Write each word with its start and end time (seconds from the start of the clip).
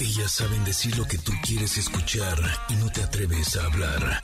Ellas 0.00 0.30
saben 0.30 0.64
decir 0.64 0.96
lo 0.96 1.04
que 1.06 1.18
tú 1.18 1.32
quieres 1.42 1.76
escuchar 1.76 2.38
y 2.68 2.74
no 2.76 2.88
te 2.90 3.02
atreves 3.02 3.56
a 3.56 3.64
hablar. 3.64 4.20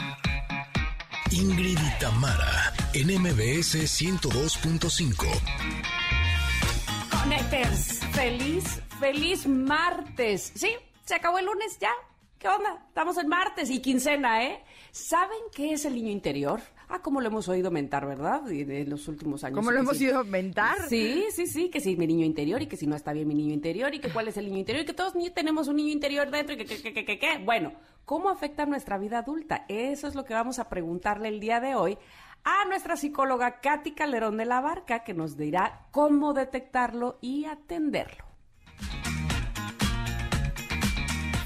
Ingrid 1.33 1.77
y 1.77 1.99
Tamara, 1.99 2.73
en 2.93 3.09
MBS 3.21 3.75
102.5. 3.75 5.27
Conecters, 7.11 7.99
feliz, 8.13 8.81
feliz 9.01 9.49
martes. 9.49 10.53
Sí, 10.55 10.71
se 11.05 11.17
acabó 11.17 11.39
el 11.39 11.47
lunes 11.47 11.77
ya. 11.81 11.91
¿Qué 12.39 12.47
onda? 12.47 12.85
Estamos 12.87 13.19
en 13.19 13.27
martes 13.27 13.69
y 13.69 13.81
quincena, 13.81 14.45
¿eh? 14.45 14.63
¿Saben 14.93 15.41
qué 15.53 15.73
es 15.73 15.85
el 15.85 15.97
niño 15.97 16.11
interior? 16.11 16.61
Ah, 16.89 17.01
como 17.01 17.21
lo 17.21 17.29
hemos 17.29 17.49
oído 17.49 17.71
mentar, 17.71 18.07
¿verdad? 18.07 18.51
En 18.51 18.91
los 18.91 19.09
últimos 19.09 19.43
años. 19.45 19.57
¿Cómo 19.57 19.71
lo 19.71 19.81
hemos 19.81 19.97
sí. 19.97 20.07
oído 20.07 20.25
mentar? 20.25 20.77
Sí, 20.89 21.25
sí, 21.31 21.47
sí, 21.47 21.71
que 21.71 21.81
sí, 21.81 21.97
mi 21.97 22.07
niño 22.07 22.25
interior 22.25 22.61
y 22.63 22.67
que 22.67 22.77
si 22.77 22.87
no 22.87 22.95
está 22.95 23.13
bien 23.13 23.27
mi 23.27 23.35
niño 23.35 23.55
interior 23.55 23.95
y 23.95 24.01
que 24.01 24.11
cuál 24.11 24.29
es 24.29 24.37
el 24.37 24.47
niño 24.47 24.59
interior 24.59 24.85
y 24.85 24.87
que 24.87 24.95
todos 24.95 25.15
tenemos 25.35 25.69
un 25.69 25.77
niño 25.77 25.93
interior 25.93 26.31
dentro 26.31 26.55
y 26.55 26.59
que, 26.59 26.67
que, 26.67 26.83
que, 26.83 26.93
que, 26.93 27.05
que, 27.05 27.19
que. 27.19 27.39
Bueno, 27.45 27.73
¿cómo 28.05 28.29
afecta 28.29 28.67
nuestra 28.67 28.99
vida 28.99 29.21
adulta? 29.21 29.65
Eso 29.69 30.09
es 30.09 30.15
lo 30.15 30.25
que 30.25 30.35
vamos 30.35 30.59
a 30.59 30.69
preguntarle 30.69 31.29
el 31.29 31.41
día 31.41 31.61
de 31.61 31.75
hoy 31.75 31.99
a 32.45 32.67
nuestra 32.67 32.97
psicóloga 32.97 33.61
Katy 33.61 33.93
Calderón 33.93 34.37
de 34.37 34.45
la 34.45 34.61
Barca, 34.61 35.03
que 35.03 35.15
nos 35.15 35.37
dirá 35.37 35.87
cómo 35.91 36.35
detectarlo 36.35 37.19
y 37.23 37.47
atenderlo. 37.47 38.34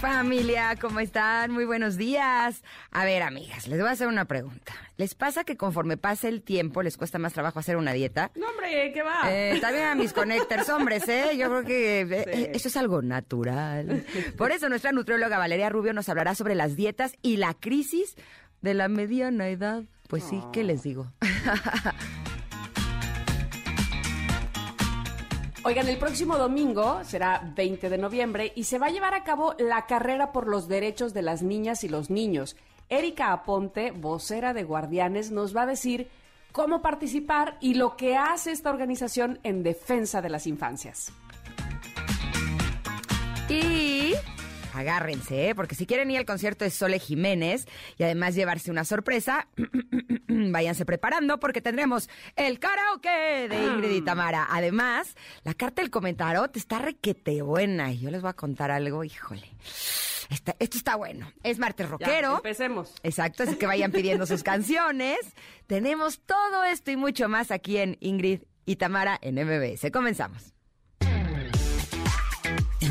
Familia, 0.01 0.77
¿cómo 0.81 1.01
están? 1.01 1.51
Muy 1.51 1.65
buenos 1.65 1.97
días. 1.97 2.63
A 2.93 3.05
ver, 3.05 3.23
amigas, 3.25 3.67
les 3.67 3.81
voy 3.81 3.89
a 3.89 3.93
hacer 3.93 4.07
una 4.07 4.27
pregunta. 4.27 4.73
¿Les 4.97 5.17
pasa 5.17 5.43
que 5.43 5.57
conforme 5.57 5.97
pasa 5.97 6.29
el 6.29 6.41
tiempo 6.43 6.83
les 6.85 6.97
cuesta 6.97 7.19
más 7.19 7.33
trabajo 7.33 7.59
hacer 7.59 7.77
una 7.77 7.93
dieta? 7.93 8.31
No, 8.37 8.47
hombre, 8.49 8.93
¿qué 8.93 9.03
va? 9.03 9.23
Eh, 9.27 9.59
también 9.61 9.87
a 9.87 9.95
mis 9.97 10.13
connectors, 10.13 10.69
hombres, 10.69 11.09
¿eh? 11.09 11.37
Yo 11.37 11.49
creo 11.49 11.65
que 11.65 12.01
eh, 12.03 12.07
Sí. 12.33 12.43
eh, 12.45 12.51
eso 12.55 12.69
es 12.69 12.77
algo 12.77 13.03
natural. 13.03 14.05
Por 14.37 14.53
eso 14.53 14.69
nuestra 14.69 14.93
nutrióloga 14.93 15.37
Valeria 15.37 15.69
Rubio 15.69 15.93
nos 15.93 16.09
hablará 16.09 16.37
sobre 16.37 16.55
las 16.55 16.77
dietas 16.77 17.15
y 17.23 17.37
la 17.37 17.55
crisis 17.55 18.15
de 18.63 18.75
la 18.75 18.87
mediana 18.89 19.49
edad. 19.49 19.83
Pues 20.09 20.23
sí, 20.23 20.41
¿qué 20.53 20.63
les 20.63 20.85
digo? 20.85 21.13
Oigan, 25.69 25.87
el 25.91 25.99
próximo 25.99 26.39
domingo 26.39 27.05
será 27.05 27.53
20 27.55 27.91
de 27.91 27.99
noviembre 27.99 28.55
y 28.57 28.65
se 28.65 28.79
va 28.79 28.87
a 28.87 28.91
llevar 28.91 29.13
a 29.13 29.23
cabo 29.23 29.55
la 29.59 29.85
carrera 29.85 30.33
por 30.33 30.49
los 30.49 30.67
derechos 30.67 31.13
de 31.13 31.21
las 31.21 31.43
niñas 31.43 31.85
y 31.85 31.91
los 31.91 32.09
niños. 32.09 32.57
Erika 32.89 33.35
Aponte, 33.35 33.91
vocera 33.91 34.55
de 34.55 34.65
Guardianes, 34.65 35.31
nos 35.31 35.55
va 35.55 35.65
a 35.65 35.67
decir 35.67 36.09
cómo 36.53 36.81
participar 36.81 37.59
y 37.61 37.75
lo 37.75 37.99
que 37.99 38.17
hace 38.17 38.51
esta 38.51 38.71
organización 38.71 39.41
en 39.43 39.63
defensa 39.63 40.23
de 40.23 40.31
las 40.31 40.47
infancias. 40.47 41.13
Y 43.51 44.15
agárrense, 44.79 45.49
¿eh? 45.51 45.55
porque 45.55 45.75
si 45.75 45.87
quieren 45.87 46.11
ir 46.11 46.19
al 46.19 46.25
concierto 46.27 46.65
de 46.65 46.71
Sole 46.71 46.99
Jiménez 46.99 47.67
y 47.99 48.03
además 48.05 48.35
llevarse 48.35 48.71
una 48.71 48.85
sorpresa, 48.85 49.49
váyanse 50.29 50.85
preparando 50.85 51.39
porque 51.41 51.61
tendremos 51.61 52.09
el 52.37 52.59
karaoke 52.59 53.49
de 53.49 53.63
Ingrid 53.65 53.91
y 53.91 54.03
Tamara. 54.03 54.47
Además, 54.51 55.15
la 55.45 55.55
carta 55.55 55.83
del 55.83 55.91
comentarot 55.91 56.57
está 56.57 56.79
requete 56.79 57.43
buena 57.43 57.93
y 57.93 57.99
yo 58.01 58.11
les 58.11 58.23
voy 58.23 58.31
a 58.31 58.35
contar 58.35 58.71
algo, 58.71 59.05
híjole. 59.05 59.49
Está- 60.31 60.57
esto 60.59 60.77
está 60.77 60.97
bueno. 60.97 61.33
Es 61.43 61.59
martes 61.59 61.87
Ya, 61.87 61.91
rockero. 61.93 62.37
empecemos. 62.37 62.93
Exacto, 63.03 63.45
así 63.45 63.57
que 63.57 63.67
vayan 63.67 63.91
pidiendo 63.93 64.27
sus 64.27 64.43
canciones. 64.45 65.19
Tenemos 65.67 66.21
todo 66.21 66.65
esto 66.65 66.91
y 66.91 66.97
mucho 66.97 67.29
más 67.29 67.51
aquí 67.51 67.79
en 67.79 67.97
Ingrid 68.01 68.41
y 68.67 68.77
Tamara 68.77 69.19
en 69.23 69.37
MBS. 69.37 69.91
Comenzamos. 69.91 70.53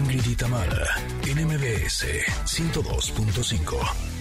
Ingrid 0.09 0.25
y 0.25 0.35
Tamara, 0.37 0.85
en 1.25 1.45
MBS 1.45 2.05
102.5. 2.45 4.16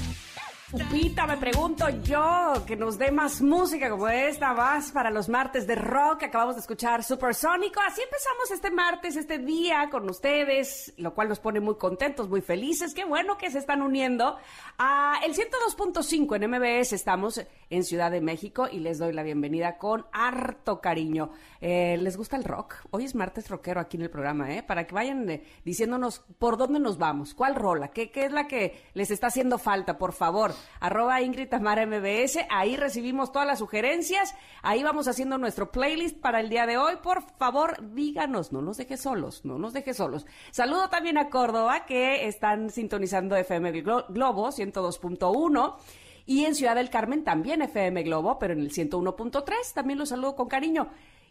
Pupita, 0.69 1.29
me 1.29 1.37
pregunto 1.37 1.89
yo, 2.03 2.65
que 2.67 2.75
nos 2.75 2.99
dé 2.99 3.13
más 3.13 3.41
música 3.41 3.89
como 3.89 4.09
esta, 4.09 4.53
más 4.53 4.91
para 4.91 5.11
los 5.11 5.29
martes 5.29 5.65
de 5.65 5.77
rock. 5.77 6.25
Acabamos 6.25 6.57
de 6.57 6.61
escuchar 6.61 7.05
Supersónico. 7.05 7.79
Así 7.87 8.03
empezamos 8.03 8.51
este 8.51 8.73
martes, 8.73 9.15
este 9.15 9.39
día 9.39 9.89
con 9.93 10.11
ustedes, 10.11 10.93
lo 10.97 11.15
cual 11.15 11.29
nos 11.29 11.39
pone 11.39 11.61
muy 11.61 11.77
contentos, 11.77 12.29
muy 12.29 12.41
felices. 12.41 12.95
Qué 12.95 13.05
bueno 13.05 13.39
que 13.39 13.49
se 13.53 13.59
están 13.59 13.81
uniendo 13.81 14.39
a 14.77 15.21
el 15.25 15.37
102.5 15.37 16.35
en 16.35 16.51
MBS. 16.51 16.95
Estamos 16.95 17.41
en 17.71 17.85
Ciudad 17.85 18.11
de 18.11 18.21
México 18.21 18.67
y 18.71 18.81
les 18.81 18.99
doy 18.99 19.13
la 19.13 19.23
bienvenida 19.23 19.79
con 19.79 20.07
harto 20.13 20.81
cariño. 20.81 21.31
Eh, 21.61 21.97
¿Les 22.01 22.17
gusta 22.17 22.37
el 22.37 22.43
rock? 22.43 22.75
Hoy 22.91 23.05
es 23.05 23.15
martes 23.15 23.49
rockero 23.49 23.81
aquí 23.81 23.99
en 23.99 24.03
el 24.03 24.11
programa, 24.11 24.53
¿eh? 24.53 24.65
Para 24.65 24.85
que 24.85 24.97
vayan 24.97 25.31
eh, 25.31 25.45
diciéndonos 25.65 26.25
por 26.41 26.57
dónde 26.57 26.81
nos 26.81 26.99
vamos, 26.99 27.35
cuál 27.35 27.55
rola, 27.55 27.89
qué, 27.89 28.11
qué 28.11 28.25
es 28.25 28.33
la 28.33 28.49
que 28.49 28.83
les 28.95 29.13
está 29.13 29.29
haciendo 29.29 29.59
falta, 29.59 29.97
por 29.97 30.13
favor. 30.13 30.57
Arroba 30.81 31.21
Ingrid 31.23 31.49
Tamara 31.49 31.87
MBS, 31.87 32.39
ahí 32.51 32.77
recibimos 32.77 33.33
todas 33.33 33.47
las 33.47 33.59
sugerencias, 33.59 34.35
ahí 34.63 34.83
vamos 34.83 35.09
haciendo 35.09 35.39
nuestro 35.39 35.71
playlist 35.71 36.19
para 36.21 36.41
el 36.41 36.49
día 36.49 36.67
de 36.67 36.79
hoy. 36.79 36.97
Por 37.03 37.23
favor, 37.39 37.77
díganos, 37.95 38.53
no 38.53 38.63
nos 38.63 38.77
dejes 38.77 39.01
solos, 39.01 39.45
no 39.45 39.59
nos 39.59 39.73
dejes 39.73 39.97
solos. 39.97 40.27
Saludo 40.51 40.89
también 40.89 41.19
a 41.19 41.31
Córdoba, 41.31 41.87
que 41.87 42.27
están 42.27 42.71
sintonizando 42.71 43.37
FM 43.37 43.73
Glo- 43.83 44.07
Globo 44.09 44.51
102.1. 44.53 45.77
Y 46.29 46.45
en 46.45 46.57
Ciudad 46.57 46.75
del 46.75 46.91
Carmen 46.91 47.23
también 47.23 47.63
FM 47.63 48.03
Globo, 48.03 48.37
pero 48.41 48.53
en 48.53 48.59
el 48.59 48.73
101.3 48.73 49.73
también 49.75 49.97
los 49.99 50.09
saludo 50.09 50.35
con 50.35 50.49
cariño. 50.49 50.89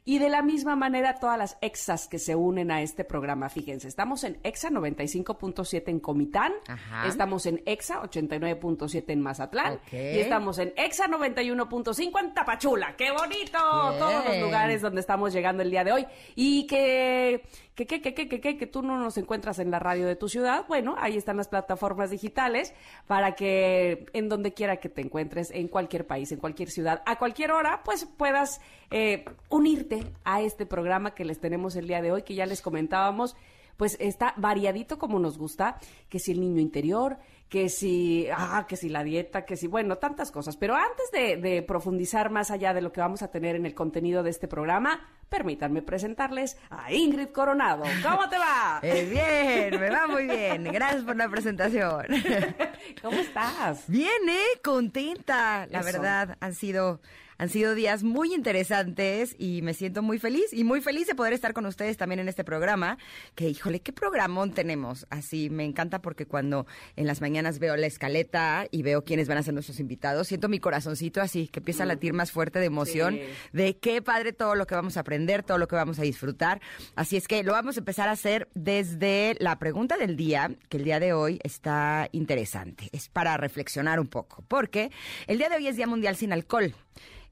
Y 0.07 0.19
de 0.19 0.29
la 0.29 0.43
misma 0.43 0.75
manera 0.75 1.15
todas 1.15 1.35
las 1.37 1.57
exas 1.61 2.07
que 2.07 2.19
se 2.19 2.35
unen 2.35 2.69
a 2.69 2.83
este 2.83 3.03
programa. 3.03 3.49
Fíjense, 3.49 3.87
estamos 3.87 4.23
en 4.23 4.37
EXA 4.43 4.69
95.7 4.69 5.83
en 5.87 5.99
Comitán, 5.99 6.53
Ajá. 6.67 7.07
estamos 7.07 7.47
en 7.47 7.63
EXA 7.65 8.03
89.7 8.03 9.03
en 9.07 9.21
Mazatlán 9.21 9.73
Ok. 9.73 9.93
y 9.93 10.19
estamos 10.19 10.59
en 10.59 10.73
EXA 10.77 11.07
91.5 11.07 12.19
en 12.19 12.33
Tapachula. 12.35 12.95
¡Qué 12.95 13.11
bonito! 13.11 13.57
Todos 13.97 14.25
los 14.25 14.37
lugares 14.41 14.81
donde 14.81 15.01
estamos 15.01 15.33
llegando 15.33 15.63
el 15.63 15.71
día 15.71 15.83
de 15.83 15.91
hoy. 15.91 16.05
Y 16.35 16.67
que, 16.67 17.43
que, 17.75 17.85
que, 17.85 18.01
que, 18.01 18.13
que, 18.13 18.27
que, 18.27 18.39
que, 18.39 18.57
que 18.57 18.67
tú 18.67 18.81
no 18.81 18.97
nos 18.97 19.17
encuentras 19.17 19.59
en 19.59 19.69
la 19.69 19.79
radio 19.79 20.07
de 20.07 20.15
tu 20.15 20.29
ciudad. 20.29 20.65
Bueno, 20.67 20.95
ahí 20.97 21.17
están 21.17 21.37
las 21.37 21.49
plataformas 21.49 22.09
digitales 22.09 22.73
para 23.05 23.35
que 23.35 24.05
en 24.13 24.29
donde 24.29 24.53
quiera 24.53 24.77
que 24.77 24.89
te 24.89 25.01
encuentres, 25.01 25.51
en 25.51 25.67
cualquier 25.67 26.07
país, 26.07 26.31
en 26.31 26.39
cualquier 26.39 26.69
ciudad, 26.69 27.03
a 27.05 27.17
cualquier 27.17 27.51
hora, 27.51 27.81
pues 27.83 28.05
puedas 28.05 28.61
eh, 28.91 29.25
unirte 29.49 30.03
a 30.23 30.41
este 30.41 30.65
programa 30.65 31.13
que 31.13 31.25
les 31.25 31.39
tenemos 31.39 31.75
el 31.75 31.87
día 31.87 32.01
de 32.01 32.11
hoy, 32.11 32.23
que 32.23 32.33
ya 32.33 32.45
les 32.45 32.61
comentábamos 32.61 33.35
pues 33.77 33.97
está 33.99 34.33
variadito 34.37 34.97
como 34.97 35.19
nos 35.19 35.37
gusta, 35.37 35.77
que 36.09 36.19
si 36.19 36.31
el 36.31 36.39
niño 36.39 36.61
interior, 36.61 37.17
que 37.49 37.69
si, 37.69 38.27
ah, 38.35 38.65
que 38.67 38.75
si 38.75 38.89
la 38.89 39.03
dieta, 39.03 39.45
que 39.45 39.55
si, 39.55 39.67
bueno, 39.67 39.97
tantas 39.97 40.31
cosas. 40.31 40.57
Pero 40.57 40.75
antes 40.75 41.11
de, 41.11 41.37
de 41.37 41.61
profundizar 41.61 42.29
más 42.31 42.51
allá 42.51 42.73
de 42.73 42.81
lo 42.81 42.91
que 42.91 43.01
vamos 43.01 43.21
a 43.21 43.29
tener 43.29 43.55
en 43.55 43.65
el 43.65 43.75
contenido 43.75 44.23
de 44.23 44.31
este 44.31 44.47
programa, 44.47 44.99
permítanme 45.29 45.81
presentarles 45.81 46.57
a 46.69 46.91
Ingrid 46.91 47.29
Coronado. 47.29 47.83
¿Cómo 48.03 48.27
te 48.29 48.37
va? 48.37 48.79
Eh, 48.81 49.69
bien, 49.69 49.79
me 49.79 49.89
va 49.89 50.07
muy 50.07 50.25
bien. 50.25 50.63
Gracias 50.65 51.03
por 51.03 51.15
la 51.15 51.27
presentación. 51.29 52.05
¿Cómo 53.01 53.17
estás? 53.17 53.85
Bien, 53.87 54.29
¿eh? 54.29 54.59
Contenta. 54.63 55.65
La 55.67 55.79
Eso. 55.79 55.85
verdad, 55.91 56.37
han 56.39 56.53
sido, 56.53 56.99
han 57.37 57.49
sido 57.49 57.75
días 57.75 58.03
muy 58.03 58.33
interesantes 58.33 59.35
y 59.37 59.61
me 59.61 59.73
siento 59.73 60.01
muy 60.01 60.19
feliz 60.19 60.53
y 60.53 60.63
muy 60.63 60.81
feliz 60.81 61.07
de 61.07 61.15
poder 61.15 61.33
estar 61.33 61.53
con 61.53 61.65
ustedes 61.65 61.97
también 61.97 62.19
en 62.19 62.27
este 62.29 62.43
programa. 62.43 62.97
Que, 63.35 63.49
híjole, 63.49 63.81
qué 63.81 63.91
programón 63.93 64.53
tenemos. 64.53 65.05
Así, 65.09 65.49
me 65.49 65.65
encanta 65.65 66.01
porque 66.01 66.25
cuando 66.25 66.65
en 66.95 67.07
las 67.07 67.21
mañanas 67.21 67.59
veo 67.59 67.75
la 67.75 67.87
escaleta 67.87 68.67
y 68.71 68.83
veo 68.83 69.03
quiénes 69.03 69.27
van 69.27 69.37
a 69.37 69.43
ser 69.43 69.53
nuestros 69.53 69.79
invitados, 69.79 70.27
siento 70.27 70.47
mi 70.49 70.59
corazoncito 70.59 71.21
así, 71.21 71.47
que 71.47 71.59
empieza 71.59 71.83
a 71.83 71.85
latir 71.85 72.13
más 72.13 72.31
fuerte 72.31 72.59
de 72.59 72.65
emoción 72.65 73.15
Sí. 73.15 73.21
de 73.53 73.77
qué 73.77 74.01
padre 74.01 74.33
todo 74.33 74.55
lo 74.55 74.65
que 74.67 74.75
vamos 74.75 74.97
a 74.97 75.01
aprender, 75.01 75.43
todo 75.43 75.57
lo 75.57 75.67
que 75.67 75.75
vamos 75.75 75.99
a 75.99 76.03
disfrutar. 76.03 76.61
Así 76.95 77.17
es 77.17 77.27
que 77.27 77.43
lo 77.43 77.51
vamos 77.51 77.77
a 77.77 77.79
empezar 77.79 78.09
a 78.09 78.13
hacer 78.13 78.47
desde 78.53 79.35
la 79.39 79.59
pregunta 79.59 79.97
del 79.97 80.15
día, 80.15 80.51
que 80.69 80.77
el 80.77 80.83
día 80.83 80.99
de 80.99 81.13
hoy 81.13 81.39
está 81.43 82.09
interesante. 82.11 82.89
Es 82.91 83.09
para 83.09 83.37
reflexionar 83.37 83.99
un 83.99 84.07
poco, 84.07 84.43
porque 84.47 84.91
el 85.27 85.37
día 85.37 85.49
de 85.49 85.55
hoy 85.57 85.67
es 85.67 85.75
Día 85.75 85.87
Mundial 85.87 86.15
sin 86.15 86.33
Alcohol. 86.33 86.73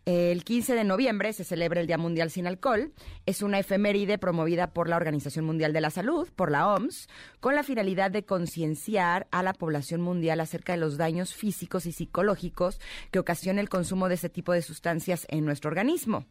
El 0.06 0.44
15 0.44 0.76
de 0.76 0.84
noviembre 0.84 1.32
se 1.32 1.46
celebra 1.46 1.80
el 1.80 1.88
Día 1.88 1.98
Mundial 1.98 2.30
sin 2.30 2.46
Alcohol. 2.46 2.92
Es 3.26 3.42
una 3.42 3.60
efeméride 3.60 4.18
promovida 4.18 4.68
por 4.74 4.90
la 4.90 4.98
Organización 4.98 5.46
Mundial 5.46 5.72
de 5.72 5.80
la 5.80 5.92
Salud, 5.92 6.28
por 6.36 6.52
la 6.52 6.68
OMS, 6.68 7.08
con 7.40 7.56
la 7.56 7.64
finalidad 7.64 8.12
de 8.12 8.26
concienciar 8.26 9.28
a 9.32 9.44
la 9.44 9.54
población 9.54 10.02
mundial 10.02 10.42
acerca 10.42 10.74
de 10.74 10.80
los 10.80 10.98
daños 10.98 11.34
físicos 11.34 11.86
y 11.86 11.94
psicológicos 11.94 12.82
que 13.12 13.20
ocasiona 13.20 13.62
el 13.62 13.70
consumo 13.70 14.10
de 14.10 14.16
ese 14.16 14.28
tipo 14.28 14.52
de 14.52 14.62
sustancias 14.62 15.26
en 15.30 15.46
nuestro 15.46 15.70
organismo. 15.70 16.26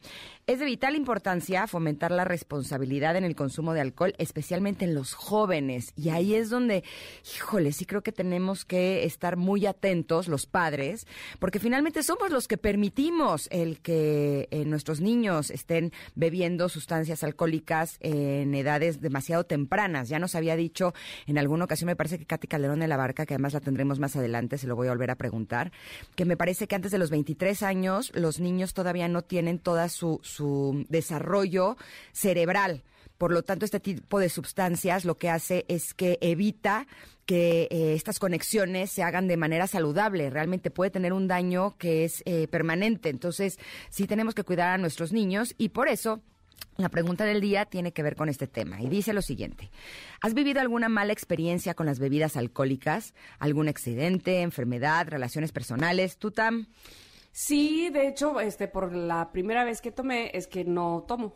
Es 0.46 0.58
de 0.58 0.66
vital 0.66 0.94
importancia 0.94 1.66
fomentar 1.66 2.10
la 2.10 2.26
responsabilidad 2.26 3.16
en 3.16 3.24
el 3.24 3.34
consumo 3.34 3.72
de 3.72 3.80
alcohol, 3.80 4.12
especialmente 4.18 4.84
en 4.84 4.94
los 4.94 5.14
jóvenes. 5.14 5.94
Y 5.96 6.10
ahí 6.10 6.34
es 6.34 6.50
donde, 6.50 6.84
híjole, 7.36 7.72
sí 7.72 7.86
creo 7.86 8.02
que 8.02 8.12
tenemos 8.12 8.66
que 8.66 9.04
estar 9.04 9.38
muy 9.38 9.64
atentos, 9.64 10.28
los 10.28 10.44
padres, 10.44 11.06
porque 11.38 11.58
finalmente 11.58 12.02
somos 12.02 12.30
los 12.30 12.48
que 12.48 12.58
permitimos 12.58 13.48
eh, 13.50 13.61
el 13.62 13.80
que 13.80 14.48
eh, 14.50 14.64
nuestros 14.64 15.00
niños 15.00 15.50
estén 15.50 15.92
bebiendo 16.14 16.68
sustancias 16.68 17.22
alcohólicas 17.22 17.96
en 18.00 18.54
edades 18.54 19.00
demasiado 19.00 19.44
tempranas. 19.44 20.08
Ya 20.08 20.18
nos 20.18 20.34
había 20.34 20.56
dicho 20.56 20.94
en 21.26 21.38
alguna 21.38 21.64
ocasión, 21.64 21.86
me 21.86 21.96
parece 21.96 22.18
que 22.18 22.26
Katy 22.26 22.48
Calderón 22.48 22.80
de 22.80 22.88
la 22.88 22.96
Barca, 22.96 23.26
que 23.26 23.34
además 23.34 23.54
la 23.54 23.60
tendremos 23.60 23.98
más 23.98 24.16
adelante, 24.16 24.58
se 24.58 24.66
lo 24.66 24.76
voy 24.76 24.88
a 24.88 24.90
volver 24.90 25.10
a 25.10 25.16
preguntar, 25.16 25.72
que 26.14 26.24
me 26.24 26.36
parece 26.36 26.66
que 26.66 26.74
antes 26.74 26.90
de 26.90 26.98
los 26.98 27.10
23 27.10 27.62
años 27.62 28.12
los 28.14 28.40
niños 28.40 28.74
todavía 28.74 29.08
no 29.08 29.22
tienen 29.22 29.58
toda 29.58 29.88
su, 29.88 30.20
su 30.22 30.84
desarrollo 30.88 31.76
cerebral. 32.12 32.82
Por 33.22 33.30
lo 33.30 33.44
tanto, 33.44 33.64
este 33.64 33.78
tipo 33.78 34.18
de 34.18 34.28
sustancias 34.28 35.04
lo 35.04 35.16
que 35.16 35.30
hace 35.30 35.64
es 35.68 35.94
que 35.94 36.18
evita 36.20 36.88
que 37.24 37.68
eh, 37.70 37.94
estas 37.94 38.18
conexiones 38.18 38.90
se 38.90 39.04
hagan 39.04 39.28
de 39.28 39.36
manera 39.36 39.68
saludable. 39.68 40.28
Realmente 40.28 40.72
puede 40.72 40.90
tener 40.90 41.12
un 41.12 41.28
daño 41.28 41.76
que 41.78 42.04
es 42.04 42.24
eh, 42.26 42.48
permanente. 42.48 43.10
Entonces, 43.10 43.60
sí 43.90 44.08
tenemos 44.08 44.34
que 44.34 44.42
cuidar 44.42 44.70
a 44.70 44.78
nuestros 44.78 45.12
niños 45.12 45.54
y 45.56 45.68
por 45.68 45.86
eso 45.86 46.20
la 46.78 46.88
pregunta 46.88 47.24
del 47.24 47.40
día 47.40 47.64
tiene 47.64 47.92
que 47.92 48.02
ver 48.02 48.16
con 48.16 48.28
este 48.28 48.48
tema 48.48 48.82
y 48.82 48.88
dice 48.88 49.12
lo 49.12 49.22
siguiente. 49.22 49.70
¿Has 50.20 50.34
vivido 50.34 50.60
alguna 50.60 50.88
mala 50.88 51.12
experiencia 51.12 51.74
con 51.74 51.86
las 51.86 52.00
bebidas 52.00 52.36
alcohólicas? 52.36 53.14
¿Algún 53.38 53.68
accidente, 53.68 54.40
enfermedad, 54.40 55.06
relaciones 55.06 55.52
personales? 55.52 56.16
¿Tú, 56.16 56.32
Tam? 56.32 56.66
Sí, 57.30 57.88
de 57.88 58.08
hecho, 58.08 58.40
este, 58.40 58.68
por 58.68 58.92
la 58.92 59.32
primera 59.32 59.64
vez 59.64 59.80
que 59.80 59.90
tomé 59.90 60.30
es 60.34 60.46
que 60.46 60.64
no 60.64 61.04
tomo. 61.08 61.34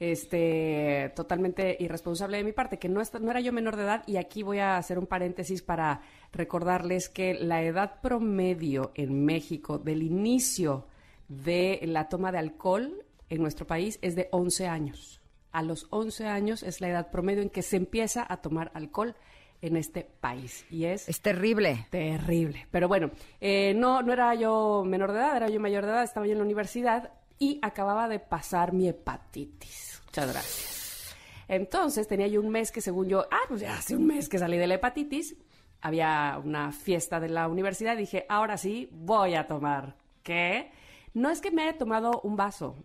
Este, 0.00 1.12
totalmente 1.16 1.76
irresponsable 1.80 2.36
de 2.36 2.44
mi 2.44 2.52
parte, 2.52 2.78
que 2.78 2.88
no, 2.88 3.02
no 3.20 3.30
era 3.30 3.40
yo 3.40 3.52
menor 3.52 3.76
de 3.76 3.82
edad 3.82 4.02
y 4.06 4.16
aquí 4.16 4.42
voy 4.42 4.58
a 4.58 4.76
hacer 4.76 4.98
un 4.98 5.06
paréntesis 5.06 5.62
para 5.62 6.02
recordarles 6.32 7.08
que 7.08 7.34
la 7.34 7.62
edad 7.62 8.00
promedio 8.00 8.92
en 8.94 9.24
México 9.24 9.78
del 9.78 10.02
inicio 10.02 10.86
de 11.28 11.80
la 11.82 12.08
toma 12.08 12.32
de 12.32 12.38
alcohol 12.38 13.04
en 13.28 13.42
nuestro 13.42 13.66
país 13.66 13.98
es 14.02 14.14
de 14.14 14.28
11 14.30 14.66
años. 14.68 15.20
A 15.50 15.62
los 15.62 15.86
11 15.90 16.26
años 16.26 16.62
es 16.62 16.80
la 16.80 16.88
edad 16.88 17.10
promedio 17.10 17.42
en 17.42 17.50
que 17.50 17.62
se 17.62 17.76
empieza 17.76 18.24
a 18.28 18.38
tomar 18.38 18.70
alcohol 18.74 19.16
en 19.60 19.76
este 19.76 20.08
país. 20.20 20.64
Y 20.70 20.84
es... 20.84 21.08
Es 21.08 21.20
terrible. 21.20 21.86
Terrible. 21.90 22.66
Pero 22.70 22.86
bueno, 22.86 23.10
eh, 23.40 23.74
no, 23.74 24.02
no 24.02 24.12
era 24.12 24.34
yo 24.34 24.84
menor 24.86 25.12
de 25.12 25.18
edad, 25.18 25.36
era 25.36 25.48
yo 25.48 25.58
mayor 25.58 25.84
de 25.84 25.90
edad, 25.90 26.04
estaba 26.04 26.26
yo 26.26 26.32
en 26.32 26.38
la 26.38 26.44
universidad 26.44 27.12
y 27.38 27.58
acababa 27.62 28.08
de 28.08 28.18
pasar 28.18 28.72
mi 28.72 28.88
hepatitis. 28.88 30.02
Muchas 30.06 30.32
gracias. 30.32 31.16
Entonces 31.48 32.06
tenía 32.06 32.26
yo 32.26 32.40
un 32.40 32.50
mes 32.50 32.70
que 32.70 32.80
según 32.80 33.08
yo, 33.08 33.26
ah, 33.30 33.40
pues 33.48 33.60
ya 33.60 33.76
hace 33.76 33.96
un 33.96 34.06
mes 34.06 34.28
que 34.28 34.38
salí 34.38 34.58
de 34.58 34.66
la 34.66 34.74
hepatitis, 34.74 35.36
había 35.80 36.40
una 36.44 36.72
fiesta 36.72 37.20
de 37.20 37.28
la 37.28 37.48
universidad 37.48 37.96
dije, 37.96 38.26
ahora 38.28 38.58
sí, 38.58 38.88
voy 38.92 39.34
a 39.34 39.46
tomar. 39.46 39.96
¿Qué? 40.22 40.70
No 41.14 41.30
es 41.30 41.40
que 41.40 41.50
me 41.50 41.62
haya 41.62 41.78
tomado 41.78 42.20
un 42.22 42.36
vaso 42.36 42.76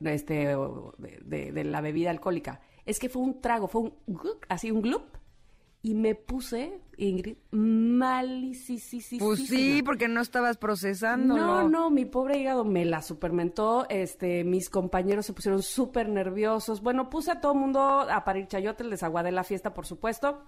este, 0.00 0.56
de, 0.98 1.52
de 1.52 1.64
la 1.64 1.80
bebida 1.80 2.10
alcohólica, 2.10 2.60
es 2.84 2.98
que 2.98 3.08
fue 3.08 3.22
un 3.22 3.40
trago, 3.40 3.68
fue 3.68 3.82
un 3.82 3.94
así 4.48 4.70
un 4.70 4.82
glup 4.82 5.21
y 5.82 5.94
me 5.94 6.14
puse, 6.14 6.80
Ingrid, 6.96 7.36
malísimo. 7.50 9.00
Pues 9.18 9.48
sí, 9.48 9.82
porque 9.84 10.06
no 10.06 10.20
estabas 10.20 10.56
procesando. 10.56 11.36
No, 11.36 11.68
no, 11.68 11.90
mi 11.90 12.04
pobre 12.04 12.38
hígado 12.38 12.64
me 12.64 12.84
la 12.84 13.02
supermentó. 13.02 13.86
Este, 13.88 14.44
mis 14.44 14.70
compañeros 14.70 15.26
se 15.26 15.32
pusieron 15.32 15.60
súper 15.60 16.08
nerviosos. 16.08 16.82
Bueno, 16.82 17.10
puse 17.10 17.32
a 17.32 17.40
todo 17.40 17.52
el 17.52 17.58
mundo 17.58 17.80
a 17.80 18.24
parir 18.24 18.46
chayote, 18.46 18.84
les 18.84 19.02
aguadé 19.02 19.32
la 19.32 19.42
fiesta, 19.42 19.74
por 19.74 19.84
supuesto. 19.84 20.44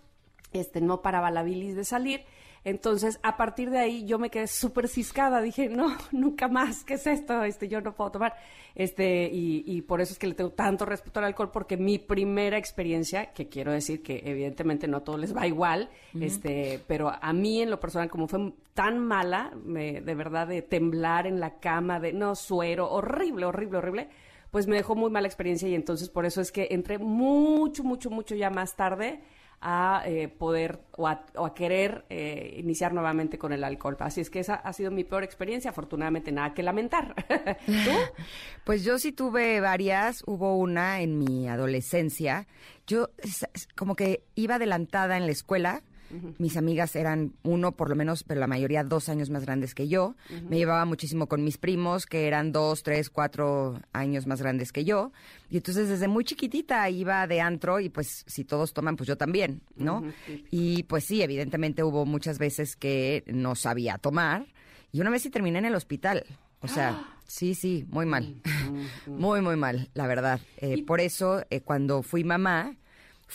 Este, 0.53 0.81
no 0.81 1.03
paraba 1.03 1.33
la 1.33 1.43
bilis 1.43 1.75
de 1.75 1.85
salir. 1.85 2.21
Entonces, 2.65 3.21
a 3.23 3.37
partir 3.37 3.69
de 3.69 3.79
ahí, 3.79 4.07
yo 4.07 4.19
me 4.19 4.31
quedé 4.31 4.47
súper 4.47 4.89
ciscada. 4.89 5.43
Dije, 5.43 5.69
no, 5.69 5.95
nunca 6.13 6.49
más, 6.49 6.83
¿qué 6.83 6.95
es 6.95 7.07
esto? 7.07 7.45
Este, 7.45 7.69
yo 7.69 7.83
no 7.83 7.95
puedo 7.95 8.13
tomar. 8.13 8.35
Este, 8.75 9.29
y, 9.31 9.65
y 9.67 9.83
por 9.83 10.01
eso 10.01 10.15
es 10.15 10.19
que 10.19 10.27
le 10.27 10.35
tengo 10.35 10.51
tanto 10.51 10.87
respeto 10.87 11.21
al 11.21 11.27
alcohol, 11.27 11.51
porque 11.53 11.77
mi 11.77 11.99
primera 11.99 12.57
experiencia, 12.57 13.33
que 13.33 13.49
quiero 13.49 13.71
decir 13.71 14.03
que 14.03 14.23
evidentemente 14.25 14.89
no 14.89 14.97
a 14.97 15.05
todos 15.05 15.21
les 15.21 15.37
va 15.37 15.47
igual, 15.47 15.91
este, 16.21 16.81
pero 16.89 17.13
a 17.21 17.33
mí 17.33 17.61
en 17.61 17.71
lo 17.71 17.79
personal, 17.79 18.11
como 18.11 18.27
fue 18.27 18.53
tan 18.73 18.99
mala, 18.99 19.53
me, 19.65 20.01
de 20.01 20.15
verdad, 20.15 20.49
de 20.49 20.63
temblar 20.63 21.29
en 21.29 21.39
la 21.39 21.61
cama, 21.61 22.01
de 22.01 22.13
no 22.13 22.35
suero, 22.35 22.91
horrible, 22.91 23.47
horrible, 23.47 23.79
horrible, 23.79 24.09
pues 24.51 24.67
me 24.67 24.77
dejó 24.77 24.97
muy 24.97 25.11
mala 25.11 25.29
experiencia 25.29 25.69
y 25.69 25.75
entonces 25.75 26.09
por 26.09 26.27
eso 26.27 26.41
es 26.41 26.51
que 26.51 26.69
entré 26.71 26.99
mucho, 26.99 27.85
mucho, 27.85 28.11
mucho 28.11 28.35
ya 28.35 28.51
más 28.51 28.75
tarde 28.75 29.21
a 29.61 30.03
eh, 30.07 30.29
poder 30.29 30.81
o 30.97 31.09
a, 31.09 31.55
querer 31.55 32.05
eh, 32.11 32.57
iniciar 32.59 32.93
nuevamente 32.93 33.39
con 33.39 33.53
el 33.53 33.65
alcohol. 33.65 33.97
Así 34.01 34.21
es 34.21 34.31
que 34.31 34.41
esa 34.41 34.55
ha 34.55 34.73
sido 34.73 34.91
mi 34.91 35.05
peor 35.05 35.25
experiencia, 35.25 35.71
afortunadamente 35.71 36.33
nada 36.33 36.55
que 36.55 36.63
lamentar. 36.63 37.15
¿Tú? 37.67 37.73
Pues 38.65 38.83
yo 38.83 38.99
sí 38.99 39.13
tuve 39.13 39.61
varias, 39.61 40.23
hubo 40.27 40.57
una 40.57 41.03
en 41.03 41.19
mi 41.19 41.49
adolescencia. 41.49 42.47
Yo 42.87 43.11
como 43.77 43.95
que 43.95 44.23
iba 44.35 44.55
adelantada 44.55 45.19
en 45.19 45.27
la 45.27 45.33
escuela, 45.33 45.83
mis 46.39 46.57
amigas 46.57 46.97
eran 46.97 47.35
uno, 47.43 47.73
por 47.73 47.89
lo 47.89 47.97
menos, 47.97 48.25
pero 48.25 48.41
la 48.41 48.47
mayoría 48.47 48.85
dos 48.85 49.09
años 49.09 49.31
más 49.31 49.45
grandes 49.45 49.75
que 49.75 49.89
yo. 49.89 50.15
Me 50.49 50.57
llevaba 50.57 50.85
muchísimo 50.85 51.27
con 51.27 51.45
mis 51.45 51.59
primos, 51.59 52.07
que 52.07 52.27
eran 52.27 52.53
dos, 52.53 52.83
tres, 52.83 53.11
cuatro 53.11 53.81
años 53.93 54.27
más 54.27 54.41
grandes 54.41 54.73
que 54.73 54.85
yo. 54.85 55.13
Y 55.51 55.57
entonces 55.57 55.89
desde 55.89 56.09
muy 56.09 56.25
chiquitita 56.25 56.89
iba 56.91 57.27
de 57.27 57.41
antro 57.41 57.81
y 57.81 57.89
pues 57.89 58.25
si 58.27 58.45
todos 58.45 58.73
toman, 58.73 58.97
pues 58.97 59.09
yo 59.09 59.17
también, 59.17 59.63
¿no? 59.77 60.03
Y 60.51 60.85
pues 60.85 61.05
sí, 61.05 61.23
evidentemente 61.23 61.83
hubo 61.83 62.07
muchas 62.07 62.39
veces 62.39 62.77
que 62.77 63.25
no 63.27 63.55
sabía 63.55 63.99
tomar. 63.99 64.47
Y 64.93 65.01
una 65.01 65.11
vez 65.11 65.23
sí 65.23 65.31
terminé 65.31 65.59
en 65.59 65.65
el 65.65 65.75
hospital. 65.75 66.25
O 66.61 66.69
sea, 66.69 67.05
sí, 67.27 67.55
sí, 67.55 67.85
muy 67.91 68.07
mal. 68.07 68.41
muy, 69.07 69.43
muy 69.43 69.57
mal, 69.57 69.91
la 69.93 70.07
verdad. 70.07 70.41
Eh, 70.57 70.83
por 70.85 71.01
eso, 71.01 71.43
eh, 71.51 71.61
cuando 71.61 72.03
fui 72.03 72.25
mamá, 72.25 72.77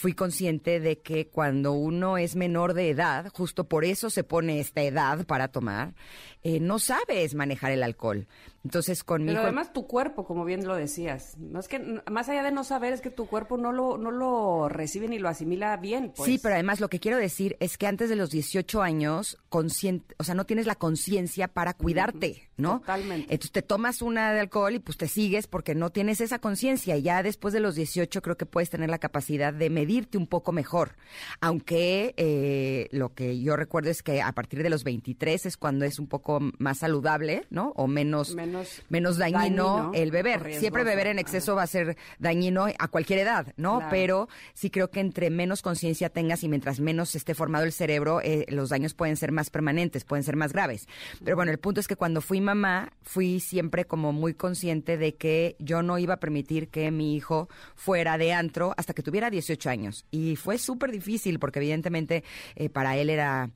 fui 0.00 0.14
consciente 0.14 0.80
de 0.80 1.00
que 1.00 1.28
cuando 1.28 1.72
uno 1.72 2.16
es 2.16 2.34
menor 2.34 2.72
de 2.72 2.88
edad, 2.88 3.30
justo 3.34 3.64
por 3.64 3.84
eso 3.84 4.08
se 4.08 4.24
pone 4.24 4.58
esta 4.58 4.80
edad 4.80 5.26
para 5.26 5.48
tomar, 5.48 5.92
eh, 6.42 6.58
no 6.58 6.78
sabes 6.78 7.34
manejar 7.34 7.72
el 7.72 7.82
alcohol. 7.82 8.26
Entonces, 8.64 9.04
con 9.04 9.24
Pero 9.24 9.40
además 9.40 9.72
tu 9.72 9.86
cuerpo, 9.86 10.24
como 10.24 10.44
bien 10.44 10.66
lo 10.66 10.74
decías, 10.74 11.36
es 11.58 11.68
que 11.68 12.00
más 12.10 12.28
allá 12.28 12.42
de 12.42 12.52
no 12.52 12.62
saber 12.62 12.92
es 12.92 13.00
que 13.00 13.10
tu 13.10 13.26
cuerpo 13.26 13.56
no 13.56 13.72
lo 13.72 13.96
no 13.96 14.10
lo 14.10 14.68
recibe 14.68 15.08
ni 15.08 15.18
lo 15.18 15.28
asimila 15.28 15.76
bien. 15.78 16.12
Pues. 16.14 16.26
Sí, 16.28 16.38
pero 16.38 16.54
además 16.54 16.80
lo 16.80 16.88
que 16.88 17.00
quiero 17.00 17.16
decir 17.16 17.56
es 17.60 17.78
que 17.78 17.86
antes 17.86 18.08
de 18.10 18.16
los 18.16 18.30
18 18.30 18.82
años, 18.82 19.38
consciente, 19.48 20.14
o 20.18 20.24
sea, 20.24 20.34
no 20.34 20.44
tienes 20.44 20.66
la 20.66 20.74
conciencia 20.74 21.48
para 21.48 21.72
cuidarte, 21.72 22.50
¿no? 22.58 22.80
Totalmente. 22.80 23.32
Entonces 23.32 23.52
te 23.52 23.62
tomas 23.62 24.02
una 24.02 24.32
de 24.32 24.40
alcohol 24.40 24.74
y 24.74 24.78
pues 24.78 24.98
te 24.98 25.08
sigues 25.08 25.46
porque 25.46 25.74
no 25.74 25.90
tienes 25.90 26.20
esa 26.20 26.38
conciencia. 26.38 26.96
Y 26.96 27.02
ya 27.02 27.22
después 27.22 27.54
de 27.54 27.60
los 27.60 27.76
18 27.76 28.20
creo 28.20 28.36
que 28.36 28.46
puedes 28.46 28.68
tener 28.68 28.90
la 28.90 28.98
capacidad 28.98 29.54
de 29.54 29.70
medirte 29.70 30.18
un 30.18 30.26
poco 30.26 30.52
mejor. 30.52 30.96
Aunque 31.40 32.14
eh, 32.18 32.88
lo 32.92 33.14
que 33.14 33.40
yo 33.40 33.56
recuerdo 33.56 33.88
es 33.88 34.02
que 34.02 34.20
a 34.20 34.32
partir 34.32 34.62
de 34.62 34.68
los 34.68 34.84
23 34.84 35.46
es 35.46 35.56
cuando 35.56 35.86
es 35.86 35.98
un 35.98 36.08
poco 36.08 36.40
más 36.58 36.78
saludable, 36.78 37.46
¿no? 37.48 37.72
O 37.76 37.86
menos 37.86 38.10
menos, 38.10 38.34
dañino, 39.18 39.92
el 39.94 40.10
beber. 40.10 40.54
Siempre 40.54 40.84
beber 40.84 41.06
en 41.08 41.18
exceso 41.18 41.54
va 41.54 41.62
a 41.62 41.66
ser 41.66 41.96
dañino 42.18 42.66
a 42.78 42.88
cualquier 42.88 43.20
edad, 43.20 43.52
¿no? 43.56 43.82
Pero 43.90 44.28
sí 44.54 44.70
creo 44.70 44.90
que 44.90 45.00
entre 45.00 45.30
menos 45.30 45.62
conciencia 45.62 46.08
tengas 46.10 46.42
y 46.42 46.48
mientras 46.48 46.80
menos 46.80 47.14
esté 47.14 47.34
formado 47.34 47.64
el 47.64 47.72
cerebro, 47.72 48.20
eh, 48.22 48.46
los 48.48 48.70
daños 48.70 48.94
pueden 48.94 49.16
ser 49.16 49.32
más 49.32 49.50
permanentes, 49.50 50.04
pueden 50.04 50.24
ser 50.24 50.36
más 50.36 50.52
graves. 50.52 50.88
Pero 51.24 51.36
bueno, 51.36 51.52
el 51.52 51.58
punto 51.58 51.80
es 51.80 51.88
que 51.88 51.96
cuando 51.96 52.20
fui 52.20 52.40
mamá, 52.40 52.92
fui 53.02 53.40
siempre 53.40 53.84
como 53.84 54.12
muy 54.12 54.34
consciente 54.34 54.96
de 54.96 55.14
que 55.14 55.56
yo 55.58 55.82
no 55.82 55.98
iba 55.98 56.14
a 56.14 56.20
permitir 56.20 56.68
que 56.68 56.90
mi 56.90 57.16
hijo 57.16 57.48
fuera 57.74 58.18
de 58.18 58.32
antro 58.32 58.74
hasta 58.76 58.94
que 58.94 59.02
tuviera 59.02 59.30
18 59.30 59.70
años. 59.70 60.04
Y 60.10 60.36
fue 60.36 60.58
súper 60.58 60.90
difícil 60.90 61.38
porque 61.38 61.58
evidentemente 61.58 62.24
eh, 62.56 62.68
para 62.68 62.96
él 62.96 63.10
era 63.10 63.50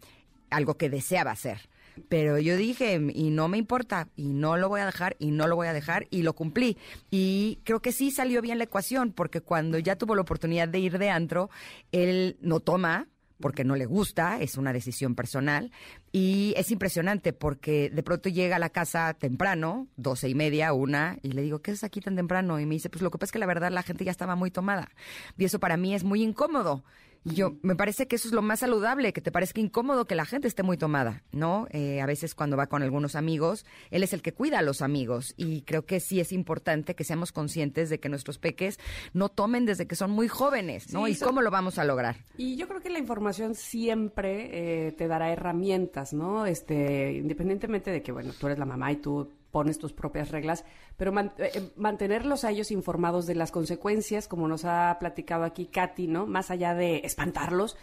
algo 0.50 0.76
que 0.76 0.90
deseaba 0.90 1.32
hacer. 1.32 1.68
Pero 2.08 2.38
yo 2.38 2.56
dije, 2.56 3.00
y 3.14 3.30
no 3.30 3.48
me 3.48 3.58
importa, 3.58 4.08
y 4.16 4.28
no 4.28 4.56
lo 4.56 4.68
voy 4.68 4.80
a 4.80 4.86
dejar, 4.86 5.16
y 5.18 5.30
no 5.30 5.46
lo 5.46 5.56
voy 5.56 5.68
a 5.68 5.72
dejar, 5.72 6.06
y 6.10 6.22
lo 6.22 6.34
cumplí. 6.34 6.76
Y 7.10 7.60
creo 7.64 7.80
que 7.80 7.92
sí 7.92 8.10
salió 8.10 8.42
bien 8.42 8.58
la 8.58 8.64
ecuación, 8.64 9.12
porque 9.12 9.40
cuando 9.40 9.78
ya 9.78 9.96
tuvo 9.96 10.14
la 10.14 10.22
oportunidad 10.22 10.68
de 10.68 10.78
ir 10.78 10.98
de 10.98 11.10
antro, 11.10 11.50
él 11.92 12.36
no 12.40 12.60
toma, 12.60 13.08
porque 13.40 13.64
no 13.64 13.76
le 13.76 13.86
gusta, 13.86 14.40
es 14.40 14.56
una 14.56 14.72
decisión 14.72 15.14
personal. 15.14 15.72
Y 16.12 16.54
es 16.56 16.70
impresionante 16.70 17.32
porque 17.32 17.90
de 17.90 18.02
pronto 18.02 18.28
llega 18.28 18.56
a 18.56 18.60
la 18.60 18.70
casa 18.70 19.12
temprano, 19.14 19.88
doce 19.96 20.28
y 20.28 20.34
media, 20.34 20.72
una, 20.72 21.18
y 21.22 21.32
le 21.32 21.42
digo, 21.42 21.60
¿qué 21.60 21.72
es 21.72 21.84
aquí 21.84 22.00
tan 22.00 22.16
temprano? 22.16 22.60
Y 22.60 22.66
me 22.66 22.74
dice, 22.74 22.90
pues 22.90 23.02
lo 23.02 23.10
que 23.10 23.18
pasa 23.18 23.26
es 23.26 23.32
que 23.32 23.38
la 23.38 23.46
verdad 23.46 23.70
la 23.70 23.82
gente 23.82 24.04
ya 24.04 24.10
estaba 24.10 24.36
muy 24.36 24.50
tomada. 24.50 24.90
Y 25.36 25.44
eso 25.44 25.58
para 25.58 25.76
mí 25.76 25.94
es 25.94 26.04
muy 26.04 26.22
incómodo. 26.22 26.84
Y 27.24 27.34
yo, 27.34 27.56
me 27.62 27.74
parece 27.74 28.06
que 28.06 28.16
eso 28.16 28.28
es 28.28 28.34
lo 28.34 28.42
más 28.42 28.60
saludable, 28.60 29.14
que 29.14 29.22
te 29.22 29.32
parezca 29.32 29.60
incómodo 29.60 30.06
que 30.06 30.14
la 30.14 30.26
gente 30.26 30.46
esté 30.46 30.62
muy 30.62 30.76
tomada, 30.76 31.22
¿no? 31.32 31.66
Eh, 31.70 32.02
a 32.02 32.06
veces 32.06 32.34
cuando 32.34 32.56
va 32.56 32.66
con 32.66 32.82
algunos 32.82 33.16
amigos, 33.16 33.64
él 33.90 34.02
es 34.02 34.12
el 34.12 34.20
que 34.20 34.32
cuida 34.32 34.58
a 34.58 34.62
los 34.62 34.82
amigos 34.82 35.32
y 35.38 35.62
creo 35.62 35.86
que 35.86 36.00
sí 36.00 36.20
es 36.20 36.32
importante 36.32 36.94
que 36.94 37.02
seamos 37.02 37.32
conscientes 37.32 37.88
de 37.88 37.98
que 37.98 38.10
nuestros 38.10 38.38
peques 38.38 38.78
no 39.14 39.30
tomen 39.30 39.64
desde 39.64 39.86
que 39.86 39.96
son 39.96 40.10
muy 40.10 40.28
jóvenes, 40.28 40.92
¿no? 40.92 41.08
¿Y 41.08 41.16
cómo 41.16 41.40
lo 41.40 41.50
vamos 41.50 41.78
a 41.78 41.84
lograr? 41.84 42.16
Y 42.36 42.56
yo 42.56 42.68
creo 42.68 42.82
que 42.82 42.90
la 42.90 42.98
información 42.98 43.54
siempre 43.54 44.88
eh, 44.88 44.92
te 44.92 45.08
dará 45.08 45.32
herramientas, 45.32 46.12
¿no? 46.12 46.44
Este, 46.44 47.14
independientemente 47.14 47.90
de 47.90 48.02
que, 48.02 48.12
bueno, 48.12 48.32
tú 48.38 48.46
eres 48.46 48.58
la 48.58 48.66
mamá 48.66 48.92
y 48.92 48.96
tú 48.96 49.30
pones 49.54 49.78
tus 49.78 49.92
propias 49.92 50.32
reglas, 50.32 50.64
pero 50.96 51.14
eh, 51.38 51.70
mantenerlos 51.76 52.42
a 52.42 52.50
ellos 52.50 52.73
informados 52.73 53.25
de 53.25 53.37
las 53.37 53.52
consecuencias, 53.52 54.26
como 54.26 54.49
nos 54.49 54.64
ha 54.64 54.96
platicado 54.99 55.44
aquí 55.44 55.66
Katy, 55.66 56.08
¿no? 56.08 56.26
Más 56.26 56.50
allá 56.50 56.75
de 56.75 57.02
espantarlos, 57.04 57.76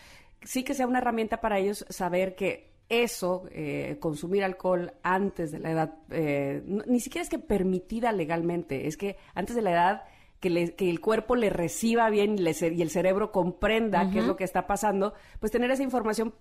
sí 0.44 0.66
que 0.66 0.74
sea 0.74 0.86
una 0.86 0.98
herramienta 0.98 1.40
para 1.40 1.60
ellos 1.60 1.86
saber 1.88 2.36
que 2.36 2.74
eso, 2.90 3.46
eh, 3.52 3.96
consumir 4.02 4.44
alcohol 4.44 4.92
antes 5.02 5.54
de 5.54 5.60
la 5.60 5.72
edad, 5.72 5.94
eh, 6.10 6.62
ni 6.66 7.00
siquiera 7.00 7.24
es 7.24 7.30
que 7.30 7.40
permitida 7.40 8.12
legalmente, 8.12 8.88
es 8.88 8.98
que 8.98 9.16
antes 9.34 9.56
de 9.56 9.62
la 9.62 9.72
edad 9.72 10.04
que, 10.42 10.76
que 10.76 10.90
el 10.90 11.00
cuerpo 11.00 11.38
le 11.38 11.50
reciba 11.50 12.10
bien 12.10 12.36
y, 12.38 12.42
y 12.42 12.82
el 12.82 12.90
cerebro 12.90 13.32
comprenda 13.32 14.12
qué 14.12 14.20
es 14.20 14.26
lo 14.26 14.36
que 14.36 14.44
está 14.44 14.68
pasando, 14.68 15.14
pues 15.40 15.54
tener 15.54 15.72
esa 15.72 15.84
información 15.84 16.34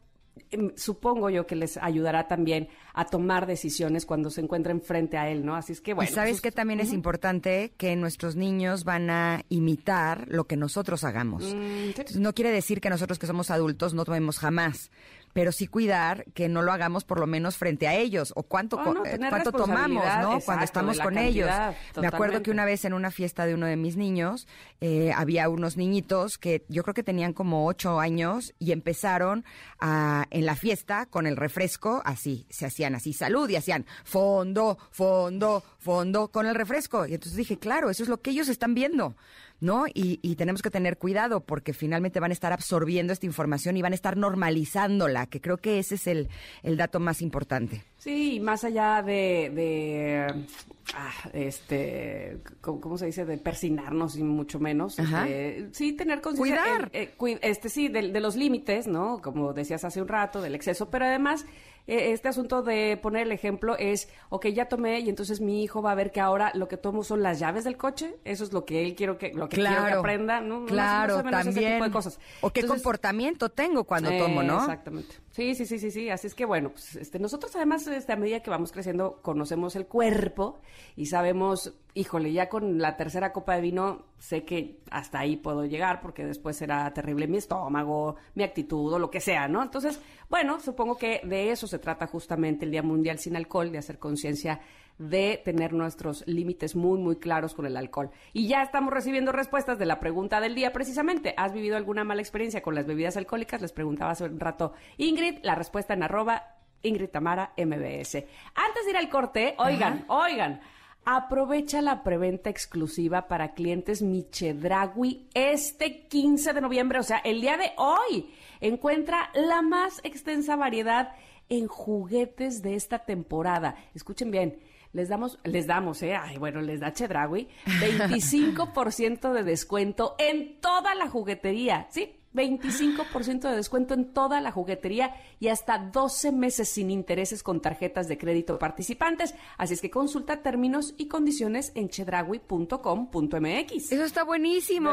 supongo 0.77 1.31
yo 1.31 1.47
que 1.47 1.55
les 1.55 1.77
ayudará 1.77 2.27
también 2.27 2.69
a 2.93 3.05
tomar 3.05 3.47
decisiones 3.47 4.05
cuando 4.05 4.31
se 4.31 4.41
encuentren 4.41 4.81
frente 4.81 5.17
a 5.17 5.31
él, 5.31 5.45
¿no? 5.45 5.55
Así 5.55 5.73
es 5.73 5.81
que 5.81 5.95
bueno. 5.95 6.11
Y 6.11 6.15
sabes 6.15 6.33
pues, 6.33 6.41
que 6.41 6.53
también 6.53 6.81
es 6.81 6.93
importante 6.93 7.73
que 7.77 7.95
nuestros 7.97 8.37
niños 8.37 8.85
van 8.85 9.11
a 9.11 9.45
imitar 9.49 10.27
lo 10.29 10.45
que 10.45 10.57
nosotros 10.57 11.05
hagamos. 11.05 11.55
Mm, 11.55 12.21
no 12.21 12.35
quiere 12.35 12.51
decir 12.51 12.81
que 12.81 12.91
nosotros 12.91 13.19
que 13.19 13.27
somos 13.27 13.51
adultos 13.51 13.95
no 13.95 14.05
tomemos 14.05 14.39
jamás, 14.39 14.91
pero 15.33 15.53
sí 15.53 15.67
cuidar 15.67 16.25
que 16.35 16.49
no 16.49 16.63
lo 16.63 16.73
hagamos 16.73 17.05
por 17.05 17.21
lo 17.21 17.27
menos 17.27 17.57
frente 17.57 17.87
a 17.87 17.95
ellos 17.95 18.33
o 18.37 18.43
cuánto, 18.43 18.77
oh, 18.77 19.05
eh, 19.05 19.19
cuánto 19.29 19.53
tomamos, 19.53 20.05
¿no? 20.21 20.41
Cuando 20.41 20.65
estamos 20.65 20.99
con 20.99 21.19
ellos. 21.19 21.51
Me 21.97 22.07
acuerdo 22.07 22.43
que 22.43 22.51
una 22.51 22.65
vez 22.65 22.85
en 22.85 22.93
una 22.93 23.11
fiesta 23.11 23.47
de 23.47 23.55
uno 23.55 23.67
de 23.67 23.77
mis 23.77 23.97
niños 23.97 24.47
eh, 24.81 25.13
había 25.15 25.49
unos 25.49 25.77
niñitos 25.77 26.39
que 26.39 26.65
yo 26.69 26.83
creo 26.83 26.95
que 26.95 27.03
tenían 27.03 27.33
como 27.33 27.67
ocho 27.67 28.01
años 28.01 28.55
y 28.59 28.73
empezaron 28.73 29.45
a, 29.79 30.27
en 30.31 30.47
la 30.47 30.57
fiesta 30.57 31.07
con 31.07 31.27
el 31.27 31.37
refresco 31.37 32.03
así, 32.05 32.47
se 32.51 32.67
hacían 32.67 32.95
así 32.95 33.13
salud 33.13 33.49
y 33.49 33.57
hacían 33.57 33.87
fondo, 34.05 34.79
fondo, 34.91 35.63
fondo 35.79 36.29
con 36.29 36.47
el 36.47 36.55
refresco. 36.55 37.07
Y 37.07 37.15
entonces 37.15 37.37
dije, 37.37 37.59
claro, 37.59 37.91
eso 37.91 38.03
es 38.03 38.09
lo 38.09 38.21
que 38.21 38.31
ellos 38.31 38.49
están 38.49 38.75
viendo. 38.75 39.17
¿No? 39.61 39.87
Y, 39.89 40.19
y, 40.23 40.37
tenemos 40.37 40.63
que 40.63 40.71
tener 40.71 40.99
cuidado 40.99 41.41
porque 41.41 41.73
finalmente 41.73 42.21
van 42.21 42.31
a 42.31 42.35
estar 42.35 42.53
absorbiendo 42.53 43.13
esta 43.13 43.27
información 43.27 43.77
y 43.77 43.83
van 43.83 43.93
a 43.93 43.95
estar 43.95 44.17
normalizándola, 44.17 45.27
que 45.27 45.41
creo 45.41 45.59
que 45.59 45.79
ese 45.79 45.97
es 45.97 46.07
el, 46.07 46.29
el 46.63 46.77
dato 46.77 47.01
más 47.01 47.23
importante. 47.23 47.85
Sí, 47.99 48.41
más 48.41 48.65
allá 48.65 49.03
de, 49.03 49.51
de 49.55 50.47
ah, 50.95 51.31
este, 51.35 52.39
¿cómo, 52.61 52.97
se 52.97 53.07
dice? 53.07 53.27
De 53.27 53.37
persinarnos 53.37 54.17
y 54.17 54.23
mucho 54.23 54.59
menos. 54.59 54.99
Este, 54.99 55.69
sí, 55.73 55.93
tener 55.93 56.23
conciencia. 56.23 56.63
Cuidar. 56.63 56.91
Eh, 56.95 57.39
este, 57.43 57.69
sí, 57.69 57.89
de, 57.89 58.11
de 58.11 58.21
los 58.21 58.37
límites, 58.37 58.87
¿no? 58.87 59.21
Como 59.21 59.53
decías 59.53 59.85
hace 59.85 60.01
un 60.01 60.09
rato, 60.09 60.41
del 60.41 60.55
exceso, 60.55 60.89
pero 60.89 61.05
además 61.05 61.45
este 61.87 62.29
asunto 62.29 62.63
de 62.63 62.99
poner 63.01 63.27
el 63.27 63.33
ejemplo 63.33 63.77
es, 63.77 64.09
ok, 64.29 64.47
ya 64.49 64.69
tomé 64.69 65.01
y 65.01 65.09
entonces 65.09 65.41
mi 65.41 65.63
hijo 65.63 65.83
va 65.83 65.93
a 65.93 65.95
ver 65.95 66.13
que 66.13 66.21
ahora 66.21 66.53
lo 66.55 66.69
que 66.69 66.77
tomo 66.77 67.03
son 67.03 67.23
las 67.23 67.39
llaves 67.39 67.65
del 67.65 67.77
coche, 67.77 68.17
eso 68.25 68.45
es 68.45 68.53
lo 68.53 68.65
que 68.65 68.85
él 68.85 68.95
quiero 68.95 69.19
que, 69.19 69.33
lo 69.33 69.49
que 69.49 69.57
quiero 69.57 69.85
que 69.87 69.93
aprenda, 69.93 70.41
¿no? 70.41 70.67
Claro, 70.67 71.23
también. 71.23 71.91
cosas. 71.91 72.19
O 72.41 72.51
qué 72.51 72.67
comportamiento 72.67 73.49
tengo 73.49 73.85
cuando 73.85 74.11
tomo, 74.17 74.43
¿no? 74.43 74.61
Exactamente. 74.61 75.17
Sí, 75.31 75.55
sí, 75.55 75.65
sí, 75.65 75.79
sí, 75.79 75.93
sí. 75.93 76.11
Así 76.11 76.27
es 76.27 76.35
que 76.35 76.45
bueno, 76.45 76.71
pues 76.71 76.97
este, 76.97 77.21
nosotros 77.21 77.55
además 77.55 77.87
este, 77.87 78.13
a 78.13 78.17
medida 78.17 78.41
que 78.41 78.51
vamos 78.51 78.73
creciendo 78.73 79.21
conocemos 79.23 79.77
el 79.77 79.87
cuerpo 79.87 80.59
y 80.97 81.07
sabemos, 81.07 81.73
híjole, 81.95 82.33
ya 82.33 82.49
con 82.49 82.79
la 82.79 82.97
tercera 82.97 83.33
copa 83.33 83.55
de 83.55 83.61
vino 83.61 84.07
sé 84.19 84.45
que 84.45 84.81
hasta 84.91 85.21
ahí 85.21 85.37
puedo 85.37 85.65
llegar 85.67 86.01
porque 86.01 86.25
después 86.27 86.57
será 86.57 86.93
terrible 86.93 87.29
mi 87.29 87.37
estómago, 87.37 88.17
mi 88.35 88.43
actitud 88.43 88.93
o 88.93 88.99
lo 88.99 89.09
que 89.09 89.21
sea, 89.21 89.47
¿no? 89.47 89.63
Entonces, 89.63 90.01
bueno, 90.29 90.59
supongo 90.59 90.99
que 90.99 91.21
de 91.23 91.53
eso 91.53 91.69
se 91.69 91.79
trata 91.79 92.09
justamente 92.09 92.65
el 92.65 92.73
Día 92.73 92.83
Mundial 92.83 93.21
sin 93.21 93.37
Alcohol, 93.37 93.71
de 93.71 93.79
hacer 93.79 94.01
conciencia 94.01 94.61
de 95.01 95.41
tener 95.43 95.73
nuestros 95.73 96.23
límites 96.27 96.77
muy, 96.77 96.99
muy 96.99 97.17
claros 97.17 97.55
con 97.55 97.65
el 97.65 97.79
alcohol. 97.79 98.11
Y 98.35 98.49
ya 98.49 98.63
estamos 98.63 98.93
recibiendo 98.93 99.33
respuestas 99.33 99.79
de 99.79 99.87
la 99.87 99.99
pregunta 99.99 100.43
del 100.43 100.55
día 100.55 100.75
precisamente. 100.75 101.33
¿Has 101.39 101.55
vivido 101.55 101.79
alguna 101.79 102.05
mala 102.05 102.21
experiencia 102.21 102.61
con 102.61 102.75
las 102.75 102.87
bebidas 102.87 103.17
alcohólicas? 103.17 103.63
Les 103.63 103.73
preguntaba 103.73 104.11
hace 104.11 104.25
un 104.25 104.39
rato 104.39 104.75
Ingrid, 104.99 105.39
la 105.43 105.55
respuesta 105.55 105.95
en 105.95 106.03
arroba 106.03 106.59
Ingrid 106.83 107.09
Tamara 107.09 107.55
MBS. 107.57 108.17
Antes 108.55 108.85
de 108.85 108.91
ir 108.91 108.97
al 108.99 109.09
corte, 109.09 109.55
oigan, 109.59 110.05
oigan. 110.09 110.61
Aprovecha 111.07 111.81
la 111.81 112.03
preventa 112.03 112.51
exclusiva 112.51 113.27
para 113.27 113.55
clientes 113.55 114.03
Michedragui 114.03 115.31
este 115.33 116.07
15 116.09 116.53
de 116.53 116.61
noviembre, 116.61 116.99
o 116.99 117.03
sea, 117.03 117.19
el 117.25 117.41
día 117.41 117.57
de 117.57 117.73
hoy. 117.79 118.35
Encuentra 118.61 119.31
la 119.33 119.63
más 119.63 120.01
extensa 120.05 120.57
variedad 120.57 121.15
en 121.49 121.69
juguetes 121.69 122.61
de 122.61 122.75
esta 122.75 122.99
temporada. 122.99 123.77
Escuchen 123.95 124.31
bien, 124.31 124.59
les 124.93 125.09
damos, 125.09 125.39
les 125.45 125.67
damos, 125.67 126.03
eh, 126.03 126.15
ay, 126.15 126.37
bueno, 126.37 126.61
les 126.61 126.81
da 126.81 126.93
Chedraui, 126.93 127.49
25% 127.67 129.33
de 129.33 129.43
descuento 129.45 130.17
en 130.19 130.61
toda 130.61 130.95
la 130.95 131.09
juguetería, 131.09 131.87
¿sí? 131.91 132.20
25% 132.33 133.51
de 133.51 133.57
descuento 133.57 133.95
en 133.95 134.13
toda 134.13 134.41
la 134.41 134.53
juguetería 134.53 135.15
y 135.41 135.49
hasta 135.49 135.79
12 135.79 136.33
meses 136.33 136.69
sin 136.69 136.91
intereses 136.91 137.43
con 137.43 137.61
tarjetas 137.61 138.07
de 138.07 138.19
crédito 138.19 138.59
participantes. 138.59 139.35
Así 139.59 139.75
es 139.75 139.81
que 139.81 139.91
consulta 139.91 140.43
términos 140.43 140.95
y 140.97 141.09
condiciones 141.09 141.73
en 141.75 141.89
chedragui.com.mx. 141.89 143.93
Eso 143.93 144.05
está 144.05 144.23
buenísimo. 144.23 144.91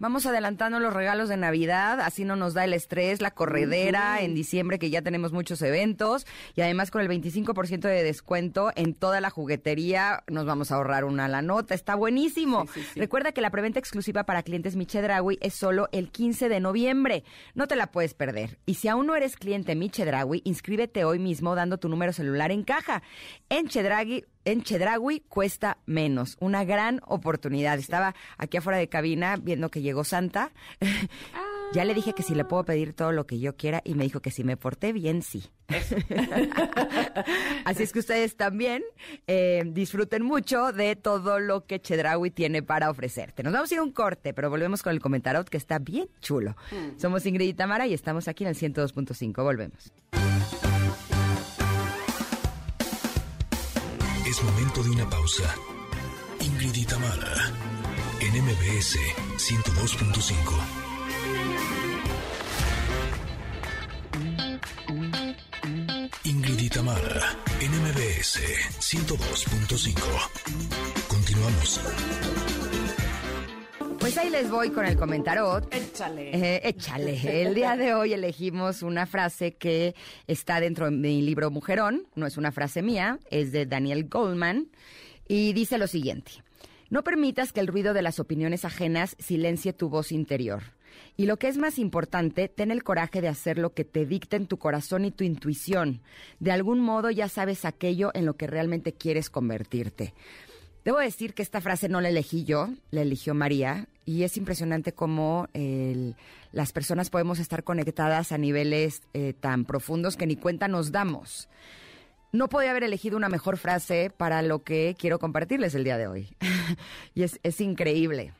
Vamos 0.00 0.26
adelantando 0.26 0.80
los 0.80 0.92
regalos 0.92 1.28
de 1.28 1.36
Navidad, 1.36 2.00
así 2.00 2.24
no 2.24 2.34
nos 2.34 2.54
da 2.54 2.64
el 2.64 2.74
estrés, 2.74 3.20
la 3.20 3.30
corredera 3.30 4.20
en 4.20 4.34
diciembre 4.34 4.80
que 4.80 4.90
ya 4.90 5.02
tenemos 5.02 5.32
muchos 5.32 5.62
eventos 5.62 6.26
y 6.56 6.62
además 6.62 6.90
con 6.90 7.00
el 7.00 7.08
25% 7.08 7.82
de 7.82 8.02
descuento 8.02 8.72
en 8.74 8.94
toda 8.94 9.20
la 9.20 9.30
juguetería 9.30 10.24
nos 10.26 10.46
vamos 10.46 10.72
a 10.72 10.76
ahorrar 10.76 11.04
una 11.04 11.28
la 11.28 11.42
nota. 11.42 11.74
Está 11.74 11.94
buenísimo. 11.94 12.66
Recuerda 12.96 13.30
que 13.30 13.40
la 13.40 13.50
preventa 13.50 13.78
exclusiva 13.78 14.24
para 14.24 14.42
clientes 14.42 14.74
Michedragui 14.74 15.38
es 15.40 15.54
solo 15.54 15.88
el 15.92 16.10
15 16.10 16.48
de 16.48 16.58
noviembre 16.58 16.71
noviembre. 16.72 17.22
No 17.54 17.66
te 17.66 17.76
la 17.76 17.88
puedes 17.88 18.14
perder. 18.14 18.58
Y 18.64 18.74
si 18.74 18.88
aún 18.88 19.06
no 19.06 19.14
eres 19.14 19.36
cliente 19.36 19.74
Mi 19.74 19.90
Chedraui, 19.90 20.40
inscríbete 20.44 21.04
hoy 21.04 21.18
mismo 21.18 21.54
dando 21.54 21.76
tu 21.76 21.90
número 21.90 22.14
celular 22.14 22.50
en 22.50 22.62
caja. 22.62 23.02
En 23.50 23.68
Chedragui 23.68 24.24
en 24.46 24.62
Chedragui 24.62 25.20
cuesta 25.28 25.76
menos. 25.84 26.38
Una 26.40 26.64
gran 26.64 27.02
oportunidad. 27.06 27.78
Estaba 27.78 28.14
aquí 28.38 28.56
afuera 28.56 28.78
de 28.78 28.88
cabina 28.88 29.36
viendo 29.36 29.68
que 29.68 29.82
llegó 29.82 30.02
Santa. 30.02 30.50
Ya 31.72 31.84
le 31.84 31.94
dije 31.94 32.12
que 32.12 32.22
si 32.22 32.34
le 32.34 32.44
puedo 32.44 32.64
pedir 32.64 32.92
todo 32.92 33.12
lo 33.12 33.26
que 33.26 33.38
yo 33.38 33.56
quiera 33.56 33.80
y 33.84 33.94
me 33.94 34.04
dijo 34.04 34.20
que 34.20 34.30
si 34.30 34.44
me 34.44 34.56
porté 34.56 34.92
bien, 34.92 35.22
sí. 35.22 35.44
Así 37.64 37.82
es 37.82 37.92
que 37.92 37.98
ustedes 37.98 38.36
también 38.36 38.82
eh, 39.26 39.62
disfruten 39.66 40.22
mucho 40.22 40.72
de 40.72 40.96
todo 40.96 41.38
lo 41.40 41.64
que 41.66 41.80
Chedraui 41.80 42.30
tiene 42.30 42.62
para 42.62 42.90
ofrecerte. 42.90 43.42
Nos 43.42 43.52
vamos 43.52 43.70
a 43.70 43.74
ir 43.74 43.80
a 43.80 43.82
un 43.82 43.92
corte, 43.92 44.34
pero 44.34 44.50
volvemos 44.50 44.82
con 44.82 44.92
el 44.92 45.00
comentario 45.00 45.44
que 45.44 45.56
está 45.56 45.78
bien 45.78 46.08
chulo. 46.20 46.56
Mm. 46.70 46.98
Somos 46.98 47.24
Ingrid 47.24 47.48
y 47.48 47.54
Tamara 47.54 47.86
y 47.86 47.94
estamos 47.94 48.28
aquí 48.28 48.44
en 48.44 48.50
el 48.50 48.56
102.5. 48.56 49.42
Volvemos. 49.42 49.92
Es 54.26 54.42
momento 54.42 54.82
de 54.82 54.90
una 54.90 55.08
pausa. 55.08 55.54
Ingrid 56.40 56.74
y 56.74 56.84
Tamara 56.84 57.50
en 58.20 58.44
MBS 58.44 58.98
102.5. 59.36 60.91
Tamara 66.42 67.38
en 67.60 67.70
MBS 67.70 68.40
102.5. 68.80 69.94
Continuamos. 71.06 71.80
Pues 74.00 74.18
ahí 74.18 74.28
les 74.28 74.50
voy 74.50 74.70
con 74.70 74.84
el 74.84 74.96
comentario. 74.96 75.58
Échale. 75.70 76.30
Eh, 76.34 76.60
échale. 76.64 77.42
El 77.42 77.54
día 77.54 77.76
de 77.76 77.94
hoy 77.94 78.12
elegimos 78.12 78.82
una 78.82 79.06
frase 79.06 79.54
que 79.54 79.94
está 80.26 80.58
dentro 80.58 80.86
de 80.86 80.90
mi 80.90 81.22
libro 81.22 81.52
Mujerón. 81.52 82.08
No 82.16 82.26
es 82.26 82.36
una 82.36 82.50
frase 82.50 82.82
mía, 82.82 83.20
es 83.30 83.52
de 83.52 83.64
Daniel 83.64 84.08
Goldman. 84.08 84.66
Y 85.28 85.52
dice 85.52 85.78
lo 85.78 85.86
siguiente. 85.86 86.32
No 86.90 87.04
permitas 87.04 87.52
que 87.52 87.60
el 87.60 87.68
ruido 87.68 87.94
de 87.94 88.02
las 88.02 88.18
opiniones 88.18 88.64
ajenas 88.64 89.14
silencie 89.20 89.72
tu 89.72 89.88
voz 89.88 90.10
interior. 90.10 90.64
Y 91.16 91.26
lo 91.26 91.38
que 91.38 91.48
es 91.48 91.58
más 91.58 91.78
importante, 91.78 92.48
ten 92.48 92.70
el 92.70 92.82
coraje 92.82 93.20
de 93.20 93.28
hacer 93.28 93.58
lo 93.58 93.74
que 93.74 93.84
te 93.84 94.06
dicten 94.06 94.46
tu 94.46 94.58
corazón 94.58 95.04
y 95.04 95.10
tu 95.10 95.24
intuición. 95.24 96.00
De 96.40 96.52
algún 96.52 96.80
modo 96.80 97.10
ya 97.10 97.28
sabes 97.28 97.64
aquello 97.64 98.10
en 98.14 98.26
lo 98.26 98.36
que 98.36 98.46
realmente 98.46 98.92
quieres 98.92 99.30
convertirte. 99.30 100.14
Debo 100.84 100.98
decir 100.98 101.34
que 101.34 101.42
esta 101.42 101.60
frase 101.60 101.88
no 101.88 102.00
la 102.00 102.08
elegí 102.08 102.44
yo, 102.44 102.70
la 102.90 103.02
eligió 103.02 103.34
María, 103.34 103.86
y 104.04 104.24
es 104.24 104.36
impresionante 104.36 104.92
cómo 104.92 105.46
las 106.52 106.72
personas 106.72 107.08
podemos 107.08 107.38
estar 107.38 107.62
conectadas 107.62 108.32
a 108.32 108.38
niveles 108.38 109.02
eh, 109.14 109.32
tan 109.32 109.64
profundos 109.64 110.16
que 110.16 110.26
ni 110.26 110.34
cuenta 110.34 110.66
nos 110.66 110.90
damos. 110.90 111.48
No 112.32 112.48
podía 112.48 112.70
haber 112.70 112.82
elegido 112.82 113.16
una 113.16 113.28
mejor 113.28 113.58
frase 113.58 114.10
para 114.10 114.42
lo 114.42 114.64
que 114.64 114.96
quiero 114.98 115.20
compartirles 115.20 115.74
el 115.74 115.84
día 115.84 115.98
de 115.98 116.08
hoy. 116.08 116.28
y 117.14 117.22
es 117.22 117.60
increíble. 117.60 118.32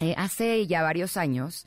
Eh, 0.00 0.14
hace 0.16 0.66
ya 0.66 0.82
varios 0.82 1.16
años, 1.16 1.66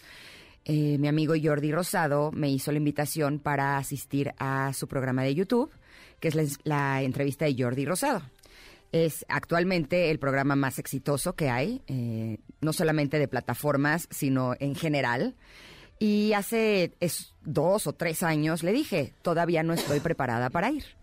eh, 0.66 0.98
mi 1.00 1.08
amigo 1.08 1.34
Jordi 1.42 1.72
Rosado 1.72 2.32
me 2.32 2.50
hizo 2.50 2.72
la 2.72 2.78
invitación 2.78 3.40
para 3.40 3.78
asistir 3.78 4.34
a 4.38 4.72
su 4.74 4.88
programa 4.88 5.24
de 5.24 5.34
YouTube, 5.34 5.72
que 6.20 6.28
es 6.28 6.60
la, 6.64 7.02
entrevista 7.02 7.46
de 7.46 7.56
Jordi 7.58 7.86
Rosado. 7.86 8.22
Es 8.92 9.26
actualmente 9.30 10.12
el 10.12 10.20
programa 10.20 10.56
más 10.56 10.80
exitoso 10.80 11.34
que 11.34 11.50
hay, 11.50 11.82
eh, 11.88 12.38
no 12.62 12.74
solamente 12.74 13.20
de 13.20 13.28
plataformas, 13.28 14.08
sino 14.12 14.54
en 14.60 14.76
general. 14.76 15.36
Y 15.98 16.34
hace 16.34 16.94
dos 17.44 17.88
o 17.88 17.94
tres 17.94 18.24
años 18.24 18.64
le 18.64 18.72
dije, 18.72 19.14
todavía 19.22 19.64
no 19.64 19.74
estoy 19.74 20.00
preparada 20.00 20.50
para 20.50 20.72
ir. 20.72 20.99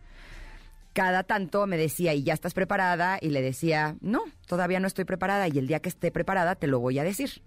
Cada 0.97 1.25
tanto 1.25 1.67
me 1.67 1.77
decía, 1.77 2.15
¿y 2.15 2.23
ya 2.23 2.33
estás 2.33 2.55
preparada? 2.55 3.19
Y 3.21 3.29
le 3.29 3.43
decía, 3.43 3.97
no, 4.01 4.23
todavía 4.47 4.81
no 4.81 4.87
estoy 4.87 5.05
preparada 5.05 5.47
y 5.47 5.59
el 5.59 5.67
día 5.67 5.81
que 5.81 5.91
esté 5.91 6.11
preparada 6.11 6.55
te 6.55 6.69
lo 6.69 6.81
voy 6.81 6.99
a 6.99 7.05
decir. 7.05 7.43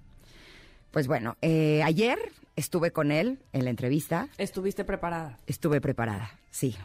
Pues 0.91 1.07
bueno, 1.07 1.35
eh, 1.41 1.81
ayer 1.81 2.19
estuve 2.55 2.91
con 2.91 3.11
él 3.11 3.39
en 3.51 3.63
la 3.63 3.71
entrevista. 3.71 4.27
¿Estuviste 4.37 4.83
preparada? 4.83 5.39
Estuve 5.47 5.81
preparada, 5.81 6.29
sí. 6.51 6.77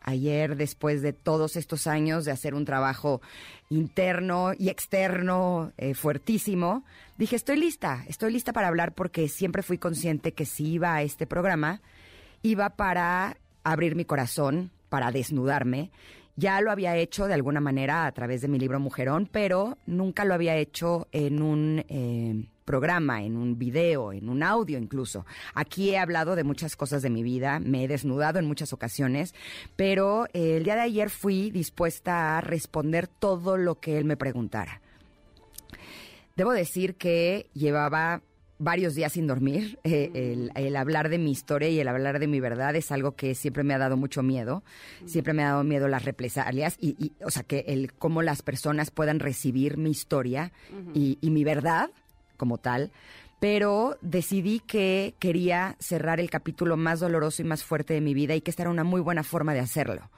Ayer, 0.00 0.54
después 0.54 1.02
de 1.02 1.12
todos 1.12 1.56
estos 1.56 1.88
años 1.88 2.24
de 2.24 2.30
hacer 2.30 2.54
un 2.54 2.66
trabajo 2.66 3.20
interno 3.68 4.52
y 4.56 4.68
externo 4.68 5.72
eh, 5.76 5.94
fuertísimo, 5.94 6.84
dije, 7.18 7.34
estoy 7.34 7.56
lista, 7.56 8.04
estoy 8.06 8.32
lista 8.32 8.52
para 8.52 8.68
hablar 8.68 8.92
porque 8.94 9.26
siempre 9.26 9.64
fui 9.64 9.76
consciente 9.76 10.34
que 10.34 10.46
si 10.46 10.74
iba 10.74 10.94
a 10.94 11.02
este 11.02 11.26
programa, 11.26 11.82
iba 12.42 12.70
para 12.76 13.38
abrir 13.64 13.96
mi 13.96 14.04
corazón, 14.04 14.70
para 14.92 15.10
desnudarme. 15.10 15.90
Ya 16.36 16.60
lo 16.60 16.70
había 16.70 16.98
hecho 16.98 17.26
de 17.26 17.32
alguna 17.32 17.60
manera 17.60 18.04
a 18.04 18.12
través 18.12 18.42
de 18.42 18.48
mi 18.48 18.58
libro 18.58 18.78
Mujerón, 18.78 19.26
pero 19.32 19.78
nunca 19.86 20.26
lo 20.26 20.34
había 20.34 20.54
hecho 20.56 21.08
en 21.12 21.40
un... 21.40 21.82
Eh, 21.88 22.44
programa, 22.64 23.24
en 23.24 23.36
un 23.36 23.58
video, 23.58 24.12
en 24.12 24.28
un 24.28 24.42
audio 24.42 24.78
incluso. 24.78 25.26
Aquí 25.52 25.90
he 25.90 25.98
hablado 25.98 26.36
de 26.36 26.44
muchas 26.44 26.76
cosas 26.76 27.02
de 27.02 27.10
mi 27.10 27.24
vida, 27.24 27.58
me 27.58 27.82
he 27.82 27.88
desnudado 27.88 28.38
en 28.38 28.46
muchas 28.46 28.72
ocasiones, 28.72 29.34
pero 29.74 30.26
eh, 30.32 30.58
el 30.58 30.64
día 30.64 30.76
de 30.76 30.82
ayer 30.82 31.10
fui 31.10 31.50
dispuesta 31.50 32.38
a 32.38 32.40
responder 32.40 33.08
todo 33.08 33.56
lo 33.56 33.80
que 33.80 33.98
él 33.98 34.04
me 34.04 34.16
preguntara. 34.16 34.80
Debo 36.36 36.52
decir 36.52 36.94
que 36.94 37.50
llevaba 37.52 38.22
varios 38.62 38.94
días 38.94 39.12
sin 39.12 39.26
dormir. 39.26 39.78
Eh, 39.84 40.48
el, 40.54 40.76
hablar 40.76 41.08
de 41.08 41.18
mi 41.18 41.32
historia 41.32 41.68
y 41.68 41.80
el 41.80 41.88
hablar 41.88 42.18
de 42.18 42.26
mi 42.26 42.40
verdad 42.40 42.74
es 42.76 42.92
algo 42.92 43.12
que 43.12 43.34
siempre 43.34 43.64
me 43.64 43.74
ha 43.74 43.78
dado 43.78 43.96
mucho 43.96 44.22
miedo. 44.22 44.62
Siempre 45.04 45.32
me 45.32 45.42
ha 45.42 45.48
dado 45.48 45.64
miedo 45.64 45.88
las 45.88 46.04
represalias 46.04 46.76
y, 46.80 47.12
o 47.24 47.30
sea, 47.30 47.42
que 47.42 47.64
el 47.68 47.92
cómo 47.92 48.22
las 48.22 48.42
personas 48.42 48.90
puedan 48.90 49.20
recibir 49.20 49.76
mi 49.76 49.90
historia 49.90 50.52
y, 50.94 51.18
y 51.20 51.30
mi 51.30 51.44
verdad 51.44 51.90
como 52.36 52.58
tal, 52.58 52.90
pero 53.42 53.98
decidí 54.02 54.60
que 54.60 55.16
quería 55.18 55.74
cerrar 55.80 56.20
el 56.20 56.30
capítulo 56.30 56.76
más 56.76 57.00
doloroso 57.00 57.42
y 57.42 57.44
más 57.44 57.64
fuerte 57.64 57.92
de 57.92 58.00
mi 58.00 58.14
vida 58.14 58.36
y 58.36 58.40
que 58.40 58.52
esta 58.52 58.62
era 58.62 58.70
una 58.70 58.84
muy 58.84 59.00
buena 59.00 59.24
forma 59.24 59.52
de 59.52 59.58
hacerlo. 59.58 60.12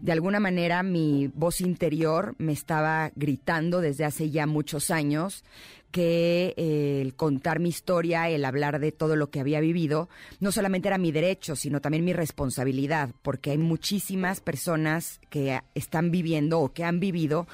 De 0.00 0.12
alguna 0.12 0.38
manera 0.38 0.84
mi 0.84 1.28
voz 1.34 1.60
interior 1.60 2.36
me 2.38 2.52
estaba 2.52 3.10
gritando 3.16 3.80
desde 3.80 4.04
hace 4.04 4.30
ya 4.30 4.46
muchos 4.46 4.92
años 4.92 5.42
que 5.90 6.54
eh, 6.56 7.00
el 7.02 7.14
contar 7.14 7.58
mi 7.58 7.68
historia, 7.68 8.28
el 8.28 8.44
hablar 8.44 8.78
de 8.78 8.92
todo 8.92 9.16
lo 9.16 9.30
que 9.30 9.40
había 9.40 9.58
vivido, 9.58 10.08
no 10.38 10.52
solamente 10.52 10.86
era 10.86 10.98
mi 10.98 11.10
derecho, 11.10 11.56
sino 11.56 11.80
también 11.80 12.04
mi 12.04 12.12
responsabilidad, 12.12 13.10
porque 13.22 13.52
hay 13.52 13.58
muchísimas 13.58 14.40
personas 14.40 15.20
que 15.30 15.60
están 15.74 16.10
viviendo 16.10 16.60
o 16.60 16.72
que 16.72 16.84
han 16.84 17.00
vivido 17.00 17.48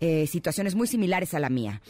eh, 0.00 0.26
situaciones 0.26 0.74
muy 0.74 0.86
similares 0.86 1.34
a 1.34 1.40
la 1.40 1.48
mía. 1.48 1.80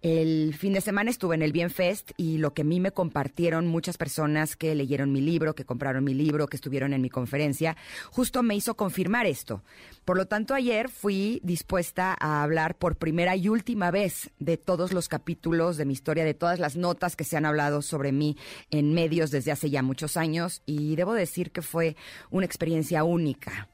El 0.00 0.54
fin 0.54 0.74
de 0.74 0.80
semana 0.80 1.10
estuve 1.10 1.34
en 1.34 1.42
el 1.42 1.50
Bienfest 1.50 2.12
y 2.16 2.38
lo 2.38 2.54
que 2.54 2.62
a 2.62 2.64
mí 2.64 2.78
me 2.78 2.92
compartieron 2.92 3.66
muchas 3.66 3.98
personas 3.98 4.54
que 4.54 4.76
leyeron 4.76 5.10
mi 5.10 5.20
libro, 5.20 5.56
que 5.56 5.64
compraron 5.64 6.04
mi 6.04 6.14
libro, 6.14 6.46
que 6.46 6.54
estuvieron 6.54 6.92
en 6.92 7.02
mi 7.02 7.10
conferencia, 7.10 7.76
justo 8.12 8.44
me 8.44 8.54
hizo 8.54 8.76
confirmar 8.76 9.26
esto. 9.26 9.64
Por 10.04 10.16
lo 10.16 10.26
tanto, 10.26 10.54
ayer 10.54 10.88
fui 10.88 11.40
dispuesta 11.42 12.16
a 12.20 12.44
hablar 12.44 12.76
por 12.76 12.94
primera 12.94 13.34
y 13.34 13.48
última 13.48 13.90
vez 13.90 14.30
de 14.38 14.56
todos 14.56 14.92
los 14.92 15.08
capítulos 15.08 15.76
de 15.76 15.84
mi 15.84 15.94
historia, 15.94 16.24
de 16.24 16.34
todas 16.34 16.60
las 16.60 16.76
notas 16.76 17.16
que 17.16 17.24
se 17.24 17.36
han 17.36 17.44
hablado 17.44 17.82
sobre 17.82 18.12
mí 18.12 18.36
en 18.70 18.94
medios 18.94 19.32
desde 19.32 19.50
hace 19.50 19.68
ya 19.68 19.82
muchos 19.82 20.16
años 20.16 20.62
y 20.64 20.94
debo 20.94 21.14
decir 21.14 21.50
que 21.50 21.62
fue 21.62 21.96
una 22.30 22.46
experiencia 22.46 23.02
única. 23.02 23.68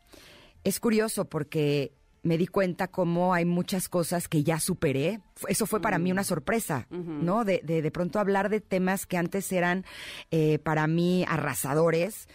Es 0.65 0.81
curioso 0.81 1.27
porque 1.27 1.93
me 2.25 2.39
di 2.39 2.47
cuenta 2.47 2.89
cómo 2.89 3.35
hay 3.35 3.45
muchas 3.45 3.89
cosas 3.89 4.29
que 4.29 4.43
ya 4.43 4.59
superé. 4.59 5.21
Eso 5.47 5.67
fue 5.67 5.81
para 5.81 5.99
mí 5.99 6.11
una 6.11 6.23
mm. 6.23 6.27
sorpresa, 6.27 6.87
¿no? 6.91 7.45
De, 7.45 7.61
de, 7.63 7.83
de, 7.83 7.91
pronto 7.91 8.19
hablar 8.19 8.49
de 8.49 8.61
temas 8.61 9.07
que 9.07 9.17
antes 9.17 9.53
eran 9.53 9.85
eh, 10.31 10.59
para 10.59 10.87
mí 10.87 11.25
arrasadores 11.29 12.29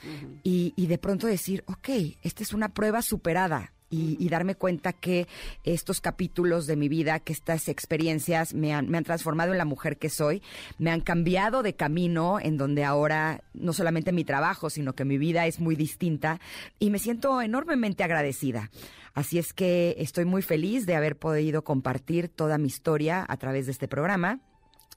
y, 0.43 0.73
y 0.75 0.87
de 0.87 0.97
pronto 0.97 1.27
decir, 1.27 1.63
ok, 1.67 1.89
esta 2.21 2.43
es 2.43 2.53
una 2.53 2.69
prueba 2.69 3.01
superada 3.01 3.73
y, 3.89 4.29
darme 4.29 4.55
cuenta 4.55 4.93
que 4.93 5.27
estos 5.63 6.01
capítulos 6.01 6.67
de 6.67 6.75
mi 6.75 6.87
vida, 6.89 7.19
que 7.19 7.33
estas 7.33 7.67
experiencias 7.67 8.53
me 8.53 8.73
han, 8.73 8.87
me 8.87 8.97
han 8.97 9.03
transformado 9.03 9.51
en 9.51 9.57
la 9.57 9.65
mujer 9.65 9.97
que 9.97 10.09
soy, 10.09 10.43
me 10.77 10.91
han 10.91 11.01
cambiado 11.01 11.63
de 11.63 11.73
camino 11.73 12.39
en 12.39 12.57
donde 12.57 12.83
ahora 12.83 13.41
no 13.53 13.73
solamente 13.73 14.11
mi 14.11 14.23
trabajo, 14.23 14.69
sino 14.69 14.93
que 14.93 15.05
mi 15.05 15.17
vida 15.17 15.47
es 15.47 15.59
muy 15.59 15.75
distinta 15.75 16.39
y 16.77 16.91
me 16.91 16.99
siento 16.99 17.41
enormemente 17.41 18.03
agradecida. 18.03 18.69
Así 19.13 19.39
es 19.39 19.53
que 19.53 19.95
estoy 19.97 20.25
muy 20.25 20.41
feliz 20.41 20.85
de 20.85 20.95
haber 20.95 21.17
podido 21.17 21.63
compartir 21.63 22.29
toda 22.29 22.57
mi 22.57 22.67
historia 22.67 23.25
a 23.27 23.37
través 23.37 23.65
de 23.65 23.71
este 23.71 23.87
programa. 23.87 24.39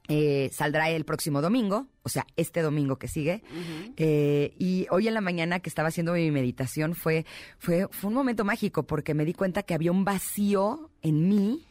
Eh, 0.09 0.51
saldrá 0.53 0.91
el 0.91 1.05
próximo 1.05 1.41
domingo, 1.41 1.87
o 2.03 2.09
sea, 2.09 2.27
este 2.37 2.61
domingo 2.61 2.97
que 2.99 3.07
sigue. 3.07 3.43
Eh, 3.97 4.53
y 4.59 4.87
hoy 4.91 5.07
en 5.07 5.15
la 5.15 5.21
mañana 5.21 5.61
que 5.61 5.69
estaba 5.69 5.89
haciendo 5.89 6.15
mi 6.15 6.31
meditación 6.31 6.95
fue, 6.95 7.25
fue, 7.59 7.87
fue 7.91 8.09
un 8.09 8.15
momento 8.15 8.45
mágico 8.45 8.83
porque 8.83 9.15
me 9.15 9.25
di 9.25 9.33
cuenta 9.33 9.63
que 9.63 9.75
había 9.75 9.93
un 9.93 10.05
vacío 10.05 10.91
en 11.03 11.29
mí 11.29 11.65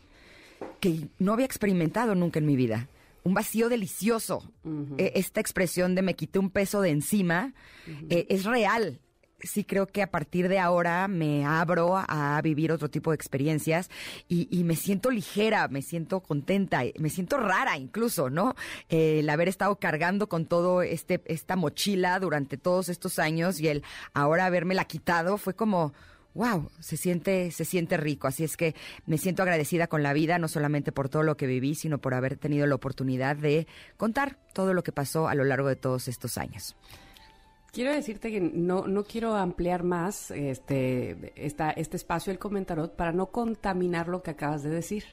que 0.80 1.10
no 1.20 1.34
había 1.34 1.46
experimentado 1.46 2.16
nunca 2.16 2.40
en 2.40 2.46
mi 2.46 2.56
vida. 2.56 2.88
Un 3.24 3.34
vacío 3.34 3.70
delicioso. 3.70 4.52
E, 4.98 5.12
esta 5.16 5.42
expresión 5.42 5.94
de 5.94 6.02
me 6.02 6.16
quité 6.16 6.40
un 6.40 6.50
peso 6.50 6.82
de 6.82 6.90
encima 6.90 7.54
eh, 8.10 8.26
es 8.30 8.46
real 8.46 9.00
sí 9.44 9.64
creo 9.64 9.88
que 9.88 10.02
a 10.02 10.12
partir 10.12 10.48
de 10.48 10.60
ahora 10.60 11.08
me 11.08 11.46
abro 11.46 11.98
a 11.98 12.40
vivir 12.44 12.72
otro 12.72 12.90
tipo 12.90 13.12
de 13.12 13.16
experiencias 13.16 13.90
y, 14.28 14.64
me 14.64 14.76
siento 14.76 15.12
ligera, 15.12 15.68
me 15.68 15.82
siento 15.82 16.22
contenta, 16.22 16.82
me 16.98 17.10
siento 17.10 17.38
rara 17.38 17.78
incluso, 17.78 18.30
¿no? 18.30 18.56
el 18.90 19.30
haber 19.30 19.48
estado 19.48 19.76
cargando 19.78 20.28
con 20.28 20.46
todo 20.46 20.82
este 20.82 21.22
esta 21.26 21.56
mochila 21.56 22.20
durante 22.20 22.58
todos 22.58 22.90
estos 22.90 23.20
años 23.20 23.60
y 23.60 23.68
el 23.68 23.84
ahora 24.14 24.46
haberme 24.46 24.76
la 24.76 24.86
quitado 24.86 25.38
fue 25.38 25.54
como 25.54 25.94
wow, 26.34 26.70
se 26.80 26.98
siente, 26.98 27.52
se 27.52 27.66
siente 27.66 27.98
rico. 27.98 28.28
Así 28.28 28.44
es 28.44 28.58
que 28.58 28.76
me 29.06 29.18
siento 29.18 29.44
agradecida 29.44 29.88
con 29.88 30.04
la 30.04 30.14
vida, 30.14 30.40
no 30.40 30.48
solamente 30.48 30.92
por 30.92 31.10
todo 31.10 31.24
lo 31.24 31.38
que 31.38 31.48
viví, 31.48 31.76
sino 31.76 32.00
por 32.00 32.14
haber 32.14 32.38
tenido 32.38 32.66
la 32.68 32.76
oportunidad 32.76 33.36
de 33.36 33.68
contar 33.98 34.38
todo 34.54 34.74
lo 34.74 34.84
que 34.84 34.92
pasó 34.92 35.28
a 35.28 35.36
lo 35.36 35.44
largo 35.44 35.68
de 35.68 35.76
todos 35.76 36.08
estos 36.08 36.38
años. 36.38 36.76
Quiero 37.72 37.94
decirte 37.94 38.32
que 38.32 38.42
no, 38.42 38.86
no 38.86 39.04
quiero 39.06 39.34
ampliar 39.34 39.84
más 39.84 40.30
este, 40.32 41.32
esta, 41.36 41.72
este 41.72 41.96
espacio 41.96 42.32
del 42.32 42.40
comentarot 42.40 42.94
para 42.96 43.14
no 43.14 43.28
contaminar 43.28 44.10
lo 44.10 44.22
que 44.22 44.32
acabas 44.32 44.62
de 44.64 44.70
decir. 44.70 45.06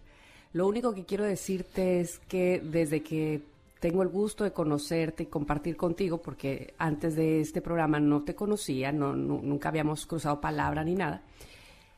Lo 0.52 0.66
único 0.66 0.92
que 0.92 1.04
quiero 1.04 1.24
decirte 1.24 2.00
es 2.00 2.18
que 2.18 2.60
desde 2.60 3.02
que 3.02 3.42
tengo 3.78 4.02
el 4.02 4.08
gusto 4.08 4.42
de 4.42 4.52
conocerte 4.52 5.22
y 5.22 5.26
compartir 5.26 5.76
contigo, 5.76 6.18
porque 6.18 6.74
antes 6.78 7.14
de 7.14 7.40
este 7.40 7.62
programa 7.62 8.00
no 8.00 8.24
te 8.24 8.34
conocía, 8.34 8.90
no, 8.90 9.14
nunca 9.14 9.68
habíamos 9.68 10.04
cruzado 10.06 10.40
palabra 10.40 10.82
ni 10.82 10.96
nada, 10.96 11.22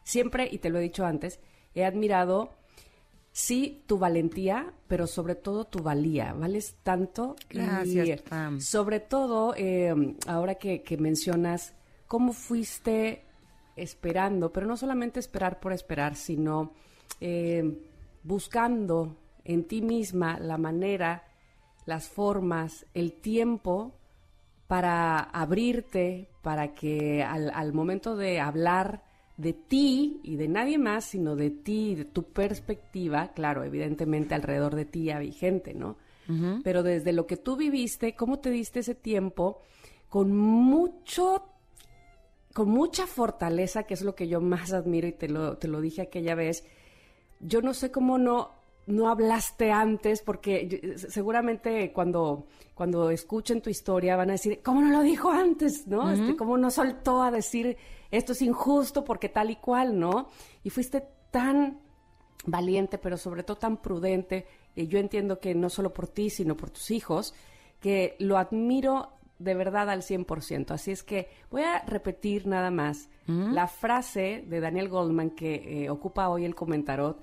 siempre, 0.02 0.46
y 0.50 0.58
te 0.58 0.68
lo 0.68 0.78
he 0.78 0.82
dicho 0.82 1.06
antes, 1.06 1.40
he 1.74 1.86
admirado 1.86 2.50
sí 3.32 3.82
tu 3.86 3.98
valentía, 3.98 4.72
pero 4.88 5.06
sobre 5.06 5.34
todo 5.34 5.66
tu 5.66 5.82
valía. 5.82 6.32
Vales 6.32 6.76
tanto. 6.82 7.36
Gracias. 7.48 8.22
sobre 8.58 9.00
todo, 9.00 9.54
eh, 9.56 9.94
ahora 10.26 10.56
que, 10.56 10.82
mencionas 10.98 11.74
cómo 12.06 12.32
fuiste 12.32 13.24
esperando, 13.76 14.52
pero 14.52 14.66
no 14.66 14.76
solamente 14.76 15.20
esperar 15.20 15.60
por 15.60 15.72
esperar, 15.72 16.16
sino 16.16 16.72
eh, 17.20 17.80
buscando 18.22 19.16
en 19.44 19.64
ti 19.64 19.80
misma 19.80 20.38
la 20.38 20.58
manera, 20.58 21.24
las 21.86 22.08
formas, 22.08 22.84
el 22.94 23.12
tiempo 23.12 23.94
para 24.66 25.18
abrirte, 25.18 26.28
para 26.42 26.74
que 26.74 27.22
al, 27.22 27.50
al 27.50 27.72
momento 27.72 28.16
de 28.16 28.38
hablar, 28.38 29.02
de 29.40 29.54
ti 29.54 30.20
y 30.22 30.36
de 30.36 30.48
nadie 30.48 30.76
más, 30.76 31.06
sino 31.06 31.34
de 31.34 31.50
ti, 31.50 31.94
de 31.94 32.04
tu 32.04 32.24
perspectiva, 32.24 33.32
claro, 33.32 33.64
evidentemente 33.64 34.34
alrededor 34.34 34.74
de 34.74 34.84
ti 34.84 35.10
hay 35.10 35.32
gente, 35.32 35.74
¿no? 35.74 35.96
Pero 36.62 36.84
desde 36.84 37.12
lo 37.12 37.26
que 37.26 37.36
tú 37.36 37.56
viviste, 37.56 38.14
¿cómo 38.14 38.38
te 38.38 38.50
diste 38.50 38.80
ese 38.80 38.94
tiempo 38.94 39.62
con 40.08 40.36
mucho, 40.36 41.44
con 42.52 42.68
mucha 42.68 43.04
fortaleza, 43.08 43.82
que 43.82 43.94
es 43.94 44.02
lo 44.02 44.14
que 44.14 44.28
yo 44.28 44.40
más 44.40 44.72
admiro 44.72 45.08
y 45.08 45.12
te 45.12 45.28
lo, 45.28 45.56
te 45.58 45.66
lo 45.66 45.80
dije 45.80 46.02
aquella 46.02 46.36
vez? 46.36 46.62
Yo 47.40 47.62
no 47.62 47.74
sé 47.74 47.90
cómo 47.90 48.16
no, 48.16 48.52
no 48.86 49.08
hablaste 49.08 49.72
antes, 49.72 50.22
porque 50.22 50.94
seguramente 50.96 51.92
cuando, 51.92 52.46
cuando 52.74 53.10
escuchen 53.10 53.60
tu 53.60 53.68
historia 53.68 54.14
van 54.14 54.28
a 54.28 54.34
decir, 54.34 54.60
¿cómo 54.62 54.82
no 54.82 54.90
lo 54.90 55.02
dijo 55.02 55.30
antes? 55.30 55.88
¿No? 55.88 56.12
Este, 56.12 56.36
¿Cómo 56.36 56.56
no 56.58 56.70
soltó 56.70 57.24
a 57.24 57.32
decir 57.32 57.76
esto 58.10 58.32
es 58.32 58.42
injusto 58.42 59.04
porque 59.04 59.28
tal 59.28 59.50
y 59.50 59.56
cual, 59.56 59.98
¿no? 59.98 60.28
Y 60.64 60.70
fuiste 60.70 61.04
tan 61.30 61.80
valiente, 62.44 62.98
pero 62.98 63.16
sobre 63.16 63.42
todo 63.42 63.56
tan 63.56 63.76
prudente. 63.78 64.46
Y 64.74 64.86
yo 64.86 64.98
entiendo 64.98 65.40
que 65.40 65.54
no 65.54 65.70
solo 65.70 65.92
por 65.92 66.08
ti, 66.08 66.30
sino 66.30 66.56
por 66.56 66.70
tus 66.70 66.90
hijos, 66.90 67.34
que 67.80 68.16
lo 68.18 68.38
admiro 68.38 69.12
de 69.38 69.54
verdad 69.54 69.88
al 69.90 70.02
100%. 70.02 70.70
Así 70.72 70.90
es 70.90 71.02
que 71.02 71.28
voy 71.50 71.62
a 71.62 71.80
repetir 71.86 72.46
nada 72.46 72.70
más 72.70 73.08
la 73.26 73.68
frase 73.68 74.44
de 74.44 74.58
Daniel 74.58 74.88
Goldman 74.88 75.30
que 75.30 75.84
eh, 75.84 75.90
ocupa 75.90 76.28
hoy 76.28 76.44
el 76.44 76.56
comentarot 76.56 77.22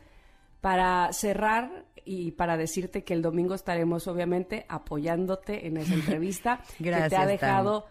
para 0.62 1.12
cerrar 1.12 1.86
y 2.06 2.32
para 2.32 2.56
decirte 2.56 3.04
que 3.04 3.14
el 3.14 3.22
domingo 3.22 3.54
estaremos 3.54 4.08
obviamente 4.08 4.66
apoyándote 4.70 5.68
en 5.68 5.76
esa 5.76 5.94
entrevista 5.96 6.62
que 6.78 6.92
te 7.10 7.16
ha 7.18 7.26
dejado 7.26 7.88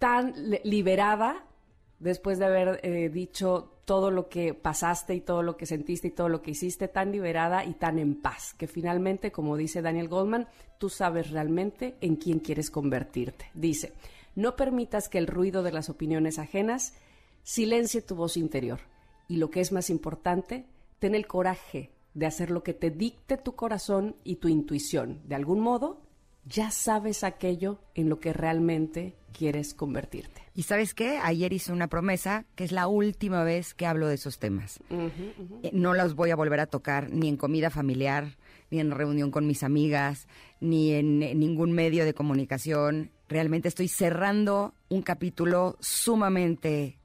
tan 0.00 0.34
liberada 0.64 1.44
después 1.98 2.38
de 2.38 2.46
haber 2.46 2.80
eh, 2.82 3.08
dicho 3.08 3.78
todo 3.84 4.10
lo 4.10 4.28
que 4.28 4.52
pasaste 4.54 5.14
y 5.14 5.20
todo 5.20 5.42
lo 5.42 5.56
que 5.56 5.66
sentiste 5.66 6.08
y 6.08 6.10
todo 6.10 6.28
lo 6.28 6.42
que 6.42 6.50
hiciste, 6.50 6.88
tan 6.88 7.10
liberada 7.10 7.64
y 7.64 7.72
tan 7.72 7.98
en 7.98 8.20
paz, 8.20 8.54
que 8.54 8.66
finalmente, 8.66 9.32
como 9.32 9.56
dice 9.56 9.80
Daniel 9.80 10.08
Goldman, 10.08 10.46
tú 10.78 10.90
sabes 10.90 11.30
realmente 11.30 11.96
en 12.00 12.16
quién 12.16 12.40
quieres 12.40 12.70
convertirte. 12.70 13.46
Dice, 13.54 13.94
no 14.34 14.56
permitas 14.56 15.08
que 15.08 15.18
el 15.18 15.26
ruido 15.26 15.62
de 15.62 15.72
las 15.72 15.88
opiniones 15.88 16.38
ajenas 16.38 16.92
silencie 17.42 18.02
tu 18.02 18.14
voz 18.14 18.36
interior. 18.36 18.80
Y 19.26 19.36
lo 19.36 19.50
que 19.50 19.60
es 19.60 19.72
más 19.72 19.90
importante, 19.90 20.66
ten 20.98 21.14
el 21.14 21.26
coraje 21.26 21.90
de 22.14 22.26
hacer 22.26 22.50
lo 22.50 22.62
que 22.62 22.74
te 22.74 22.90
dicte 22.90 23.36
tu 23.36 23.54
corazón 23.54 24.16
y 24.24 24.36
tu 24.36 24.48
intuición. 24.48 25.20
De 25.24 25.34
algún 25.34 25.60
modo, 25.60 26.02
ya 26.44 26.70
sabes 26.70 27.24
aquello 27.24 27.80
en 27.94 28.08
lo 28.08 28.20
que 28.20 28.32
realmente 28.32 29.16
quieres 29.32 29.74
convertirte. 29.74 30.42
Y 30.54 30.64
sabes 30.64 30.94
qué, 30.94 31.18
ayer 31.18 31.52
hice 31.52 31.72
una 31.72 31.86
promesa 31.86 32.44
que 32.56 32.64
es 32.64 32.72
la 32.72 32.88
última 32.88 33.44
vez 33.44 33.74
que 33.74 33.86
hablo 33.86 34.08
de 34.08 34.14
esos 34.14 34.38
temas. 34.38 34.80
Eh, 34.90 35.70
no 35.72 35.94
los 35.94 36.14
voy 36.14 36.30
a 36.30 36.36
volver 36.36 36.60
a 36.60 36.66
tocar 36.66 37.10
ni 37.10 37.28
en 37.28 37.36
comida 37.36 37.70
familiar, 37.70 38.36
ni 38.70 38.80
en 38.80 38.90
reunión 38.90 39.30
con 39.30 39.46
mis 39.46 39.62
amigas, 39.62 40.26
ni 40.60 40.92
en, 40.92 41.22
en 41.22 41.38
ningún 41.38 41.72
medio 41.72 42.04
de 42.04 42.14
comunicación. 42.14 43.12
Realmente 43.28 43.68
estoy 43.68 43.88
cerrando 43.88 44.74
un 44.88 45.02
capítulo 45.02 45.76
sumamente 45.80 46.98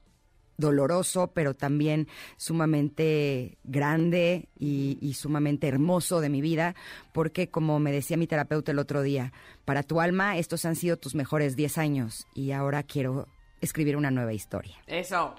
doloroso, 0.56 1.28
pero 1.28 1.54
también 1.54 2.08
sumamente 2.36 3.58
grande 3.64 4.48
y, 4.58 5.14
sumamente 5.14 5.68
hermoso 5.68 6.20
de 6.20 6.28
mi 6.28 6.40
vida, 6.40 6.74
porque 7.12 7.48
como 7.48 7.78
me 7.78 7.92
decía 7.92 8.16
mi 8.16 8.26
terapeuta 8.26 8.72
el 8.72 8.78
otro 8.78 9.02
día, 9.02 9.32
para 9.64 9.82
tu 9.82 10.00
alma 10.00 10.36
estos 10.36 10.64
han 10.64 10.76
sido 10.76 10.96
tus 10.96 11.14
mejores 11.14 11.56
10 11.56 11.78
años 11.78 12.26
y 12.34 12.52
ahora 12.52 12.82
quiero 12.82 13.28
escribir 13.60 13.96
una 13.96 14.10
nueva 14.10 14.32
historia. 14.32 14.76
Eso. 14.86 15.34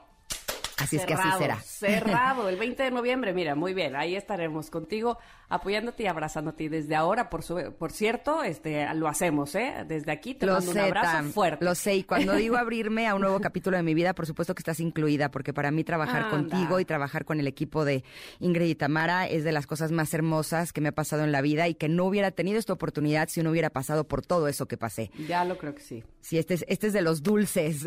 Así 0.78 0.98
es 0.98 1.06
que 1.06 1.14
así 1.14 1.28
será. 1.38 1.60
Cerrado, 1.62 2.50
el 2.50 2.58
20 2.58 2.84
de 2.84 2.92
noviembre, 2.92 3.34
mira, 3.34 3.56
muy 3.56 3.74
bien, 3.74 3.96
ahí 3.96 4.16
estaremos 4.16 4.70
contigo 4.70 5.18
apoyándote 5.50 6.04
y 6.04 6.08
abrazándote. 6.08 6.66
Y 6.66 6.70
desde 6.70 6.96
ahora, 6.96 7.30
por, 7.30 7.44
por 7.76 7.92
cierto, 7.92 8.44
este, 8.44 8.94
lo 8.96 9.08
hacemos, 9.08 9.56
¿eh? 9.56 9.86
Desde 9.88 10.12
aquí 10.12 10.34
te 10.34 10.46
mando 10.46 10.72
un 10.72 10.78
abrazo 10.78 11.24
fuerte. 11.32 11.64
Lo 11.64 11.76
sé, 11.76 11.96
y 11.96 12.04
cuando 12.04 12.34
digo 12.34 12.58
abrirme 12.58 13.08
a 13.08 13.16
un 13.16 13.22
nuevo 13.22 13.40
capítulo 13.40 13.78
de 13.78 13.84
mi 13.84 13.94
vida, 13.94 14.14
por 14.14 14.26
supuesto 14.26 14.56
que 14.56 14.62
estás 14.62 14.80
incluida, 14.80 15.30
porque 15.32 15.54
para 15.54 15.72
mí 15.72 15.84
trabajar 15.84 16.30
contigo 16.30 16.80
y 16.80 16.86
trabajar 16.86 17.26
con 17.26 17.40
el 17.40 17.48
equipo 17.48 17.86
de 17.86 18.04
Ingrid 18.40 18.70
y 18.70 18.76
Tamara 18.76 19.28
es 19.28 19.44
de 19.44 19.52
las 19.52 19.68
cosas 19.68 19.92
más 19.92 20.14
hermosas 20.14 20.74
que 20.74 20.82
me 20.82 20.90
ha 20.90 20.94
pasado 20.94 21.24
en 21.24 21.32
la 21.32 21.42
vida 21.42 21.68
y 21.68 21.76
que 21.76 21.90
no 21.90 22.06
hubiera 22.06 22.32
tenido 22.32 22.60
esta 22.60 22.74
oportunidad 22.74 23.30
si 23.30 23.44
no 23.44 23.52
hubiera 23.52 23.70
pasado 23.70 24.08
por 24.08 24.26
todo 24.26 24.48
eso 24.48 24.68
que 24.68 24.78
pasé. 24.78 25.12
Ya 25.28 25.46
lo 25.46 25.58
creo 25.58 25.76
que 25.76 25.82
sí. 25.82 26.04
Sí, 26.22 26.38
este 26.38 26.56
es, 26.56 26.66
este 26.68 26.88
es 26.88 26.94
de 26.94 27.02
los 27.02 27.22
dulces. 27.22 27.86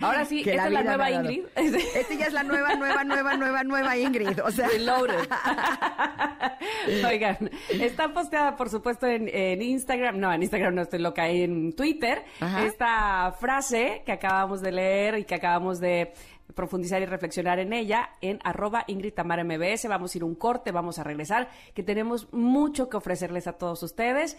Ahora 0.00 0.24
sí, 0.24 0.40
esta 0.46 0.66
es 0.66 0.72
la 0.72 0.82
nueva 0.82 1.10
Ingrid. 1.10 1.44
Este 1.54 2.17
ya 2.18 2.26
es 2.26 2.32
la 2.32 2.42
nueva, 2.42 2.74
nueva, 2.74 3.04
nueva, 3.04 3.36
nueva, 3.36 3.64
nueva 3.64 3.96
Ingrid. 3.96 4.40
O 4.44 4.50
sea. 4.50 4.68
Oigan, 7.08 7.50
está 7.70 8.12
posteada, 8.12 8.56
por 8.56 8.68
supuesto, 8.68 9.06
en, 9.06 9.62
Instagram. 9.62 10.18
No, 10.18 10.32
en 10.32 10.42
Instagram 10.42 10.74
no 10.74 10.82
estoy 10.82 11.00
loca, 11.00 11.28
en 11.28 11.74
Twitter. 11.74 12.24
Esta 12.64 13.32
frase 13.38 14.02
que 14.04 14.12
acabamos 14.12 14.60
de 14.60 14.72
leer 14.72 15.18
y 15.18 15.24
que 15.24 15.36
acabamos 15.36 15.80
de 15.80 16.12
profundizar 16.54 17.00
y 17.02 17.06
reflexionar 17.06 17.58
en 17.58 17.72
ella 17.72 18.10
en 18.20 18.38
arroba 18.42 18.84
Ingrid 18.86 19.14
Tamara 19.14 19.44
MBS. 19.44 19.86
Vamos 19.88 20.14
a 20.14 20.18
ir 20.18 20.24
un 20.24 20.34
corte, 20.34 20.72
vamos 20.72 20.98
a 20.98 21.04
regresar, 21.04 21.48
que 21.74 21.82
tenemos 21.82 22.32
mucho 22.32 22.88
que 22.88 22.96
ofrecerles 22.96 23.46
a 23.46 23.52
todos 23.52 23.82
ustedes 23.82 24.36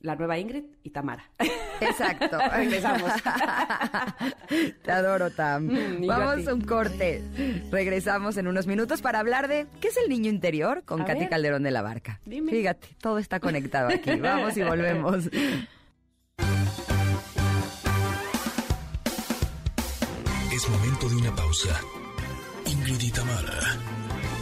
la 0.00 0.16
nueva 0.16 0.38
Ingrid 0.38 0.64
y 0.82 0.90
Tamara. 0.90 1.30
Exacto. 1.80 2.38
Regresamos. 2.52 3.12
Te 4.82 4.90
adoro, 4.92 5.30
Tam. 5.30 5.64
Mm, 5.64 6.06
Vamos 6.06 6.46
a 6.46 6.54
un 6.54 6.62
corte. 6.62 7.22
Regresamos 7.70 8.36
en 8.36 8.46
unos 8.48 8.66
minutos 8.66 9.02
para 9.02 9.18
hablar 9.20 9.48
de 9.48 9.66
qué 9.80 9.88
es 9.88 9.96
el 9.96 10.08
niño 10.08 10.30
interior 10.30 10.84
con 10.84 11.04
Katy 11.04 11.28
Calderón 11.28 11.62
de 11.62 11.70
la 11.70 11.82
Barca. 11.82 12.20
Fíjate, 12.24 12.88
todo 13.00 13.18
está 13.18 13.40
conectado 13.40 13.88
aquí. 13.88 14.16
Vamos 14.20 14.56
y 14.56 14.62
volvemos. 14.62 15.28
Es 20.52 20.68
momento 20.68 21.08
de 21.08 21.16
una 21.16 21.34
pausa. 21.34 21.80
Ingrid 22.66 23.00
y 23.00 23.10
Tamara 23.10 23.76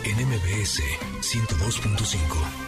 en 0.04 0.16
MBS 0.26 0.82
102.5. 1.20 2.67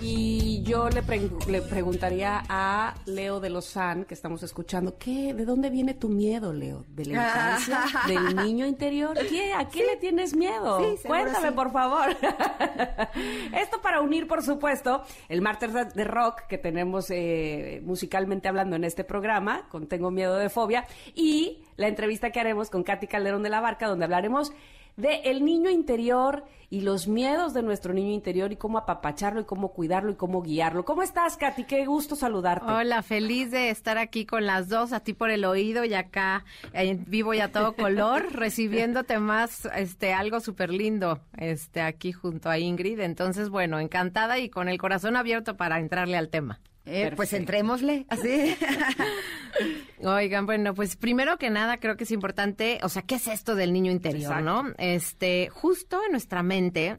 Y 0.00 0.62
yo 0.62 0.88
le, 0.88 1.02
le, 1.48 1.60
preguntaría 1.62 2.44
a 2.48 2.94
Leo 3.06 3.40
de 3.40 3.50
Lozán, 3.50 4.04
que 4.04 4.14
estamos 4.14 4.44
escuchando, 4.44 4.96
¿qué, 4.96 5.34
¿de 5.34 5.44
dónde 5.44 5.70
viene 5.70 5.92
tu 5.94 6.08
miedo, 6.08 6.52
Leo? 6.52 6.84
¿De 6.88 7.06
la 7.06 7.14
infancia? 7.14 7.84
¿Del 8.06 8.36
niño 8.36 8.64
interior? 8.64 9.18
¿Qué, 9.28 9.52
¿A 9.54 9.68
qué 9.68 9.84
le 9.84 9.96
tienes 9.96 10.36
miedo? 10.36 10.80
Cuéntame, 11.04 11.50
por 11.50 11.72
favor. 11.72 12.10
Esto 13.52 13.80
para 13.82 14.00
unir, 14.00 14.28
por 14.28 14.44
supuesto, 14.44 15.02
el 15.28 15.42
martes 15.42 15.72
de 15.72 16.04
rock 16.04 16.42
que 16.48 16.58
tenemos 16.58 17.10
eh, 17.10 17.82
musicalmente 17.84 18.46
hablando 18.46 18.76
en 18.76 18.84
este 18.84 19.02
programa, 19.02 19.68
con 19.68 19.88
Tengo 19.88 20.12
Miedo 20.12 20.36
de 20.36 20.48
Fobia, 20.48 20.86
y 21.16 21.64
la 21.76 21.88
entrevista 21.88 22.30
que 22.30 22.38
haremos 22.38 22.70
con 22.70 22.84
Katy 22.84 23.08
Calderón 23.08 23.42
de 23.42 23.50
la 23.50 23.60
Barca, 23.60 23.88
donde 23.88 24.04
hablaremos 24.04 24.52
de 24.98 25.22
el 25.24 25.44
niño 25.44 25.70
interior 25.70 26.44
y 26.70 26.82
los 26.82 27.08
miedos 27.08 27.54
de 27.54 27.62
nuestro 27.62 27.94
niño 27.94 28.12
interior 28.12 28.52
y 28.52 28.56
cómo 28.56 28.78
apapacharlo 28.78 29.40
y 29.40 29.44
cómo 29.44 29.72
cuidarlo 29.72 30.10
y 30.10 30.16
cómo 30.16 30.42
guiarlo. 30.42 30.84
¿Cómo 30.84 31.02
estás, 31.02 31.36
Katy? 31.36 31.64
Qué 31.64 31.86
gusto 31.86 32.16
saludarte. 32.16 32.70
Hola, 32.70 33.02
feliz 33.02 33.50
de 33.50 33.70
estar 33.70 33.96
aquí 33.96 34.26
con 34.26 34.44
las 34.44 34.68
dos, 34.68 34.92
a 34.92 35.00
ti 35.00 35.14
por 35.14 35.30
el 35.30 35.44
oído 35.44 35.84
y 35.84 35.94
acá 35.94 36.44
en 36.72 37.04
vivo 37.06 37.32
y 37.32 37.40
a 37.40 37.52
todo 37.52 37.74
color, 37.74 38.26
recibiéndote 38.32 39.18
más, 39.18 39.66
este, 39.76 40.12
algo 40.12 40.40
súper 40.40 40.70
lindo, 40.70 41.20
este, 41.38 41.80
aquí 41.80 42.12
junto 42.12 42.50
a 42.50 42.58
Ingrid. 42.58 42.98
Entonces, 43.00 43.48
bueno, 43.48 43.78
encantada 43.78 44.38
y 44.38 44.50
con 44.50 44.68
el 44.68 44.78
corazón 44.78 45.16
abierto 45.16 45.56
para 45.56 45.78
entrarle 45.78 46.16
al 46.16 46.28
tema. 46.28 46.60
Eh, 46.90 47.12
pues 47.14 47.32
entrémosle, 47.32 48.06
así. 48.08 48.56
Oigan, 50.02 50.46
bueno, 50.46 50.74
pues 50.74 50.96
primero 50.96 51.38
que 51.38 51.50
nada 51.50 51.78
creo 51.78 51.96
que 51.96 52.04
es 52.04 52.10
importante, 52.10 52.78
o 52.82 52.88
sea, 52.88 53.02
¿qué 53.02 53.16
es 53.16 53.26
esto 53.26 53.54
del 53.54 53.72
niño 53.72 53.92
interior, 53.92 54.40
no? 54.42 54.72
Este, 54.78 55.48
justo 55.50 56.00
en 56.04 56.12
nuestra 56.12 56.42
mente 56.42 56.98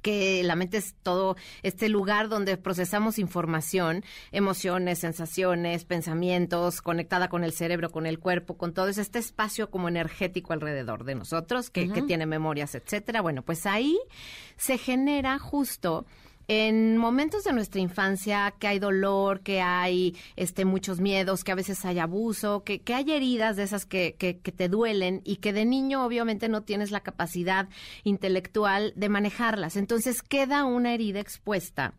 que 0.00 0.42
la 0.42 0.56
mente 0.56 0.78
es 0.78 0.94
todo 1.02 1.36
este 1.62 1.88
lugar 1.88 2.28
donde 2.28 2.56
procesamos 2.56 3.18
información, 3.18 4.02
emociones, 4.32 4.98
sensaciones, 4.98 5.84
pensamientos, 5.84 6.82
conectada 6.82 7.28
con 7.28 7.44
el 7.44 7.52
cerebro, 7.52 7.90
con 7.90 8.06
el 8.06 8.18
cuerpo, 8.18 8.56
con 8.56 8.72
todo 8.72 8.88
ese 8.88 9.00
este 9.02 9.18
espacio 9.18 9.70
como 9.70 9.88
energético 9.88 10.52
alrededor 10.52 11.04
de 11.04 11.14
nosotros 11.14 11.70
que, 11.70 11.90
que 11.90 12.02
tiene 12.02 12.26
memorias, 12.26 12.74
etcétera. 12.74 13.20
Bueno, 13.20 13.42
pues 13.42 13.66
ahí 13.66 13.98
se 14.56 14.78
genera 14.78 15.38
justo 15.38 16.06
en 16.52 16.98
momentos 16.98 17.44
de 17.44 17.52
nuestra 17.52 17.80
infancia 17.80 18.52
que 18.58 18.66
hay 18.66 18.80
dolor, 18.80 19.40
que 19.42 19.60
hay 19.60 20.16
este 20.34 20.64
muchos 20.64 20.98
miedos, 20.98 21.44
que 21.44 21.52
a 21.52 21.54
veces 21.54 21.84
hay 21.84 22.00
abuso, 22.00 22.64
que, 22.64 22.80
que 22.80 22.92
hay 22.92 23.12
heridas 23.12 23.54
de 23.54 23.62
esas 23.62 23.86
que, 23.86 24.16
que, 24.18 24.40
que, 24.40 24.50
te 24.50 24.68
duelen 24.68 25.22
y 25.24 25.36
que 25.36 25.52
de 25.52 25.64
niño 25.64 26.04
obviamente 26.04 26.48
no 26.48 26.64
tienes 26.64 26.90
la 26.90 27.04
capacidad 27.04 27.68
intelectual 28.02 28.92
de 28.96 29.08
manejarlas. 29.08 29.76
Entonces 29.76 30.22
queda 30.22 30.64
una 30.64 30.92
herida 30.92 31.20
expuesta 31.20 31.94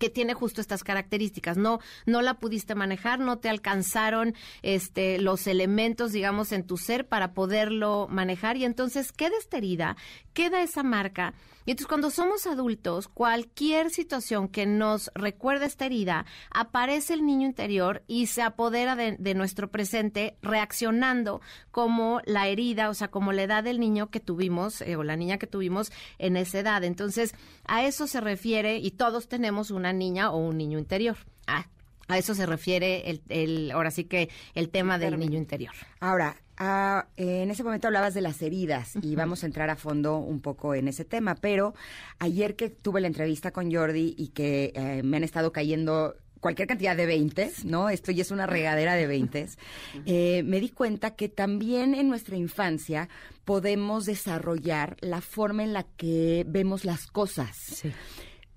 que 0.00 0.10
tiene 0.10 0.34
justo 0.34 0.60
estas 0.60 0.82
características. 0.82 1.56
No, 1.56 1.78
no 2.04 2.20
la 2.20 2.34
pudiste 2.40 2.74
manejar, 2.74 3.20
no 3.20 3.38
te 3.38 3.48
alcanzaron 3.48 4.34
este, 4.62 5.20
los 5.20 5.46
elementos, 5.46 6.10
digamos, 6.10 6.50
en 6.50 6.66
tu 6.66 6.78
ser 6.78 7.06
para 7.06 7.32
poderlo 7.32 8.08
manejar 8.10 8.56
y 8.56 8.64
entonces 8.64 9.12
queda 9.12 9.36
esta 9.38 9.58
herida, 9.58 9.96
queda 10.32 10.62
esa 10.62 10.82
marca 10.82 11.32
y 11.64 11.70
entonces 11.70 11.86
cuando 11.86 12.10
somos 12.10 12.46
adultos, 12.46 13.08
cualquier 13.08 13.90
situación 13.90 14.48
que 14.48 14.66
nos 14.66 15.10
recuerde 15.14 15.66
esta 15.66 15.86
herida, 15.86 16.26
aparece 16.50 17.14
el 17.14 17.24
niño 17.24 17.46
interior 17.46 18.02
y 18.06 18.26
se 18.26 18.42
apodera 18.42 18.96
de, 18.96 19.34
nuestro 19.34 19.70
presente 19.70 20.36
reaccionando 20.42 21.40
como 21.70 22.20
la 22.24 22.48
herida, 22.48 22.88
o 22.88 22.94
sea, 22.94 23.08
como 23.08 23.32
la 23.32 23.42
edad 23.42 23.64
del 23.64 23.80
niño 23.80 24.10
que 24.10 24.20
tuvimos 24.20 24.80
eh, 24.80 24.96
o 24.96 25.02
la 25.02 25.16
niña 25.16 25.38
que 25.38 25.46
tuvimos 25.46 25.92
en 26.18 26.36
esa 26.36 26.60
edad. 26.60 26.84
Entonces, 26.84 27.34
a 27.66 27.84
eso 27.84 28.06
se 28.06 28.20
refiere 28.20 28.78
y 28.78 28.92
todos 28.92 29.28
tenemos 29.28 29.70
un 29.70 29.84
una 29.84 29.92
niña 29.92 30.30
o 30.30 30.38
un 30.38 30.56
niño 30.56 30.78
interior. 30.78 31.18
Ah, 31.46 31.66
a 32.08 32.16
eso 32.16 32.34
se 32.34 32.46
refiere 32.46 33.10
el, 33.10 33.22
el 33.28 33.70
ahora 33.70 33.90
sí 33.90 34.04
que 34.04 34.30
el 34.54 34.70
tema 34.70 34.98
del 34.98 35.18
niño 35.18 35.36
interior. 35.36 35.74
Ahora, 36.00 36.36
ah, 36.58 37.08
en 37.16 37.50
ese 37.50 37.64
momento 37.64 37.88
hablabas 37.88 38.14
de 38.14 38.20
las 38.20 38.40
heridas 38.42 38.92
y 39.02 39.14
vamos 39.16 39.42
a 39.42 39.46
entrar 39.46 39.70
a 39.70 39.76
fondo 39.76 40.18
un 40.18 40.40
poco 40.40 40.74
en 40.74 40.88
ese 40.88 41.04
tema, 41.04 41.34
pero 41.34 41.74
ayer 42.18 42.56
que 42.56 42.70
tuve 42.70 43.00
la 43.00 43.06
entrevista 43.06 43.50
con 43.50 43.72
Jordi 43.72 44.14
y 44.16 44.28
que 44.28 44.72
eh, 44.74 45.02
me 45.02 45.16
han 45.16 45.24
estado 45.24 45.52
cayendo 45.52 46.16
cualquier 46.40 46.68
cantidad 46.68 46.94
de 46.94 47.06
veintes, 47.06 47.64
¿no? 47.64 47.88
Esto 47.88 48.12
ya 48.12 48.20
es 48.20 48.30
una 48.30 48.46
regadera 48.46 48.96
de 48.96 49.06
veintes. 49.06 49.56
Eh, 50.04 50.42
me 50.44 50.60
di 50.60 50.68
cuenta 50.68 51.14
que 51.14 51.30
también 51.30 51.94
en 51.94 52.06
nuestra 52.06 52.36
infancia 52.36 53.08
podemos 53.46 54.04
desarrollar 54.04 54.98
la 55.00 55.22
forma 55.22 55.64
en 55.64 55.72
la 55.72 55.84
que 55.96 56.44
vemos 56.46 56.84
las 56.84 57.06
cosas. 57.06 57.84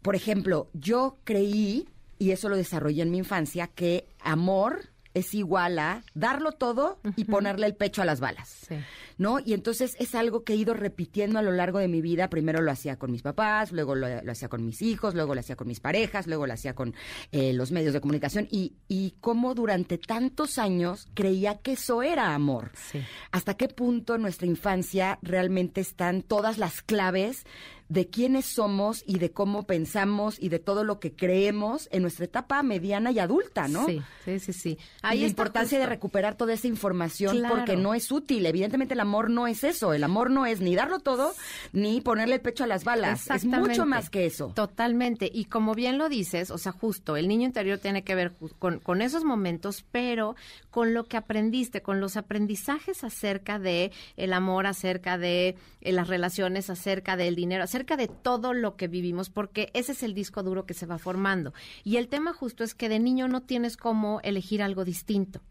Por 0.01 0.15
ejemplo, 0.15 0.69
yo 0.73 1.19
creí, 1.23 1.88
y 2.19 2.31
eso 2.31 2.49
lo 2.49 2.57
desarrollé 2.57 3.03
en 3.03 3.12
mi 3.12 3.19
infancia, 3.19 3.67
que 3.67 4.10
amor 4.19 4.89
es 5.17 5.34
igual 5.34 5.80
a 5.80 6.03
darlo 6.13 6.51
todo 6.51 6.99
y 7.15 7.25
ponerle 7.25 7.67
el 7.67 7.75
pecho 7.75 8.01
a 8.01 8.06
las 8.06 8.19
balas. 8.19 8.67
¿No? 9.17 9.39
Y 9.39 9.53
entonces 9.53 9.95
es 9.99 10.13
algo 10.13 10.43
que 10.43 10.53
he 10.53 10.56
ido 10.56 10.75
repitiendo 10.75 11.39
a 11.39 11.41
lo 11.41 11.51
largo 11.51 11.80
de 11.80 11.88
mi 11.88 12.01
vida. 12.01 12.30
Primero 12.30 12.62
lo 12.62 12.71
hacía 12.71 12.97
con 12.97 13.12
mis 13.12 13.23
papás, 13.23 13.71
luego 13.71 13.95
lo, 13.95 14.21
lo 14.21 14.32
hacía 14.32 14.47
con 14.47 14.63
mis 14.63 14.82
hijos, 14.84 15.15
luego 15.15 15.34
lo 15.34 15.39
hacía 15.39 15.56
con 15.56 15.67
mis 15.67 15.80
parejas, 15.80 16.27
luego 16.27 16.45
lo 16.45 16.53
hacía 16.53 16.75
con 16.75 16.93
eh, 17.32 17.51
los 17.53 17.71
medios 17.71 17.93
de 17.93 18.01
comunicación. 18.01 18.47
Y, 18.51 18.73
y 18.88 19.15
cómo 19.19 19.56
durante 19.56 19.97
tantos 19.97 20.60
años 20.60 21.08
creía 21.15 21.58
que 21.58 21.73
eso 21.73 22.03
era 22.03 22.36
amor. 22.36 22.71
¿Hasta 23.32 23.56
qué 23.56 23.67
punto 23.67 24.15
en 24.15 24.21
nuestra 24.21 24.47
infancia 24.47 25.17
realmente 25.23 25.82
están 25.82 26.21
todas 26.21 26.58
las 26.58 26.82
claves 26.82 27.45
de 27.89 28.08
quiénes 28.08 28.45
somos 28.45 29.04
y 29.06 29.19
de 29.19 29.32
cómo 29.32 29.63
pensamos 29.63 30.38
y 30.39 30.50
de 30.50 30.60
todo 30.60 30.84
lo 30.84 31.00
que 31.00 31.13
creemos 31.13 31.88
en 31.91 32.02
nuestra 32.02 32.26
etapa 32.26 32.62
mediana 32.63 33.12
y 33.12 33.19
adulta, 33.19 33.67
¿no? 33.67 33.86
Sí, 33.86 34.02
sí, 34.26 34.39
sí, 34.39 34.54
sí. 34.54 34.78
Hay 35.02 35.21
la 35.21 35.28
importancia 35.28 35.80
de 35.80 35.86
recuperar 35.86 36.36
toda 36.36 36.54
esa 36.54 36.67
información 36.67 37.43
porque 37.47 37.78
no 37.78 37.93
es 37.93 38.12
útil. 38.12 38.45
Evidentemente 38.45 38.93
el 38.93 39.00
amor 39.00 39.30
no 39.30 39.47
es 39.47 39.63
eso. 39.63 39.93
El 39.93 40.04
amor 40.04 40.30
no 40.30 40.45
es 40.45 40.60
ni 40.60 40.76
darlo 40.76 41.00
todo 41.00 41.34
ni 41.71 42.02
ponerle 42.02 42.36
el 42.36 42.41
pecho 42.41 42.63
a 42.63 42.67
las 42.67 42.84
balas. 42.84 43.30
Es 43.30 43.45
mucho 43.45 43.86
más 43.86 44.10
que 44.10 44.26
eso. 44.26 44.52
Totalmente. 44.56 45.30
Y 45.34 45.45
como 45.45 45.73
bien 45.73 45.97
lo 45.97 46.10
dices, 46.10 46.52
o 46.52 46.58
sea, 46.58 46.71
justo, 46.71 47.15
el 47.15 47.28
niño 47.28 47.45
interior 47.45 47.78
tiene 47.80 48.04
que 48.04 48.15
ver 48.15 48.34
con, 48.60 48.80
con 48.80 49.02
esos 49.02 49.23
momentos, 49.23 49.86
pero 49.91 50.36
con 50.77 50.93
lo 50.93 51.05
que 51.05 51.17
aprendiste, 51.17 51.81
con 51.81 51.99
los 51.99 52.17
aprendizajes 52.17 53.03
acerca 53.03 53.57
de 53.57 53.91
el 54.15 54.31
amor, 54.31 54.67
acerca 54.67 55.17
de 55.17 55.55
eh, 55.81 55.91
las 55.91 56.07
relaciones, 56.07 56.69
acerca 56.69 57.17
del 57.17 57.33
dinero, 57.33 57.63
acerca 57.63 57.97
de 57.97 58.07
todo 58.07 58.53
lo 58.53 58.75
que 58.75 58.87
vivimos, 58.87 59.31
porque 59.31 59.71
ese 59.73 59.93
es 59.93 60.03
el 60.03 60.13
disco 60.13 60.43
duro 60.43 60.67
que 60.67 60.75
se 60.75 60.85
va 60.85 60.99
formando. 60.99 61.51
Y 61.83 61.97
el 61.97 62.09
tema 62.09 62.31
justo 62.31 62.63
es 62.63 62.75
que 62.75 62.89
de 62.89 62.99
niño 62.99 63.27
no 63.27 63.41
tienes 63.41 63.75
cómo 63.75 64.21
elegir 64.21 64.61
algo 64.61 64.85
distinto. 64.85 65.41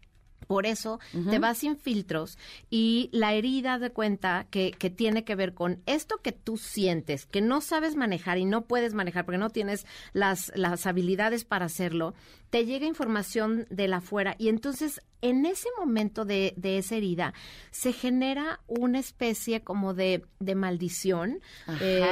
Por 0.45 0.65
eso 0.65 0.99
te 1.29 1.39
vas 1.39 1.57
sin 1.57 1.77
filtros 1.77 2.37
y 2.69 3.09
la 3.11 3.33
herida 3.33 3.79
de 3.79 3.89
cuenta 3.89 4.47
que, 4.49 4.71
que, 4.71 4.89
tiene 4.89 5.25
que 5.25 5.35
ver 5.35 5.53
con 5.53 5.81
esto 5.85 6.21
que 6.21 6.31
tú 6.31 6.57
sientes, 6.57 7.25
que 7.25 7.41
no 7.41 7.59
sabes 7.59 7.95
manejar 7.95 8.37
y 8.37 8.45
no 8.45 8.61
puedes 8.61 8.93
manejar 8.93 9.25
porque 9.25 9.39
no 9.39 9.49
tienes 9.49 9.85
las, 10.13 10.53
las 10.55 10.87
habilidades 10.87 11.43
para 11.43 11.65
hacerlo, 11.65 12.13
te 12.49 12.65
llega 12.65 12.85
información 12.85 13.65
de 13.69 13.89
la 13.89 13.97
afuera 13.97 14.35
y 14.37 14.47
entonces 14.47 15.01
en 15.21 15.45
ese 15.45 15.67
momento 15.77 16.25
de, 16.25 16.53
de 16.55 16.77
esa 16.77 16.95
herida 16.95 17.33
se 17.71 17.91
genera 17.91 18.61
una 18.67 18.99
especie 18.99 19.61
como 19.61 19.93
de, 19.93 20.23
de 20.39 20.55
maldición 20.55 21.41
eh, 21.81 22.03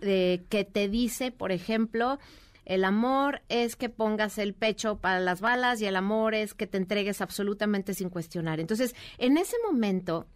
De, 0.00 0.44
que 0.48 0.64
te 0.64 0.88
dice, 0.88 1.30
por 1.30 1.52
ejemplo, 1.52 2.18
el 2.70 2.84
amor 2.84 3.42
es 3.48 3.74
que 3.74 3.88
pongas 3.88 4.38
el 4.38 4.54
pecho 4.54 4.98
para 4.98 5.18
las 5.18 5.40
balas 5.40 5.80
y 5.80 5.86
el 5.86 5.96
amor 5.96 6.36
es 6.36 6.54
que 6.54 6.68
te 6.68 6.78
entregues 6.78 7.20
absolutamente 7.20 7.94
sin 7.94 8.10
cuestionar. 8.10 8.60
Entonces, 8.60 8.94
en 9.18 9.38
ese 9.38 9.56
momento 9.68 10.28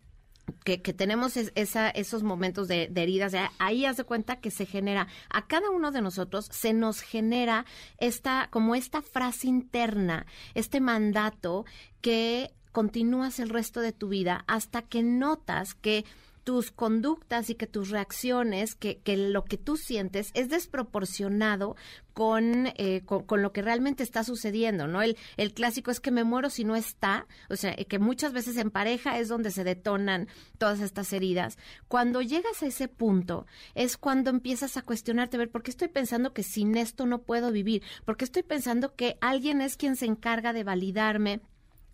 que, 0.64 0.79
tenemos 0.79 1.37
esos 1.37 2.23
momentos 2.25 2.66
de, 2.66 2.90
heridas, 2.92 3.35
ahí 3.61 3.87
haz 3.87 3.99
de 3.99 4.03
cuenta 4.03 4.40
que 4.40 4.51
se 4.51 4.66
genera, 4.66 5.07
a 5.31 5.47
cada 5.47 5.70
uno 5.70 5.92
de 5.92 6.03
nosotros 6.03 6.49
se 6.51 6.73
nos 6.73 7.03
genera 7.03 7.66
esta, 7.99 8.49
como 8.51 8.75
esta 8.75 9.01
frase 9.01 9.47
interna, 9.47 10.27
este 10.55 10.81
mandato 10.81 11.64
que 12.01 12.51
continúas 12.73 13.38
el 13.38 13.49
resto 13.49 13.81
de 13.81 13.92
tu 13.92 14.09
vida 14.09 14.42
hasta 14.49 14.83
que 14.83 15.05
notas 15.05 15.75
que 15.75 16.05
tus 16.44 16.70
conductas 16.70 17.48
y 17.50 17.54
que 17.54 17.66
tus 17.66 17.90
reacciones, 17.90 18.74
que, 18.74 18.98
que 18.98 19.16
lo 19.16 19.44
que 19.44 19.57
tú 19.57 19.76
sientes 19.76 20.30
es 20.35 20.50
desproporcionado 20.50 21.74
con, 22.12 22.68
eh, 22.76 23.02
con, 23.04 23.42
lo 23.42 23.52
que 23.52 23.62
realmente 23.62 24.04
está 24.04 24.22
sucediendo, 24.22 24.87
¿no? 24.87 25.02
El, 25.02 25.16
el 25.37 25.52
clásico 25.52 25.90
es 25.90 26.00
que 26.00 26.12
me 26.12 26.22
muero 26.22 26.48
si 26.48 26.64
no 26.64 26.76
está, 26.76 27.26
o 27.50 27.57
sea, 27.57 27.74
que 27.74 27.98
muchas 27.98 28.33
veces 28.33 28.57
en 28.57 28.70
pareja 28.70 29.18
es 29.18 29.28
donde 29.28 29.50
se 29.50 29.64
detonan 29.64 30.28
todas 30.59 30.80
estas 30.80 31.12
heridas. 31.12 31.59
Cuando 31.88 32.22
llegas 32.22 32.62
a 32.62 32.66
ese 32.66 32.88
punto 32.88 33.46
es 33.74 33.96
cuando 33.96 34.30
empiezas 34.30 34.76
a 34.76 34.83
cuestionarte, 34.83 35.37
a 35.37 35.40
ver, 35.40 35.50
¿por 35.50 35.62
qué 35.62 35.70
estoy 35.70 35.88
pensando 35.88 36.33
que 36.33 36.44
sin 36.44 36.76
esto 36.76 37.07
no 37.07 37.22
puedo 37.22 37.50
vivir? 37.50 37.83
¿Por 38.04 38.16
qué 38.16 38.24
estoy 38.24 38.44
pensando 38.44 38.94
que 38.94 39.16
alguien 39.20 39.61
es 39.61 39.76
quien 39.76 39.96
se 39.96 40.07
encarga 40.07 40.52
de 40.52 40.62
validarme? 40.62 41.40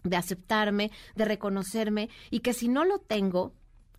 de 0.02 0.16
aceptarme, 0.16 0.90
de 1.14 1.26
reconocerme 1.26 2.08
y 2.30 2.40
que 2.40 2.54
si 2.54 2.68
no 2.68 2.86
lo 2.86 3.00
tengo, 3.00 3.52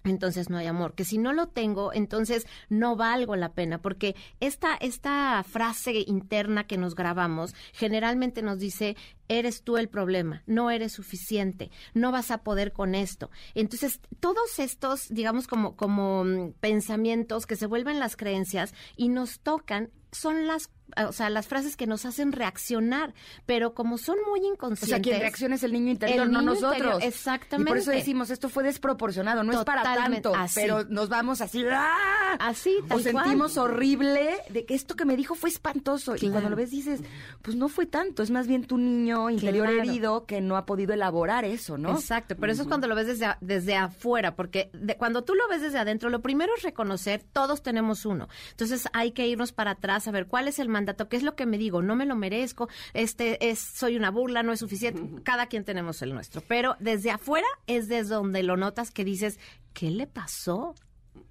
entonces 0.03 0.49
no 0.49 0.57
hay 0.57 0.67
amor. 0.67 0.93
Que 0.93 1.05
si 1.05 1.17
no 1.17 1.33
lo 1.33 1.47
tengo, 1.47 1.93
entonces 1.93 2.47
no 2.69 2.95
valgo 2.95 3.35
la 3.35 3.53
pena, 3.53 3.81
porque 3.81 4.15
esta, 4.39 4.75
esta 4.75 5.43
frase 5.43 6.03
interna 6.07 6.65
que 6.65 6.77
nos 6.77 6.95
grabamos 6.95 7.53
generalmente 7.73 8.41
nos 8.41 8.59
dice, 8.59 8.95
eres 9.27 9.63
tú 9.63 9.77
el 9.77 9.87
problema, 9.87 10.43
no 10.45 10.71
eres 10.71 10.91
suficiente, 10.91 11.71
no 11.93 12.11
vas 12.11 12.31
a 12.31 12.39
poder 12.39 12.73
con 12.73 12.95
esto. 12.95 13.29
Entonces, 13.55 13.99
todos 14.19 14.59
estos, 14.59 15.07
digamos, 15.09 15.47
como, 15.47 15.75
como 15.75 16.23
mm, 16.25 16.53
pensamientos 16.59 17.45
que 17.45 17.55
se 17.55 17.67
vuelven 17.67 17.99
las 17.99 18.15
creencias 18.15 18.73
y 18.95 19.09
nos 19.09 19.39
tocan, 19.39 19.89
son 20.11 20.47
las 20.47 20.69
o 21.07 21.11
sea, 21.11 21.29
las 21.29 21.47
frases 21.47 21.77
que 21.77 21.87
nos 21.87 22.05
hacen 22.05 22.31
reaccionar, 22.31 23.13
pero 23.45 23.73
como 23.73 23.97
son 23.97 24.17
muy 24.27 24.45
inconscientes. 24.45 24.83
O 24.83 24.87
sea, 24.87 25.01
quien 25.01 25.19
reacciona 25.19 25.55
es 25.55 25.63
el 25.63 25.73
niño 25.73 25.91
interior, 25.91 26.27
no 26.29 26.41
nosotros. 26.41 27.03
exactamente. 27.03 27.69
Y 27.69 27.71
por 27.71 27.77
eso 27.77 27.91
decimos, 27.91 28.29
esto 28.29 28.49
fue 28.49 28.63
desproporcionado, 28.63 29.43
no 29.43 29.53
es 29.53 29.65
para 29.65 29.83
tanto, 29.83 30.33
pero 30.55 30.83
nos 30.85 31.09
vamos 31.09 31.41
así, 31.41 31.63
¡ah! 31.69 32.37
Así, 32.39 32.75
O 32.89 32.99
sentimos 32.99 33.57
horrible 33.57 34.37
de 34.49 34.65
que 34.65 34.73
esto 34.73 34.95
que 34.95 35.05
me 35.05 35.15
dijo 35.15 35.35
fue 35.35 35.49
espantoso. 35.49 36.15
Y 36.15 36.29
cuando 36.29 36.49
lo 36.49 36.55
ves 36.55 36.71
dices, 36.71 37.01
pues 37.41 37.55
no 37.55 37.67
fue 37.69 37.85
tanto, 37.85 38.23
es 38.23 38.31
más 38.31 38.47
bien 38.47 38.65
tu 38.65 38.77
niño 38.77 39.29
interior 39.29 39.69
herido 39.69 40.25
que 40.25 40.41
no 40.41 40.57
ha 40.57 40.65
podido 40.65 40.93
elaborar 40.93 41.45
eso, 41.45 41.77
¿no? 41.77 41.91
Exacto, 41.91 42.35
pero 42.37 42.51
eso 42.51 42.63
es 42.63 42.67
cuando 42.67 42.87
lo 42.87 42.95
ves 42.95 43.07
desde, 43.07 43.27
desde 43.41 43.75
afuera, 43.75 44.35
porque 44.35 44.71
cuando 44.97 45.23
tú 45.23 45.35
lo 45.35 45.47
ves 45.47 45.61
desde 45.61 45.79
adentro, 45.79 46.09
lo 46.09 46.21
primero 46.21 46.53
es 46.55 46.63
reconocer, 46.63 47.23
todos 47.33 47.61
tenemos 47.61 48.05
uno. 48.05 48.29
Entonces 48.51 48.87
hay 48.93 49.11
que 49.11 49.27
irnos 49.27 49.51
para 49.51 49.71
atrás 49.71 50.07
a 50.07 50.11
ver 50.11 50.27
cuál 50.27 50.47
es 50.47 50.59
el 50.59 50.69
mandato, 50.81 51.07
qué 51.07 51.17
es 51.17 51.23
lo 51.23 51.35
que 51.35 51.45
me 51.45 51.57
digo, 51.57 51.81
no 51.81 51.95
me 51.95 52.05
lo 52.05 52.15
merezco, 52.15 52.69
este 52.93 53.49
es, 53.49 53.59
soy 53.59 53.95
una 53.95 54.11
burla, 54.11 54.43
no 54.43 54.51
es 54.51 54.59
suficiente. 54.59 55.01
Cada 55.23 55.47
quien 55.47 55.63
tenemos 55.63 56.01
el 56.01 56.13
nuestro. 56.13 56.41
Pero 56.47 56.75
desde 56.79 57.11
afuera 57.11 57.47
es 57.67 57.87
desde 57.87 58.15
donde 58.15 58.43
lo 58.43 58.57
notas 58.57 58.91
que 58.91 59.05
dices, 59.05 59.39
¿qué 59.73 59.91
le 59.91 60.07
pasó? 60.07 60.75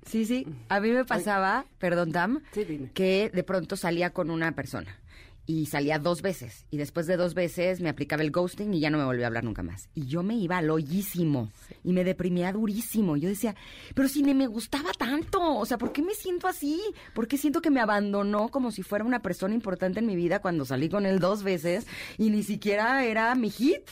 Sí, 0.07 0.25
sí. 0.25 0.47
A 0.69 0.81
mí 0.81 0.91
me 0.91 1.05
pasaba, 1.05 1.67
perdón, 1.79 2.13
Dam, 2.13 2.43
que 2.95 3.31
de 3.33 3.43
pronto 3.43 3.77
salía 3.77 4.11
con 4.11 4.31
una 4.31 4.53
persona 4.53 4.99
y 5.47 5.67
salía 5.67 5.99
dos 5.99 6.23
veces. 6.23 6.67
Y 6.71 6.77
después 6.77 7.07
de 7.07 7.17
dos 7.17 7.35
veces 7.35 7.81
me 7.81 7.89
aplicaba 7.89 8.23
el 8.23 8.31
ghosting 8.31 8.73
y 8.75 8.81
ya 8.81 8.91
no 8.91 8.99
me 8.99 9.05
volvió 9.05 9.25
a 9.25 9.27
hablar 9.27 9.45
nunca 9.45 9.63
más. 9.63 9.89
Y 9.95 10.07
yo 10.07 10.23
me 10.23 10.37
iba 10.37 10.59
al 10.59 10.71
hoyísimo 10.71 11.51
y 11.83 11.93
me 11.93 12.05
deprimía 12.05 12.53
durísimo. 12.53 13.17
Yo 13.17 13.29
decía, 13.29 13.55
pero 13.95 14.09
si 14.09 14.23
ni 14.23 14.35
me 14.35 14.47
gustaba 14.47 14.93
tanto, 14.93 15.41
o 15.57 15.67
sea, 15.67 15.79
¿por 15.79 15.93
qué 15.93 16.03
me 16.03 16.15
siento 16.15 16.47
así? 16.47 16.81
¿Por 17.15 17.27
qué 17.27 17.37
siento 17.37 17.61
que 17.61 17.71
me 17.71 17.81
abandonó 17.81 18.49
como 18.49 18.71
si 18.71 18.83
fuera 18.83 19.05
una 19.05 19.23
persona 19.23 19.55
importante 19.55 20.01
en 20.01 20.07
mi 20.07 20.17
vida 20.17 20.41
cuando 20.41 20.65
salí 20.65 20.89
con 20.89 21.07
él 21.07 21.19
dos 21.19 21.43
veces 21.43 21.87
y 22.19 22.31
ni 22.31 22.43
siquiera 22.43 23.05
era 23.05 23.35
mi 23.35 23.51
hit? 23.51 23.89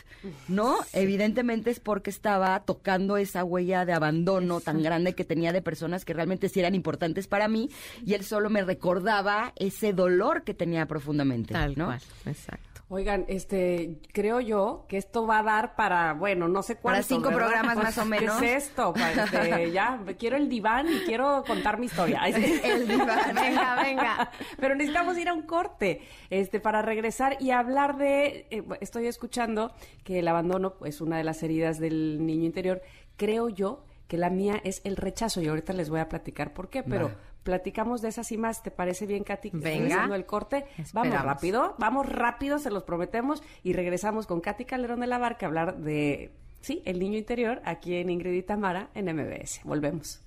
¿No? 0.48 0.78
Evidentemente 0.92 1.70
es 1.70 1.80
porque 1.80 2.10
estaba 2.10 2.60
tocando 2.64 3.16
esa 3.16 3.44
huella 3.44 3.84
de 3.84 3.92
abandono 3.92 4.60
tan 4.60 4.82
grande 4.82 5.14
que 5.14 5.24
tenía 5.24 5.52
de 5.52 5.62
personas 5.62 6.04
que 6.04 6.14
realmente 6.14 6.48
sí 6.48 6.60
eran 6.60 6.74
importantes 6.74 7.26
para 7.26 7.48
mí 7.48 7.70
y 8.04 8.14
él 8.14 8.24
solo 8.24 8.50
me 8.50 8.62
recordaba 8.62 9.52
ese 9.56 9.92
dolor 9.92 10.44
que 10.44 10.54
tenía 10.54 10.86
profundamente. 10.86 11.37
Tal 11.44 11.76
¿no? 11.76 11.86
cual, 11.86 12.00
exacto. 12.26 12.68
Oigan, 12.90 13.26
este, 13.28 13.98
creo 14.14 14.40
yo 14.40 14.86
que 14.88 14.96
esto 14.96 15.26
va 15.26 15.40
a 15.40 15.42
dar 15.42 15.76
para, 15.76 16.14
bueno, 16.14 16.48
no 16.48 16.62
sé 16.62 16.76
cuánto. 16.76 16.96
Para 16.96 17.02
cinco 17.02 17.28
programas 17.28 17.76
más 17.76 17.98
o 17.98 18.06
menos. 18.06 18.36
¿Qué 18.40 18.56
es 18.56 18.68
esto? 18.68 18.94
este, 18.96 19.70
ya, 19.72 20.00
quiero 20.18 20.38
el 20.38 20.48
diván 20.48 20.86
y 20.90 21.00
quiero 21.00 21.44
contar 21.46 21.78
mi 21.78 21.84
historia. 21.84 22.22
el 22.26 22.88
diván, 22.88 23.34
venga, 23.34 23.82
venga. 23.82 24.30
Pero 24.58 24.74
necesitamos 24.74 25.18
ir 25.18 25.28
a 25.28 25.34
un 25.34 25.42
corte, 25.42 26.00
este, 26.30 26.60
para 26.60 26.80
regresar 26.80 27.36
y 27.40 27.50
hablar 27.50 27.98
de, 27.98 28.46
eh, 28.50 28.64
estoy 28.80 29.06
escuchando 29.06 29.70
que 30.02 30.20
el 30.20 30.28
abandono 30.28 30.72
es 30.82 31.02
una 31.02 31.18
de 31.18 31.24
las 31.24 31.42
heridas 31.42 31.78
del 31.78 32.24
niño 32.24 32.46
interior. 32.46 32.80
Creo 33.18 33.50
yo 33.50 33.84
que 34.06 34.16
la 34.16 34.30
mía 34.30 34.62
es 34.64 34.80
el 34.84 34.96
rechazo 34.96 35.42
y 35.42 35.48
ahorita 35.48 35.74
les 35.74 35.90
voy 35.90 36.00
a 36.00 36.08
platicar 36.08 36.54
por 36.54 36.70
qué, 36.70 36.82
pero 36.82 37.12
platicamos 37.48 38.02
de 38.02 38.10
esas 38.10 38.30
y 38.30 38.36
más. 38.36 38.62
¿Te 38.62 38.70
parece 38.70 39.06
bien, 39.06 39.24
Katy? 39.24 39.48
Venga. 39.54 39.94
haciendo 39.94 40.14
el 40.14 40.26
corte. 40.26 40.66
Esperamos. 40.76 40.92
Vamos 40.92 41.22
rápido, 41.24 41.74
vamos 41.78 42.06
rápido, 42.06 42.58
se 42.58 42.70
los 42.70 42.82
prometemos 42.82 43.42
y 43.62 43.72
regresamos 43.72 44.26
con 44.26 44.42
Katy 44.42 44.66
Calderón 44.66 45.00
de 45.00 45.06
la 45.06 45.16
Barca 45.16 45.46
a 45.46 45.48
hablar 45.48 45.78
de, 45.78 46.30
sí, 46.60 46.82
el 46.84 46.98
niño 46.98 47.16
interior 47.16 47.62
aquí 47.64 47.94
en 47.96 48.10
Ingrid 48.10 48.34
y 48.34 48.42
Tamara 48.42 48.90
en 48.94 49.06
MBS. 49.06 49.62
Volvemos. 49.64 50.20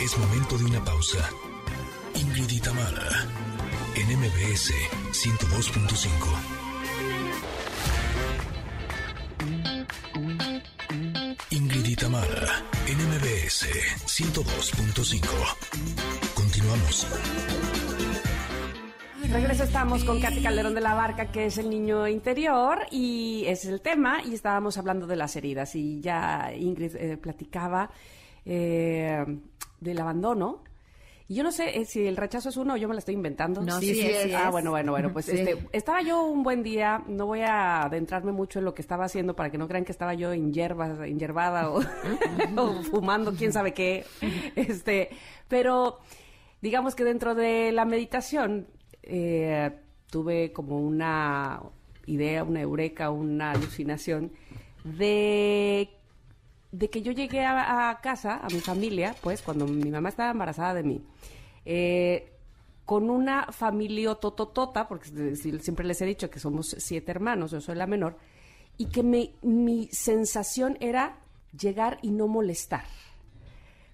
Es 0.00 0.16
momento 0.16 0.56
de 0.56 0.64
una 0.66 0.84
pausa. 0.84 1.28
Ingrid 2.14 2.48
y 2.48 2.60
Tamara, 2.60 3.26
en 3.96 4.20
MBS 4.20 4.72
102.5. 5.10 6.55
Tamara, 11.96 12.62
en 12.86 12.98
MBS 13.08 13.66
102.5. 14.06 15.26
Continuamos. 16.34 17.06
Regreso 19.32 19.64
estamos 19.64 20.04
con 20.04 20.20
Katy 20.20 20.42
Calderón 20.42 20.74
de 20.74 20.82
la 20.82 20.94
Barca, 20.94 21.32
que 21.32 21.46
es 21.46 21.56
el 21.58 21.70
niño 21.70 22.06
interior, 22.06 22.80
y 22.90 23.44
es 23.46 23.64
el 23.64 23.80
tema, 23.80 24.22
y 24.22 24.34
estábamos 24.34 24.76
hablando 24.76 25.06
de 25.06 25.16
las 25.16 25.36
heridas, 25.36 25.74
y 25.74 26.00
ya 26.00 26.52
Ingrid 26.54 26.94
eh, 26.96 27.16
platicaba 27.16 27.90
eh, 28.44 29.24
del 29.80 29.98
abandono. 29.98 30.62
Y 31.28 31.34
yo 31.34 31.42
no 31.42 31.50
sé 31.50 31.78
eh, 31.80 31.84
si 31.84 32.06
el 32.06 32.16
rechazo 32.16 32.50
es 32.50 32.56
uno 32.56 32.74
o 32.74 32.76
yo 32.76 32.86
me 32.86 32.94
la 32.94 33.00
estoy 33.00 33.14
inventando. 33.14 33.60
No, 33.60 33.80
sí, 33.80 33.94
sí 33.94 34.00
es, 34.02 34.22
sí 34.24 34.34
Ah, 34.34 34.50
bueno, 34.50 34.70
bueno, 34.70 34.92
bueno, 34.92 35.12
pues 35.12 35.24
Sí. 35.26 35.32
este, 35.38 35.58
estaba 35.72 36.00
yo 36.02 36.22
un 36.24 36.44
buen 36.44 36.62
día, 36.62 37.02
no 37.08 37.26
voy 37.26 37.40
a 37.40 37.82
adentrarme 37.82 38.30
mucho 38.30 38.60
en 38.60 38.64
lo 38.64 38.74
que 38.74 38.82
estaba 38.82 39.06
haciendo 39.06 39.34
para 39.34 39.50
que 39.50 39.58
no 39.58 39.66
crean 39.66 39.84
que 39.84 39.90
estaba 39.90 40.14
yo 40.14 40.32
en 40.32 40.52
hierbas, 40.52 41.00
en 41.00 41.18
hierbada 41.18 41.70
o, 41.70 41.80
o 42.56 42.82
fumando 42.84 43.32
quién 43.34 43.52
sabe 43.52 43.74
qué. 43.74 44.04
Este, 44.54 45.10
pero 45.48 45.98
digamos 46.62 46.94
que 46.94 47.02
dentro 47.02 47.34
de 47.34 47.72
la 47.72 47.84
meditación 47.84 48.68
eh, 49.02 49.72
tuve 50.10 50.52
como 50.52 50.78
una 50.80 51.60
idea, 52.06 52.44
una 52.44 52.60
eureka, 52.60 53.10
una 53.10 53.50
alucinación 53.50 54.30
de, 54.84 55.90
de 56.78 56.90
que 56.90 57.00
yo 57.02 57.12
llegué 57.12 57.44
a, 57.44 57.98
casa, 58.02 58.40
a 58.42 58.48
mi 58.48 58.60
familia, 58.60 59.14
pues 59.22 59.40
cuando 59.42 59.66
mi 59.66 59.90
mamá 59.90 60.08
estaba 60.10 60.30
embarazada 60.30 60.74
de 60.74 60.82
mí, 60.82 61.02
eh, 61.64 62.32
con 62.84 63.08
una 63.10 63.46
familia 63.50 64.14
tototota, 64.14 64.86
porque 64.86 65.36
si- 65.36 65.58
siempre 65.58 65.86
les 65.86 66.00
he 66.02 66.06
dicho 66.06 66.28
que 66.30 66.38
somos 66.38 66.76
siete 66.78 67.10
hermanos, 67.10 67.50
yo 67.50 67.60
soy 67.60 67.74
la 67.76 67.86
menor, 67.86 68.16
y 68.76 68.86
que 68.86 69.02
mi, 69.02 69.34
mi 69.42 69.88
sensación 69.90 70.76
era 70.80 71.16
llegar 71.58 71.98
y 72.02 72.10
no 72.10 72.26
molestar 72.28 72.84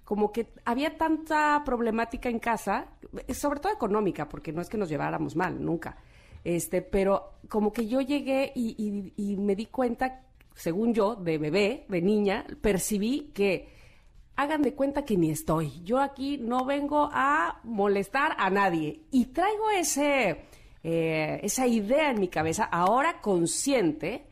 como 0.03 0.33
que 0.33 0.47
había 0.65 0.97
tanta 0.97 1.61
problemática 1.65 2.27
en 2.29 2.37
casa, 2.39 2.87
eh, 3.25 3.33
sobre 3.33 3.61
todo 3.61 3.71
económica, 3.71 4.27
porque 4.27 4.51
no 4.51 4.61
es 4.61 4.67
que 4.69 4.77
nos 4.77 4.89
lleváramos 4.89 5.35
mal, 5.37 5.63
nunca. 5.63 5.95
Este, 6.43 6.81
pero 6.81 7.35
como 7.47 7.71
que 7.71 7.87
yo 7.87 8.01
llegué 8.01 8.51
y- 8.53 9.13
y 9.15 9.37
me 9.37 9.55
di 9.55 9.67
cuenta, 9.67 10.21
según 10.55 10.93
yo, 10.93 11.15
de 11.15 11.37
bebé, 11.37 11.85
de 11.87 12.01
niña, 12.01 12.45
percibí 12.61 13.31
que 13.33 13.69
hagan 14.35 14.61
de 14.61 14.73
cuenta 14.73 15.05
que 15.05 15.17
ni 15.17 15.29
estoy. 15.29 15.81
Yo 15.83 15.99
aquí 15.99 16.37
no 16.37 16.65
vengo 16.65 17.09
a 17.11 17.59
molestar 17.63 18.35
a 18.37 18.49
nadie. 18.49 19.01
Y 19.11 19.25
traigo 19.25 19.69
ese, 19.69 20.41
eh, 20.83 21.39
esa 21.43 21.67
idea 21.67 22.11
en 22.11 22.19
mi 22.19 22.27
cabeza, 22.27 22.63
ahora 22.65 23.21
consciente, 23.21 24.25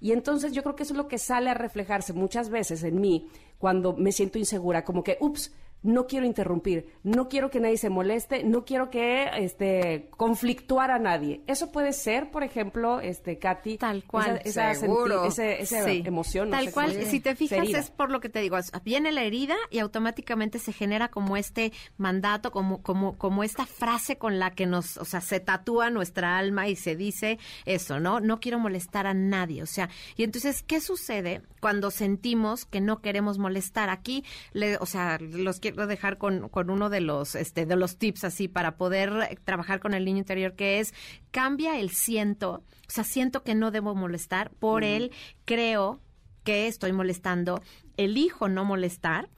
y 0.00 0.12
entonces 0.12 0.52
yo 0.52 0.62
creo 0.62 0.76
que 0.76 0.82
eso 0.82 0.92
es 0.92 0.98
lo 0.98 1.08
que 1.08 1.18
sale 1.18 1.50
a 1.50 1.54
reflejarse 1.54 2.12
muchas 2.12 2.50
veces 2.50 2.84
en 2.84 3.00
mí 3.00 3.28
cuando 3.58 3.94
me 3.94 4.12
siento 4.12 4.38
insegura, 4.38 4.84
como 4.84 5.02
que, 5.02 5.16
ups, 5.20 5.54
no 5.86 6.06
quiero 6.06 6.26
interrumpir, 6.26 6.92
no 7.02 7.28
quiero 7.28 7.50
que 7.50 7.60
nadie 7.60 7.76
se 7.78 7.88
moleste, 7.90 8.42
no 8.44 8.64
quiero 8.64 8.90
que 8.90 9.28
este 9.36 10.10
conflictuar 10.16 10.90
a 10.90 10.98
nadie. 10.98 11.40
Eso 11.46 11.72
puede 11.72 11.92
ser, 11.92 12.30
por 12.30 12.42
ejemplo, 12.42 13.00
este 13.00 13.38
Katy, 13.38 13.78
Tal 13.78 14.04
cual. 14.04 14.40
esa, 14.44 14.70
esa 14.72 14.80
Seguro. 14.80 15.22
senti- 15.24 15.28
ese- 15.28 15.62
esa 15.62 15.84
Sí. 15.84 16.02
emoción, 16.04 16.50
no 16.50 16.56
Tal 16.56 16.66
sé 16.66 16.72
cual, 16.72 16.92
cómo- 16.94 17.06
si 17.10 17.20
te 17.20 17.36
fijas, 17.36 17.58
herida. 17.60 17.78
es 17.78 17.90
por 17.90 18.10
lo 18.10 18.20
que 18.20 18.28
te 18.28 18.40
digo, 18.40 18.56
viene 18.84 19.12
la 19.12 19.22
herida 19.22 19.56
y 19.70 19.78
automáticamente 19.78 20.58
se 20.58 20.72
genera 20.72 21.08
como 21.08 21.36
este 21.36 21.72
mandato, 21.96 22.50
como, 22.50 22.82
como, 22.82 23.16
como 23.16 23.44
esta 23.44 23.66
frase 23.66 24.16
con 24.18 24.38
la 24.38 24.50
que 24.50 24.66
nos, 24.66 24.96
o 24.96 25.04
sea, 25.04 25.20
se 25.20 25.40
tatúa 25.40 25.90
nuestra 25.90 26.36
alma 26.38 26.68
y 26.68 26.76
se 26.76 26.96
dice 26.96 27.38
eso, 27.64 28.00
¿no? 28.00 28.20
No 28.20 28.40
quiero 28.40 28.58
molestar 28.58 29.06
a 29.06 29.14
nadie, 29.14 29.62
o 29.62 29.66
sea, 29.66 29.88
y 30.16 30.24
entonces, 30.24 30.62
¿qué 30.62 30.80
sucede 30.80 31.42
cuando 31.60 31.90
sentimos 31.90 32.64
que 32.64 32.80
no 32.80 33.00
queremos 33.00 33.38
molestar? 33.38 33.90
Aquí, 33.90 34.24
le, 34.52 34.76
o 34.78 34.86
sea, 34.86 35.18
los 35.20 35.60
quiero 35.76 35.86
dejar 35.86 36.16
con, 36.16 36.48
con 36.48 36.70
uno 36.70 36.88
de 36.88 37.02
los, 37.02 37.34
este, 37.34 37.66
de 37.66 37.76
los 37.76 37.98
tips 37.98 38.24
así 38.24 38.48
para 38.48 38.78
poder 38.78 39.38
trabajar 39.44 39.78
con 39.78 39.92
el 39.92 40.06
niño 40.06 40.18
interior, 40.18 40.54
que 40.54 40.80
es 40.80 40.94
cambia 41.30 41.78
el 41.78 41.90
siento, 41.90 42.62
o 42.88 42.90
sea, 42.90 43.04
siento 43.04 43.42
que 43.42 43.54
no 43.54 43.70
debo 43.70 43.94
molestar 43.94 44.50
por 44.52 44.84
él, 44.84 45.12
creo 45.44 46.00
que 46.44 46.66
estoy 46.66 46.92
molestando, 46.92 47.60
elijo 47.98 48.48
no 48.48 48.64
molestar 48.64 49.28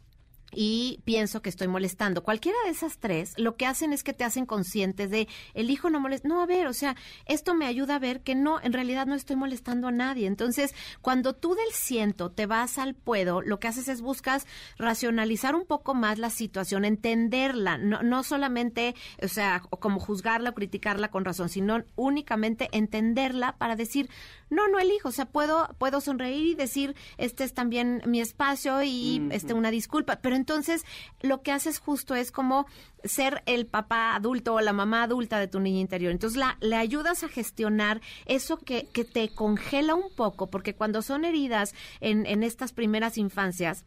y 0.52 1.00
pienso 1.04 1.42
que 1.42 1.50
estoy 1.50 1.68
molestando. 1.68 2.22
Cualquiera 2.22 2.58
de 2.64 2.70
esas 2.70 2.98
tres, 2.98 3.34
lo 3.37 3.56
que 3.56 3.66
hacen 3.66 3.92
es 3.92 4.02
que 4.02 4.12
te 4.12 4.24
hacen 4.24 4.46
conscientes 4.46 5.11
de, 5.11 5.28
elijo 5.54 5.90
no 5.90 6.00
molestar. 6.00 6.30
No, 6.30 6.42
a 6.42 6.46
ver, 6.46 6.66
o 6.66 6.72
sea, 6.72 6.96
esto 7.26 7.54
me 7.54 7.66
ayuda 7.66 7.96
a 7.96 7.98
ver 7.98 8.22
que 8.22 8.34
no, 8.34 8.61
en 8.61 8.72
realidad 8.72 9.06
no 9.06 9.14
estoy 9.14 9.37
molestando 9.37 9.88
a 9.88 9.92
nadie. 9.92 10.26
Entonces, 10.26 10.74
cuando 11.02 11.34
tú 11.34 11.54
del 11.54 11.72
siento 11.72 12.30
te 12.30 12.46
vas 12.46 12.78
al 12.78 12.94
puedo, 12.94 13.42
lo 13.42 13.61
que 13.61 13.68
haces 13.68 13.88
es 13.88 14.00
buscas 14.00 14.46
racionalizar 14.78 15.54
un 15.54 15.66
poco 15.66 15.94
más 15.94 16.18
la 16.18 16.30
situación, 16.30 16.84
entenderla, 16.84 17.78
no, 17.78 18.02
no 18.02 18.22
solamente, 18.22 18.94
o 19.22 19.28
sea, 19.28 19.61
como 19.61 20.00
juzgarla 20.00 20.50
o 20.50 20.54
criticarla 20.54 21.11
con 21.11 21.24
razón, 21.24 21.48
sino 21.48 21.84
únicamente 21.96 22.68
entenderla 22.72 23.56
para 23.58 23.76
decir, 23.76 24.08
no, 24.50 24.68
no 24.68 24.78
elijo, 24.78 25.08
o 25.08 25.12
sea, 25.12 25.26
puedo, 25.26 25.68
puedo 25.78 26.00
sonreír 26.00 26.46
y 26.46 26.54
decir, 26.54 26.96
este 27.18 27.44
es 27.44 27.52
también 27.52 28.02
mi 28.06 28.20
espacio 28.20 28.82
y 28.82 29.28
este 29.30 29.52
una 29.52 29.70
disculpa, 29.70 30.20
pero 30.22 30.38
entonces 30.38 30.85
lo 31.20 31.42
que 31.42 31.53
haces 31.53 31.79
justo 31.79 32.14
es 32.14 32.33
como 32.33 32.66
ser 33.05 33.42
el 33.46 33.66
papá 33.66 34.14
adulto 34.14 34.55
o 34.55 34.61
la 34.61 34.72
mamá 34.72 35.03
adulta 35.03 35.38
de 35.38 35.48
tu 35.48 35.61
niña 35.61 35.81
interior. 35.81 36.11
Entonces 36.11 36.38
la, 36.38 36.57
le 36.61 36.77
ayudas 36.77 37.22
a 37.22 37.29
gestionar 37.29 38.01
eso 38.27 38.57
que, 38.57 38.88
que 38.92 39.05
te 39.05 39.29
congela 39.29 39.94
un 39.94 40.11
poco, 40.16 40.48
porque 40.48 40.74
cuando 40.74 41.03
son 41.03 41.24
heridas 41.24 41.74
en, 42.01 42.24
en 42.27 42.42
estas 42.42 42.72
primeras 42.72 43.18
infancias, 43.18 43.85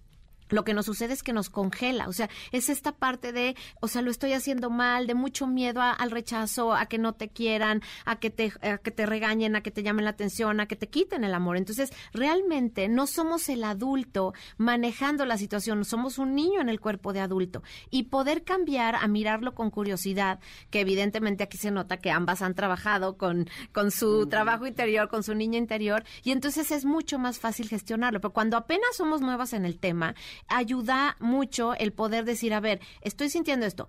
lo 0.52 0.64
que 0.64 0.74
nos 0.74 0.86
sucede 0.86 1.14
es 1.14 1.24
que 1.24 1.34
nos 1.34 1.50
congela, 1.50 2.08
o 2.08 2.14
sea, 2.14 2.30
es 2.52 2.70
esta 2.70 2.92
parte 2.92 3.32
de, 3.32 3.56
o 3.82 3.88
sea, 3.88 4.02
lo 4.02 4.12
estoy 4.12 4.34
haciendo 4.34 4.70
mal, 4.70 5.08
de 5.08 5.16
mucho 5.16 5.48
miedo 5.48 5.82
a- 5.82 5.92
al 5.94 6.12
rechazo, 6.12 6.74
a 6.74 6.86
que 6.86 6.98
no 6.98 7.14
te 7.14 7.30
quieran, 7.30 7.82
a 8.06 8.18
que 8.18 8.30
te, 8.30 8.54
a 8.62 8.78
que 8.78 8.92
te 8.92 9.06
regañen, 9.06 9.56
a 9.56 9.62
que 9.62 9.72
te 9.72 9.82
llamen 9.84 10.06
la 10.06 10.12
atención, 10.12 10.60
a 10.60 10.68
que 10.68 10.76
te 10.76 10.88
quiten 10.90 11.24
el 11.24 11.34
amor. 11.34 11.58
Entonces, 11.58 11.92
realmente 12.14 12.88
no 12.88 13.08
somos 13.08 13.50
el 13.50 13.64
adulto 13.64 14.34
manejando 14.58 15.26
la 15.26 15.38
situación, 15.38 15.84
somos 15.86 16.18
un 16.18 16.36
niño 16.36 16.62
en 16.62 16.70
el 16.70 16.80
cuerpo 16.80 17.14
de 17.14 17.20
adulto. 17.22 17.64
Y 17.90 18.04
poder 18.04 18.44
cambiar 18.44 18.96
a 18.96 19.08
mirarlo 19.08 19.56
con 19.56 19.70
curiosidad, 19.72 20.40
que 20.70 20.82
evidentemente 20.82 21.44
aquí 21.44 21.58
se 21.58 21.72
nota 21.72 21.98
que 21.98 22.12
ambas 22.12 22.42
han 22.42 22.54
trabajado 22.56 23.18
con, 23.18 23.50
con 23.72 23.92
su 23.92 24.28
trabajo 24.28 24.68
interior, 24.68 25.10
con 25.10 25.24
su 25.24 25.34
niño 25.34 25.58
interior, 25.58 26.04
y 26.24 26.32
entonces 26.32 26.72
es 26.72 26.86
mucho 26.86 27.18
más 27.20 27.40
fácil 27.40 27.68
gestionarlo. 27.70 28.20
Pero 28.22 28.34
cuando 28.34 28.58
apenas 28.58 28.96
somos 28.96 29.22
nuevas 29.22 29.54
en 29.54 29.66
el 29.66 29.80
tema, 29.80 30.16
ayuda 30.48 31.16
mucho 31.20 31.74
el 31.76 31.94
poder 31.94 32.26
decir, 32.26 32.54
a 32.54 32.60
ver, 32.60 32.80
estoy 33.02 33.30
sintiendo 33.30 33.66
esto. 33.66 33.88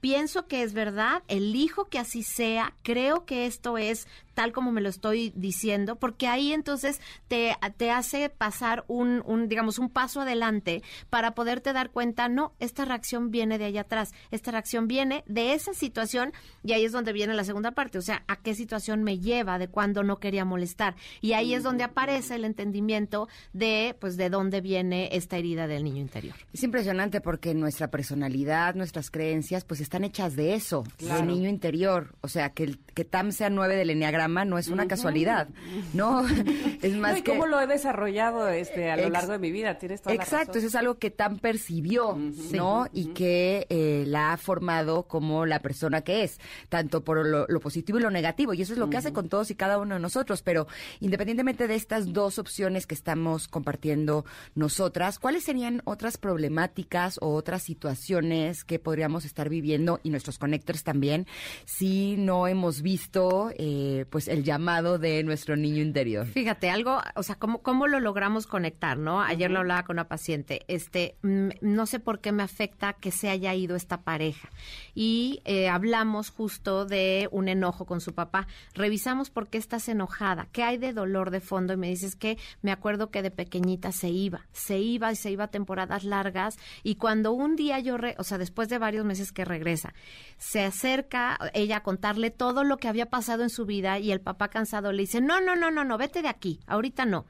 Pienso 0.00 0.48
que 0.48 0.62
es 0.62 0.72
verdad, 0.72 1.22
elijo 1.28 1.84
que 1.84 1.98
así 2.00 2.24
sea, 2.24 2.74
creo 2.82 3.24
que 3.24 3.46
esto 3.46 3.78
es 3.78 4.08
tal 4.34 4.52
como 4.52 4.72
me 4.72 4.80
lo 4.80 4.88
estoy 4.88 5.32
diciendo, 5.36 5.96
porque 5.96 6.26
ahí 6.26 6.52
entonces 6.52 7.00
te, 7.28 7.54
te 7.76 7.90
hace 7.90 8.28
pasar 8.30 8.84
un, 8.88 9.22
un, 9.26 9.48
digamos, 9.48 9.78
un 9.78 9.88
paso 9.90 10.20
adelante 10.20 10.82
para 11.10 11.32
poderte 11.34 11.72
dar 11.72 11.90
cuenta, 11.90 12.28
no, 12.28 12.52
esta 12.60 12.84
reacción 12.84 13.30
viene 13.30 13.58
de 13.58 13.66
allá 13.66 13.82
atrás, 13.82 14.12
esta 14.30 14.50
reacción 14.50 14.88
viene 14.88 15.24
de 15.26 15.54
esa 15.54 15.74
situación 15.74 16.32
y 16.64 16.72
ahí 16.72 16.84
es 16.84 16.92
donde 16.92 17.12
viene 17.12 17.34
la 17.34 17.44
segunda 17.44 17.72
parte, 17.72 17.98
o 17.98 18.02
sea, 18.02 18.24
a 18.28 18.36
qué 18.36 18.54
situación 18.54 19.02
me 19.02 19.18
lleva 19.18 19.58
de 19.58 19.68
cuando 19.68 20.02
no 20.02 20.18
quería 20.18 20.44
molestar. 20.44 20.94
Y 21.20 21.32
ahí 21.34 21.54
es 21.54 21.62
donde 21.62 21.84
aparece 21.84 22.34
el 22.34 22.44
entendimiento 22.44 23.28
de, 23.52 23.96
pues, 24.00 24.16
de 24.16 24.30
dónde 24.30 24.60
viene 24.60 25.08
esta 25.12 25.36
herida 25.36 25.66
del 25.66 25.84
niño 25.84 26.00
interior. 26.00 26.34
Es 26.52 26.62
impresionante 26.62 27.20
porque 27.20 27.54
nuestra 27.54 27.90
personalidad, 27.90 28.74
nuestras 28.74 29.10
creencias, 29.10 29.64
pues 29.64 29.80
están 29.80 30.04
hechas 30.04 30.36
de 30.36 30.54
eso, 30.54 30.84
Claro. 30.96 31.20
de 31.20 31.26
niño 31.26 31.48
interior. 31.48 32.14
O 32.20 32.28
sea, 32.28 32.50
que, 32.50 32.64
el, 32.64 32.78
que 32.78 33.04
Tam 33.04 33.32
sea 33.32 33.50
nueve 33.50 33.74
del 33.76 33.90
enneagrama 33.90 34.21
programa 34.22 34.44
no 34.44 34.58
es 34.58 34.68
una 34.68 34.86
casualidad, 34.86 35.48
¿no? 35.94 36.24
es 36.82 36.94
más 36.96 37.18
y 37.18 37.22
cómo 37.22 37.46
lo 37.46 37.60
he 37.60 37.66
desarrollado 37.66 38.48
este 38.48 38.90
a 38.90 38.96
lo 38.96 39.08
largo 39.08 39.32
de 39.32 39.38
mi 39.38 39.50
vida, 39.50 39.78
tienes 39.78 40.00
toda 40.00 40.14
Exacto, 40.14 40.58
eso 40.58 40.66
es 40.68 40.74
algo 40.74 40.96
que 40.96 41.10
tan 41.10 41.38
percibió, 41.38 42.16
¿no? 42.52 42.86
Y 42.92 43.06
que 43.06 43.66
eh, 43.68 44.04
la 44.06 44.32
ha 44.32 44.36
formado 44.36 45.04
como 45.04 45.44
la 45.46 45.60
persona 45.60 46.02
que 46.02 46.22
es, 46.22 46.38
tanto 46.68 47.02
por 47.02 47.26
lo, 47.26 47.60
positivo 47.60 47.98
y 47.98 48.02
lo 48.02 48.10
negativo, 48.10 48.54
y 48.54 48.62
eso 48.62 48.72
es 48.72 48.78
lo 48.78 48.90
que 48.90 48.96
hace 48.96 49.12
con 49.12 49.28
todos 49.28 49.50
y 49.50 49.54
cada 49.54 49.78
uno 49.78 49.94
de 49.94 50.00
nosotros, 50.00 50.42
pero 50.42 50.66
independientemente 51.00 51.66
de 51.66 51.74
estas 51.74 52.12
dos 52.12 52.38
opciones 52.38 52.86
que 52.86 52.94
estamos 52.94 53.48
compartiendo 53.48 54.24
nosotras, 54.54 55.18
¿cuáles 55.18 55.44
serían 55.44 55.82
otras 55.84 56.16
problemáticas 56.16 57.18
o 57.20 57.34
otras 57.34 57.62
situaciones 57.62 58.64
que 58.64 58.78
podríamos 58.78 59.24
estar 59.24 59.48
viviendo 59.48 60.00
y 60.02 60.10
nuestros 60.10 60.38
conectores 60.38 60.84
también 60.84 61.26
si 61.64 62.16
no 62.16 62.46
hemos 62.46 62.82
visto 62.82 63.50
eh, 63.56 64.06
pues 64.12 64.28
el 64.28 64.44
llamado 64.44 64.98
de 64.98 65.24
nuestro 65.24 65.56
niño 65.56 65.82
interior? 65.82 66.26
Fíjate, 66.26 66.68
algo, 66.68 67.00
o 67.16 67.22
sea, 67.22 67.36
¿cómo, 67.36 67.62
cómo 67.62 67.86
lo 67.86 67.98
logramos 67.98 68.46
conectar, 68.46 68.98
no? 68.98 69.22
Ayer 69.22 69.50
lo 69.50 69.60
hablaba 69.60 69.84
con 69.84 69.94
una 69.94 70.06
paciente, 70.06 70.60
este, 70.68 71.16
mm, 71.22 71.48
no 71.62 71.86
sé 71.86 71.98
por 71.98 72.20
qué 72.20 72.30
me 72.30 72.42
afecta 72.42 72.92
que 72.92 73.10
se 73.10 73.30
haya 73.30 73.54
ido 73.54 73.74
esta 73.74 74.02
pareja. 74.02 74.50
Y 74.94 75.40
eh, 75.46 75.70
hablamos 75.70 76.30
justo 76.30 76.84
de 76.84 77.26
un 77.32 77.48
enojo 77.48 77.86
con 77.86 78.02
su 78.02 78.14
papá. 78.14 78.46
Revisamos 78.74 79.30
por 79.30 79.48
qué 79.48 79.56
estás 79.56 79.88
enojada, 79.88 80.46
qué 80.52 80.62
hay 80.62 80.76
de 80.76 80.92
dolor 80.92 81.30
de 81.30 81.40
fondo 81.40 81.72
y 81.72 81.78
me 81.78 81.88
dices 81.88 82.14
que 82.14 82.36
me 82.60 82.70
acuerdo 82.70 83.10
que 83.10 83.22
de 83.22 83.30
pequeñita 83.30 83.92
se 83.92 84.10
iba, 84.10 84.46
se 84.52 84.78
iba 84.78 85.10
y 85.10 85.16
se 85.16 85.30
iba 85.30 85.44
a 85.44 85.48
temporadas 85.48 86.04
largas 86.04 86.58
y 86.82 86.96
cuando 86.96 87.32
un 87.32 87.56
día 87.56 87.78
yo, 87.80 87.96
o 88.18 88.24
sea, 88.24 88.36
después 88.36 88.68
de 88.68 88.76
varios 88.76 89.06
meses 89.06 89.32
que 89.32 89.46
regresa, 89.46 89.94
se 90.36 90.62
acerca 90.62 91.38
ella 91.54 91.78
a 91.78 91.82
contarle 91.82 92.30
todo 92.30 92.62
lo 92.62 92.76
que 92.76 92.88
había 92.88 93.06
pasado 93.06 93.42
en 93.42 93.48
su 93.48 93.64
vida 93.64 94.01
y 94.02 94.12
el 94.12 94.20
papá 94.20 94.48
cansado 94.48 94.92
le 94.92 95.02
dice, 95.02 95.20
no, 95.20 95.40
no, 95.40 95.56
no, 95.56 95.70
no, 95.70 95.84
no, 95.84 95.96
vete 95.96 96.22
de 96.22 96.28
aquí, 96.28 96.60
ahorita 96.66 97.06
no. 97.06 97.26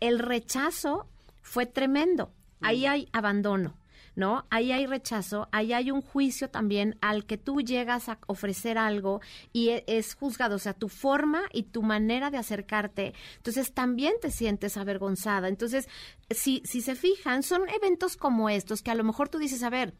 El 0.00 0.18
rechazo 0.18 1.08
fue 1.42 1.66
tremendo. 1.66 2.32
Ahí 2.60 2.86
hay 2.86 3.08
abandono. 3.12 3.76
¿no? 4.18 4.46
Ahí 4.50 4.72
hay 4.72 4.84
rechazo, 4.84 5.48
ahí 5.52 5.72
hay 5.72 5.92
un 5.92 6.02
juicio 6.02 6.50
también 6.50 6.98
al 7.00 7.24
que 7.24 7.38
tú 7.38 7.60
llegas 7.60 8.08
a 8.08 8.18
ofrecer 8.26 8.76
algo 8.76 9.20
y 9.52 9.68
e, 9.68 9.84
es 9.86 10.14
juzgado, 10.14 10.56
o 10.56 10.58
sea, 10.58 10.74
tu 10.74 10.88
forma 10.88 11.42
y 11.52 11.62
tu 11.62 11.82
manera 11.82 12.28
de 12.32 12.36
acercarte, 12.36 13.14
entonces 13.36 13.72
también 13.72 14.14
te 14.20 14.32
sientes 14.32 14.76
avergonzada. 14.76 15.46
Entonces, 15.46 15.88
si, 16.30 16.62
si 16.64 16.82
se 16.82 16.96
fijan, 16.96 17.44
son 17.44 17.68
eventos 17.68 18.16
como 18.16 18.50
estos 18.50 18.82
que 18.82 18.90
a 18.90 18.96
lo 18.96 19.04
mejor 19.04 19.28
tú 19.28 19.38
dices, 19.38 19.62
a 19.62 19.70
ver, 19.70 19.94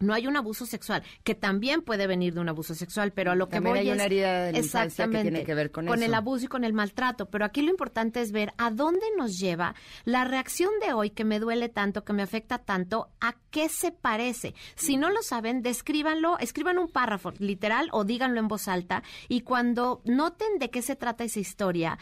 no 0.00 0.14
hay 0.14 0.26
un 0.26 0.36
abuso 0.36 0.66
sexual, 0.66 1.02
que 1.22 1.34
también 1.34 1.82
puede 1.82 2.06
venir 2.06 2.34
de 2.34 2.40
un 2.40 2.48
abuso 2.48 2.74
sexual, 2.74 3.12
pero 3.12 3.32
a 3.32 3.34
lo 3.34 3.48
que 3.48 3.60
voy 3.60 3.78
hay 3.78 3.90
una 3.90 4.04
herida 4.04 4.44
de 4.44 4.58
exactamente, 4.58 5.18
que 5.18 5.22
tiene 5.22 5.44
que 5.44 5.54
ver 5.54 5.70
con, 5.70 5.86
con 5.86 6.02
el 6.02 6.14
abuso 6.14 6.46
y 6.46 6.48
con 6.48 6.64
el 6.64 6.72
maltrato, 6.72 7.26
pero 7.26 7.44
aquí 7.44 7.62
lo 7.62 7.70
importante 7.70 8.20
es 8.20 8.32
ver 8.32 8.52
a 8.58 8.70
dónde 8.70 9.06
nos 9.16 9.38
lleva 9.38 9.74
la 10.04 10.24
reacción 10.24 10.70
de 10.84 10.92
hoy 10.92 11.10
que 11.10 11.24
me 11.24 11.38
duele 11.38 11.68
tanto, 11.68 12.04
que 12.04 12.12
me 12.12 12.22
afecta 12.22 12.58
tanto, 12.58 13.08
a 13.20 13.36
qué 13.50 13.68
se 13.68 13.92
parece. 13.92 14.54
Si 14.74 14.96
no 14.96 15.10
lo 15.10 15.22
saben, 15.22 15.62
descríbanlo, 15.62 16.38
escriban 16.38 16.78
un 16.78 16.88
párrafo 16.88 17.32
literal 17.38 17.88
o 17.92 18.04
díganlo 18.04 18.40
en 18.40 18.48
voz 18.48 18.68
alta 18.68 19.02
y 19.28 19.42
cuando 19.42 20.02
noten 20.04 20.58
de 20.58 20.70
qué 20.70 20.82
se 20.82 20.96
trata 20.96 21.24
esa 21.24 21.40
historia, 21.40 21.98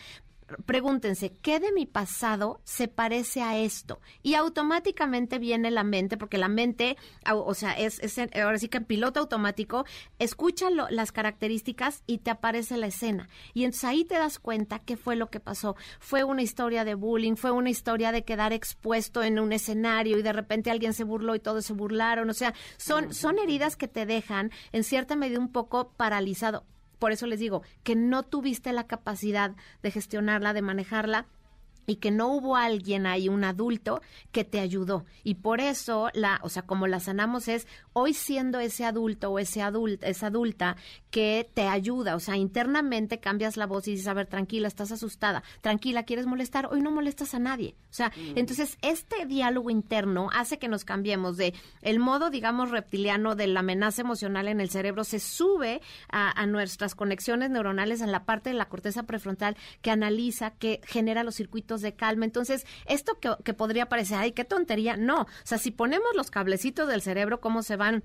pregúntense, 0.66 1.32
¿qué 1.42 1.60
de 1.60 1.72
mi 1.72 1.86
pasado 1.86 2.60
se 2.64 2.88
parece 2.88 3.42
a 3.42 3.58
esto? 3.58 4.00
Y 4.22 4.34
automáticamente 4.34 5.38
viene 5.38 5.70
la 5.70 5.84
mente, 5.84 6.16
porque 6.16 6.38
la 6.38 6.48
mente, 6.48 6.96
o 7.30 7.54
sea, 7.54 7.72
es, 7.72 8.00
ahora 8.34 8.58
sí 8.58 8.68
que 8.68 8.78
en 8.78 8.84
piloto 8.84 9.20
automático, 9.20 9.84
escucha 10.18 10.68
las 10.70 11.12
características 11.12 12.02
y 12.06 12.18
te 12.18 12.30
aparece 12.30 12.76
la 12.76 12.86
escena. 12.86 13.28
Y 13.54 13.64
entonces 13.64 13.84
ahí 13.84 14.04
te 14.04 14.14
das 14.14 14.38
cuenta 14.38 14.78
qué 14.80 14.96
fue 14.96 15.16
lo 15.16 15.30
que 15.30 15.40
pasó. 15.40 15.76
Fue 15.98 16.24
una 16.24 16.42
historia 16.42 16.84
de 16.84 16.94
bullying, 16.94 17.36
fue 17.36 17.50
una 17.50 17.70
historia 17.70 18.12
de 18.12 18.24
quedar 18.24 18.52
expuesto 18.52 19.22
en 19.22 19.38
un 19.38 19.52
escenario 19.52 20.18
y 20.18 20.22
de 20.22 20.32
repente 20.32 20.70
alguien 20.70 20.94
se 20.94 21.04
burló 21.04 21.34
y 21.34 21.40
todos 21.40 21.64
se 21.64 21.72
burlaron. 21.72 22.30
O 22.30 22.34
sea, 22.34 22.54
son, 22.76 23.12
son 23.14 23.38
heridas 23.38 23.76
que 23.76 23.88
te 23.88 24.06
dejan 24.06 24.50
en 24.72 24.84
cierta 24.84 25.16
medida 25.16 25.38
un 25.38 25.52
poco 25.52 25.92
paralizado 25.92 26.64
por 27.02 27.10
eso 27.10 27.26
les 27.26 27.40
digo 27.40 27.62
que 27.82 27.96
no 27.96 28.22
tuviste 28.22 28.72
la 28.72 28.86
capacidad 28.86 29.56
de 29.82 29.90
gestionarla, 29.90 30.52
de 30.52 30.62
manejarla 30.62 31.26
y 31.86 31.96
que 31.96 32.10
no 32.10 32.28
hubo 32.28 32.56
alguien 32.56 33.06
ahí, 33.06 33.28
un 33.28 33.44
adulto, 33.44 34.00
que 34.30 34.44
te 34.44 34.60
ayudó. 34.60 35.04
Y 35.24 35.36
por 35.36 35.60
eso, 35.60 36.10
la, 36.14 36.40
o 36.42 36.48
sea, 36.48 36.62
como 36.62 36.86
la 36.86 37.00
sanamos 37.00 37.48
es 37.48 37.66
hoy 37.92 38.14
siendo 38.14 38.60
ese 38.60 38.84
adulto 38.84 39.30
o 39.30 39.38
ese 39.38 39.62
adulto, 39.62 40.06
esa 40.06 40.28
adulta 40.28 40.76
que 41.10 41.50
te 41.52 41.68
ayuda, 41.68 42.16
o 42.16 42.20
sea, 42.20 42.36
internamente 42.36 43.20
cambias 43.20 43.56
la 43.56 43.66
voz 43.66 43.86
y 43.88 43.92
dices, 43.92 44.06
a 44.06 44.14
ver, 44.14 44.26
tranquila, 44.26 44.68
estás 44.68 44.92
asustada, 44.92 45.42
tranquila, 45.60 46.04
quieres 46.04 46.26
molestar, 46.26 46.68
hoy 46.70 46.80
no 46.80 46.90
molestas 46.90 47.34
a 47.34 47.38
nadie. 47.38 47.74
O 47.90 47.94
sea, 47.94 48.08
mm. 48.08 48.38
entonces 48.38 48.78
este 48.80 49.26
diálogo 49.26 49.70
interno 49.70 50.30
hace 50.32 50.58
que 50.58 50.68
nos 50.68 50.84
cambiemos 50.84 51.36
de 51.36 51.54
el 51.82 51.98
modo, 51.98 52.30
digamos, 52.30 52.70
reptiliano 52.70 53.34
de 53.34 53.46
la 53.46 53.60
amenaza 53.60 54.02
emocional 54.02 54.48
en 54.48 54.60
el 54.60 54.70
cerebro, 54.70 55.04
se 55.04 55.20
sube 55.20 55.80
a, 56.08 56.40
a 56.40 56.46
nuestras 56.46 56.94
conexiones 56.94 57.50
neuronales 57.50 58.00
en 58.00 58.12
la 58.12 58.24
parte 58.24 58.50
de 58.50 58.56
la 58.56 58.68
corteza 58.68 59.02
prefrontal 59.02 59.56
que 59.82 59.90
analiza, 59.90 60.52
que 60.52 60.80
genera 60.84 61.24
los 61.24 61.34
circuitos 61.34 61.71
de 61.80 61.94
calma. 61.94 62.24
Entonces, 62.24 62.66
esto 62.86 63.18
que, 63.20 63.34
que 63.44 63.54
podría 63.54 63.88
parecer, 63.88 64.18
ay, 64.18 64.32
qué 64.32 64.44
tontería, 64.44 64.96
no. 64.96 65.22
O 65.22 65.26
sea, 65.44 65.58
si 65.58 65.70
ponemos 65.70 66.08
los 66.14 66.30
cablecitos 66.30 66.88
del 66.88 67.02
cerebro, 67.02 67.40
cómo 67.40 67.62
se 67.62 67.76
van 67.76 68.04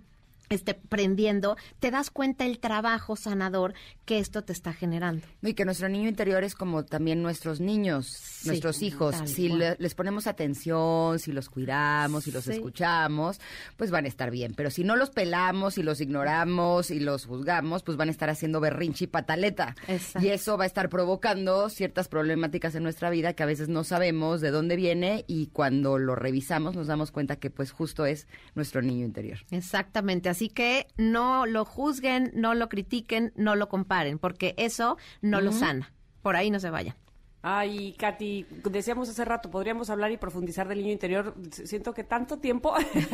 este, 0.50 0.74
prendiendo, 0.74 1.58
te 1.80 1.92
das 1.92 2.10
cuenta 2.10 2.46
el 2.46 2.60
trabajo 2.60 3.16
sanador 3.16 3.74
que 4.06 4.20
esto 4.20 4.44
te 4.44 4.54
está 4.54 4.74
generando. 4.74 5.26
Y 5.42 5.54
que 5.54 5.66
nuestro 5.66 5.90
niño 5.90 6.08
interior 6.10 6.44
es 6.44 6.56
como 6.56 6.86
también 6.86 7.22
nuestros 7.22 7.60
niños, 7.60 8.42
nuestros 8.46 8.82
hijos. 8.82 9.16
Si 9.26 9.50
les 9.50 9.96
ponemos 9.96 10.28
atención, 10.28 11.20
si 11.20 11.32
los 11.32 11.50
cuidamos, 11.50 12.24
si 12.24 12.32
los 12.32 12.48
escuchamos, 12.48 13.40
pues 13.76 13.92
van 13.92 14.06
a 14.06 14.08
estar 14.08 14.32
bien. 14.32 14.54
Pero 14.56 14.70
si 14.70 14.84
no 14.84 14.96
los 14.96 15.10
pelamos, 15.10 15.78
y 15.78 15.84
los 15.84 16.02
ignoramos 16.02 16.92
y 16.92 17.00
los 17.00 17.26
juzgamos, 17.26 17.84
pues 17.84 17.98
van 17.98 18.10
a 18.10 18.12
estar 18.12 18.30
haciendo 18.30 18.60
berrinche 18.60 19.06
y 19.06 19.08
pataleta. 19.08 19.76
Y 20.22 20.28
eso 20.28 20.58
va 20.58 20.64
a 20.64 20.68
estar 20.68 20.90
provocando 20.90 21.70
ciertas 21.70 22.08
problemáticas 22.08 22.76
en 22.76 22.84
nuestra 22.84 23.10
vida 23.10 23.34
que 23.34 23.44
a 23.44 23.46
veces 23.46 23.70
no 23.70 23.84
sabemos 23.84 24.42
de 24.42 24.52
dónde 24.52 24.76
viene 24.76 25.26
y 25.28 25.48
cuando 25.48 25.98
lo 25.98 26.16
revisamos 26.16 26.76
nos 26.76 26.88
damos 26.88 27.12
cuenta 27.12 27.38
que 27.38 27.50
pues 27.50 27.72
justo 27.72 28.06
es 28.06 28.28
nuestro 28.56 28.82
niño 28.82 29.06
interior. 29.06 29.40
Exactamente 29.52 30.30
Así 30.38 30.50
que 30.50 30.86
no 30.98 31.48
lo 31.48 31.66
juzguen, 31.66 32.30
no 32.36 32.54
lo 32.54 32.70
critiquen, 32.70 33.34
no 33.36 33.56
lo 33.56 33.70
comparen, 33.70 34.20
porque 34.20 34.54
eso 34.58 34.96
no 35.24 35.42
lo 35.42 35.52
sana. 35.52 35.92
Por 36.22 36.36
ahí 36.36 36.52
no 36.52 36.60
se 36.60 36.70
vayan. 36.70 36.96
Ay, 37.44 37.94
Katy, 37.94 38.48
decíamos 38.72 39.10
hace 39.10 39.24
rato, 39.24 39.52
podríamos 39.52 39.92
hablar 39.92 40.12
y 40.12 40.18
profundizar 40.18 40.68
del 40.68 40.80
niño 40.80 40.92
interior. 40.92 41.36
Siento 41.52 41.94
que 41.94 42.04
tanto 42.04 42.40
tiempo, 42.40 42.74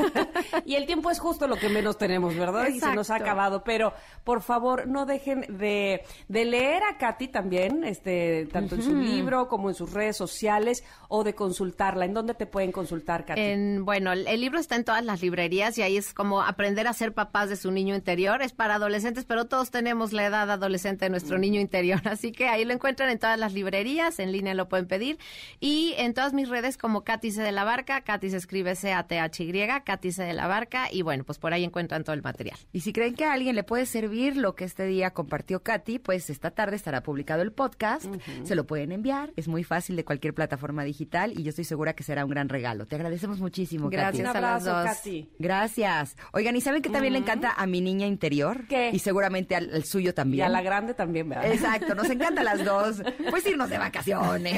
y 0.66 0.76
el 0.76 0.86
tiempo 0.86 1.12
es 1.12 1.20
justo 1.20 1.46
lo 1.46 1.58
que 1.58 1.68
menos 1.68 1.98
tenemos, 1.98 2.36
¿verdad? 2.36 2.68
Y 2.70 2.80
se 2.80 2.96
nos 2.96 3.10
ha 3.10 3.18
acabado. 3.18 3.64
Pero, 3.64 3.94
por 4.24 4.42
favor, 4.42 4.88
no 4.88 5.06
dejen 5.06 5.42
de, 5.58 6.04
de 6.30 6.46
leer 6.46 6.84
a 6.84 6.98
Katy 6.98 7.28
también, 7.28 7.84
este, 7.84 8.48
tanto 8.52 8.76
en 8.76 8.84
su 8.84 8.96
libro 8.96 9.50
como 9.50 9.70
en 9.70 9.76
sus 9.76 9.92
redes 9.92 10.16
sociales, 10.16 10.86
o 11.10 11.24
de 11.26 11.36
consultarla. 11.36 12.06
¿En 12.06 12.14
dónde 12.14 12.34
te 12.34 12.46
pueden 12.46 12.72
consultar, 12.72 13.26
Katy? 13.26 13.42
En, 13.42 13.84
bueno, 13.84 14.14
el, 14.14 14.42
libro 14.42 14.58
está 14.58 14.78
en 14.78 14.86
todas 14.86 15.04
las 15.04 15.22
librerías 15.22 15.78
y 15.78 15.82
ahí 15.82 15.98
es 15.98 16.14
como 16.14 16.42
aprender 16.42 16.88
a 16.88 16.94
ser 16.94 17.14
papás 17.14 17.50
de 17.50 17.58
su 17.58 17.72
niño 17.72 17.94
interior. 17.94 18.42
Es 18.42 18.54
para 18.54 18.76
adolescentes, 18.76 19.26
pero 19.26 19.46
todos 19.46 19.70
tenemos 19.70 20.14
la 20.14 20.26
edad 20.26 20.50
adolescente 20.50 21.06
de 21.06 21.10
nuestro 21.10 21.38
mm. 21.38 21.42
niño 21.42 21.62
interior. 21.62 22.02
Así 22.08 22.32
que 22.32 22.48
ahí 22.48 22.64
lo 22.64 22.74
encuentran 22.74 23.10
en 23.10 23.20
todas 23.20 23.38
las 23.38 23.54
librerías 23.54 24.13
en 24.20 24.32
línea 24.32 24.54
lo 24.54 24.70
pueden 24.70 24.88
pedir. 24.88 25.18
Y 25.60 25.94
en 25.98 26.14
todas 26.14 26.34
mis 26.34 26.50
redes 26.50 26.78
como 26.78 27.04
Katy 27.04 27.32
C. 27.32 27.42
de 27.42 27.52
la 27.52 27.64
Barca, 27.64 28.02
Katy 28.02 28.30
se 28.30 28.38
escribe 28.38 28.76
C-A-T-H-Y, 28.76 29.84
Katy 29.84 30.12
C. 30.12 30.24
de 30.24 30.34
la 30.34 30.48
Barca, 30.48 30.88
y 30.92 31.02
bueno, 31.02 31.24
pues 31.24 31.38
por 31.38 31.54
ahí 31.54 31.64
encuentran 31.64 32.04
todo 32.04 32.14
el 32.14 32.22
material. 32.22 32.58
Y 32.72 32.82
si 32.82 32.94
creen 32.94 33.16
que 33.16 33.26
a 33.26 33.34
alguien 33.34 33.56
le 33.56 33.64
puede 33.64 33.86
servir 33.86 34.38
lo 34.38 34.56
que 34.56 34.66
este 34.66 34.86
día 34.86 35.12
compartió 35.12 35.62
Katy, 35.62 36.00
pues 36.00 36.30
esta 36.30 36.52
tarde 36.52 36.76
estará 36.76 37.02
publicado 37.04 37.42
el 37.42 37.52
podcast, 37.52 38.06
se 38.44 38.56
lo 38.56 38.66
pueden 38.66 38.92
enviar, 38.92 39.32
es 39.36 39.48
muy 39.48 39.64
fácil 39.64 39.96
de 39.96 40.06
cualquier 40.06 40.34
plataforma 40.34 40.84
digital 40.84 41.34
y 41.38 41.44
yo 41.44 41.50
estoy 41.50 41.66
segura 41.66 41.94
que 41.94 42.04
será 42.04 42.26
un 42.26 42.32
gran 42.32 42.50
regalo. 42.50 42.86
Te 42.86 42.96
agradecemos 42.96 43.40
muchísimo, 43.40 43.90
Gracias 43.90 44.28
Katy. 44.28 44.38
a 44.38 44.42
las 44.42 44.64
dos. 44.64 44.86
Katy. 44.86 45.30
Gracias. 45.40 46.16
Oigan, 46.32 46.56
¿y 46.56 46.62
saben 46.62 46.82
que 46.82 46.90
también 46.90 47.14
le 47.14 47.20
encanta 47.20 47.54
a 47.56 47.66
mi 47.66 47.82
niña 47.82 48.08
interior? 48.08 48.68
¿Qué? 48.68 48.92
Y 48.94 49.00
seguramente 49.00 49.56
al, 49.56 49.84
suyo 49.84 50.14
también. 50.14 50.40
Y 50.40 50.42
a 50.42 50.50
la 50.50 50.62
grande 50.62 50.94
también, 50.94 51.30
¿verdad? 51.30 51.52
Exacto, 51.52 51.96
nos 51.96 52.10
encantan 52.10 52.46
las 52.46 52.64
dos. 52.64 53.02
Pues 53.30 53.46
irnos 53.48 53.70
de 53.70 53.78
vacaciones 53.78 54.03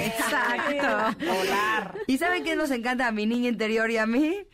Exacto. 0.07 1.17
¿Y 2.07 2.17
saben 2.17 2.43
qué 2.43 2.55
nos 2.55 2.71
encanta 2.71 3.07
a 3.07 3.11
mi 3.11 3.25
niña 3.25 3.49
interior 3.49 3.89
y 3.91 3.97
a 3.97 4.05
mí? 4.05 4.47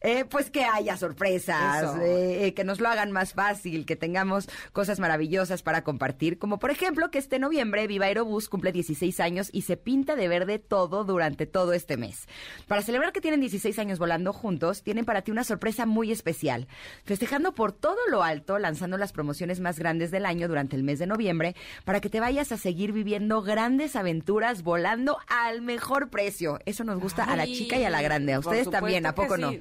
Eh, 0.00 0.24
pues 0.24 0.50
que 0.50 0.64
haya 0.64 0.96
sorpresas, 0.96 1.96
eh, 2.00 2.46
eh, 2.46 2.54
que 2.54 2.64
nos 2.64 2.80
lo 2.80 2.88
hagan 2.88 3.10
más 3.10 3.34
fácil, 3.34 3.84
que 3.84 3.96
tengamos 3.96 4.48
cosas 4.72 5.00
maravillosas 5.00 5.62
para 5.62 5.82
compartir, 5.82 6.38
como 6.38 6.58
por 6.58 6.70
ejemplo 6.70 7.10
que 7.10 7.18
este 7.18 7.38
noviembre 7.38 7.86
Viva 7.86 8.06
Aerobús 8.06 8.48
cumple 8.48 8.70
16 8.70 9.18
años 9.20 9.48
y 9.52 9.62
se 9.62 9.76
pinta 9.76 10.14
de 10.14 10.28
verde 10.28 10.58
todo 10.58 11.04
durante 11.04 11.46
todo 11.46 11.72
este 11.72 11.96
mes. 11.96 12.26
Para 12.68 12.82
celebrar 12.82 13.12
que 13.12 13.20
tienen 13.20 13.40
16 13.40 13.78
años 13.78 13.98
volando 13.98 14.32
juntos, 14.32 14.82
tienen 14.82 15.04
para 15.04 15.22
ti 15.22 15.32
una 15.32 15.44
sorpresa 15.44 15.84
muy 15.84 16.12
especial. 16.12 16.68
Festejando 17.04 17.54
por 17.54 17.72
todo 17.72 17.98
lo 18.08 18.22
alto, 18.22 18.58
lanzando 18.58 18.98
las 18.98 19.12
promociones 19.12 19.58
más 19.60 19.78
grandes 19.78 20.10
del 20.10 20.26
año 20.26 20.46
durante 20.46 20.76
el 20.76 20.84
mes 20.84 20.98
de 20.98 21.06
noviembre, 21.06 21.56
para 21.84 22.00
que 22.00 22.10
te 22.10 22.20
vayas 22.20 22.52
a 22.52 22.56
seguir 22.56 22.92
viviendo 22.92 23.42
grandes 23.42 23.96
aventuras 23.96 24.62
volando 24.62 25.18
al 25.28 25.62
mejor 25.62 26.08
precio. 26.08 26.60
Eso 26.66 26.84
nos 26.84 27.00
gusta 27.00 27.24
a 27.24 27.36
la 27.36 27.46
chica 27.46 27.76
y 27.76 27.84
a 27.84 27.90
la 27.90 28.02
grande. 28.02 28.34
A 28.34 28.38
ustedes 28.38 28.70
también, 28.70 29.04
¿a 29.06 29.14
poco 29.14 29.36
no? 29.36 29.52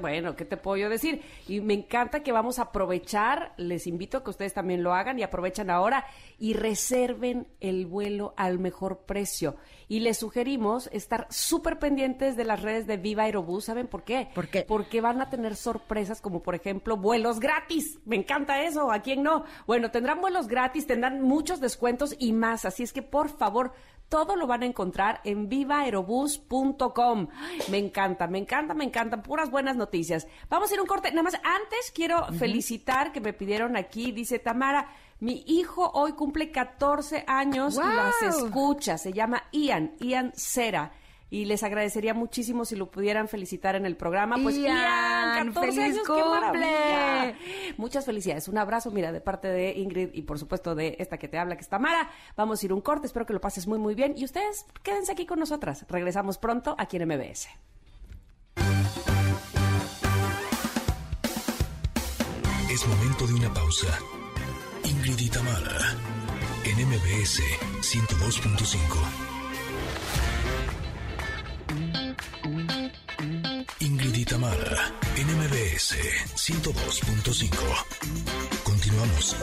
Bueno, 0.00 0.36
¿qué 0.36 0.44
te 0.44 0.56
puedo 0.56 0.76
yo 0.76 0.88
decir? 0.88 1.22
Y 1.48 1.60
me 1.60 1.74
encanta 1.74 2.22
que 2.22 2.32
vamos 2.32 2.58
a 2.58 2.62
aprovechar, 2.62 3.52
les 3.56 3.86
invito 3.86 4.18
a 4.18 4.24
que 4.24 4.30
ustedes 4.30 4.54
también 4.54 4.82
lo 4.82 4.94
hagan 4.94 5.18
y 5.18 5.22
aprovechen 5.22 5.70
ahora 5.70 6.06
y 6.38 6.54
reserven 6.54 7.46
el 7.60 7.86
vuelo 7.86 8.34
al 8.36 8.58
mejor 8.58 9.04
precio. 9.06 9.56
Y 9.86 10.00
les 10.00 10.18
sugerimos 10.18 10.88
estar 10.92 11.26
súper 11.30 11.78
pendientes 11.78 12.36
de 12.36 12.44
las 12.44 12.62
redes 12.62 12.86
de 12.86 12.96
Viva 12.96 13.24
Aerobús. 13.24 13.66
¿Saben 13.66 13.86
por 13.86 14.02
qué? 14.02 14.28
¿Por 14.34 14.48
qué? 14.48 14.62
Porque 14.66 15.00
van 15.00 15.20
a 15.20 15.28
tener 15.28 15.56
sorpresas 15.56 16.20
como, 16.20 16.42
por 16.42 16.54
ejemplo, 16.54 16.96
vuelos 16.96 17.38
gratis. 17.38 17.98
Me 18.04 18.16
encanta 18.16 18.62
eso. 18.62 18.90
¿A 18.90 19.00
quién 19.00 19.22
no? 19.22 19.44
Bueno, 19.66 19.90
tendrán 19.90 20.20
vuelos 20.20 20.48
gratis, 20.48 20.86
tendrán 20.86 21.20
muchos 21.20 21.60
descuentos 21.60 22.16
y 22.18 22.32
más. 22.32 22.64
Así 22.64 22.82
es 22.82 22.92
que, 22.92 23.02
por 23.02 23.28
favor, 23.28 23.72
todo 24.14 24.36
lo 24.36 24.46
van 24.46 24.62
a 24.62 24.66
encontrar 24.66 25.20
en 25.24 25.48
vivaerobus.com. 25.48 27.26
Me 27.68 27.78
encanta, 27.78 28.28
me 28.28 28.38
encanta, 28.38 28.72
me 28.72 28.84
encantan. 28.84 29.24
Puras 29.24 29.50
buenas 29.50 29.76
noticias. 29.76 30.28
Vamos 30.48 30.70
a 30.70 30.74
ir 30.74 30.80
un 30.80 30.86
corte. 30.86 31.10
Nada 31.10 31.24
más, 31.24 31.34
antes 31.34 31.90
quiero 31.92 32.24
felicitar 32.26 33.10
que 33.10 33.20
me 33.20 33.32
pidieron 33.32 33.76
aquí, 33.76 34.12
dice 34.12 34.38
Tamara. 34.38 34.86
Mi 35.18 35.42
hijo 35.48 35.90
hoy 35.94 36.12
cumple 36.12 36.52
14 36.52 37.24
años 37.26 37.74
y 37.74 37.80
las 37.80 38.22
escucha. 38.22 38.98
Se 38.98 39.12
llama 39.12 39.42
Ian, 39.50 39.96
Ian 39.98 40.32
Cera 40.36 40.92
y 41.30 41.46
les 41.46 41.62
agradecería 41.62 42.14
muchísimo 42.14 42.64
si 42.64 42.76
lo 42.76 42.90
pudieran 42.90 43.28
felicitar 43.28 43.74
en 43.74 43.86
el 43.86 43.96
programa. 43.96 44.36
Pues 44.42 44.56
Ian, 44.56 45.52
14 45.52 45.82
años, 45.82 46.06
cumple. 46.06 47.36
Muchas 47.76 48.04
felicidades. 48.04 48.48
Un 48.48 48.58
abrazo, 48.58 48.90
mira, 48.90 49.12
de 49.12 49.20
parte 49.20 49.48
de 49.48 49.72
Ingrid 49.72 50.10
y 50.12 50.22
por 50.22 50.38
supuesto 50.38 50.74
de 50.74 50.96
esta 50.98 51.18
que 51.18 51.28
te 51.28 51.38
habla, 51.38 51.56
que 51.56 51.62
es 51.62 51.68
Tamara. 51.68 52.10
Vamos 52.36 52.62
a 52.62 52.66
ir 52.66 52.72
un 52.72 52.80
corte, 52.80 53.06
espero 53.06 53.26
que 53.26 53.32
lo 53.32 53.40
pases 53.40 53.66
muy, 53.66 53.78
muy 53.78 53.94
bien. 53.94 54.14
Y 54.16 54.24
ustedes 54.24 54.66
quédense 54.82 55.12
aquí 55.12 55.26
con 55.26 55.38
nosotras. 55.38 55.84
Regresamos 55.88 56.38
pronto 56.38 56.74
aquí 56.78 56.96
en 56.96 57.08
MBS. 57.08 57.48
Es 62.70 62.86
momento 62.88 63.26
de 63.26 63.34
una 63.34 63.54
pausa. 63.54 63.98
Ingrid 64.84 65.18
y 65.18 65.30
Tamara 65.30 65.94
en 66.64 66.88
MBS 66.88 67.40
102.5. 67.82 69.23
Y 74.44 74.46
Tamara, 74.46 74.92
NMBS 75.16 75.96
102.5. 76.36 77.48
Continuamos. 78.62 79.34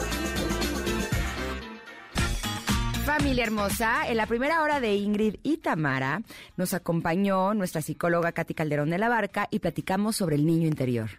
Familia 3.04 3.42
hermosa, 3.42 4.08
en 4.08 4.16
la 4.16 4.26
primera 4.26 4.62
hora 4.62 4.78
de 4.78 4.94
Ingrid 4.94 5.38
y 5.42 5.56
Tamara 5.56 6.22
nos 6.56 6.72
acompañó 6.72 7.52
nuestra 7.52 7.82
psicóloga 7.82 8.30
Katy 8.30 8.54
Calderón 8.54 8.90
de 8.90 8.98
la 8.98 9.08
Barca 9.08 9.48
y 9.50 9.58
platicamos 9.58 10.14
sobre 10.14 10.36
el 10.36 10.46
niño 10.46 10.68
interior 10.68 11.10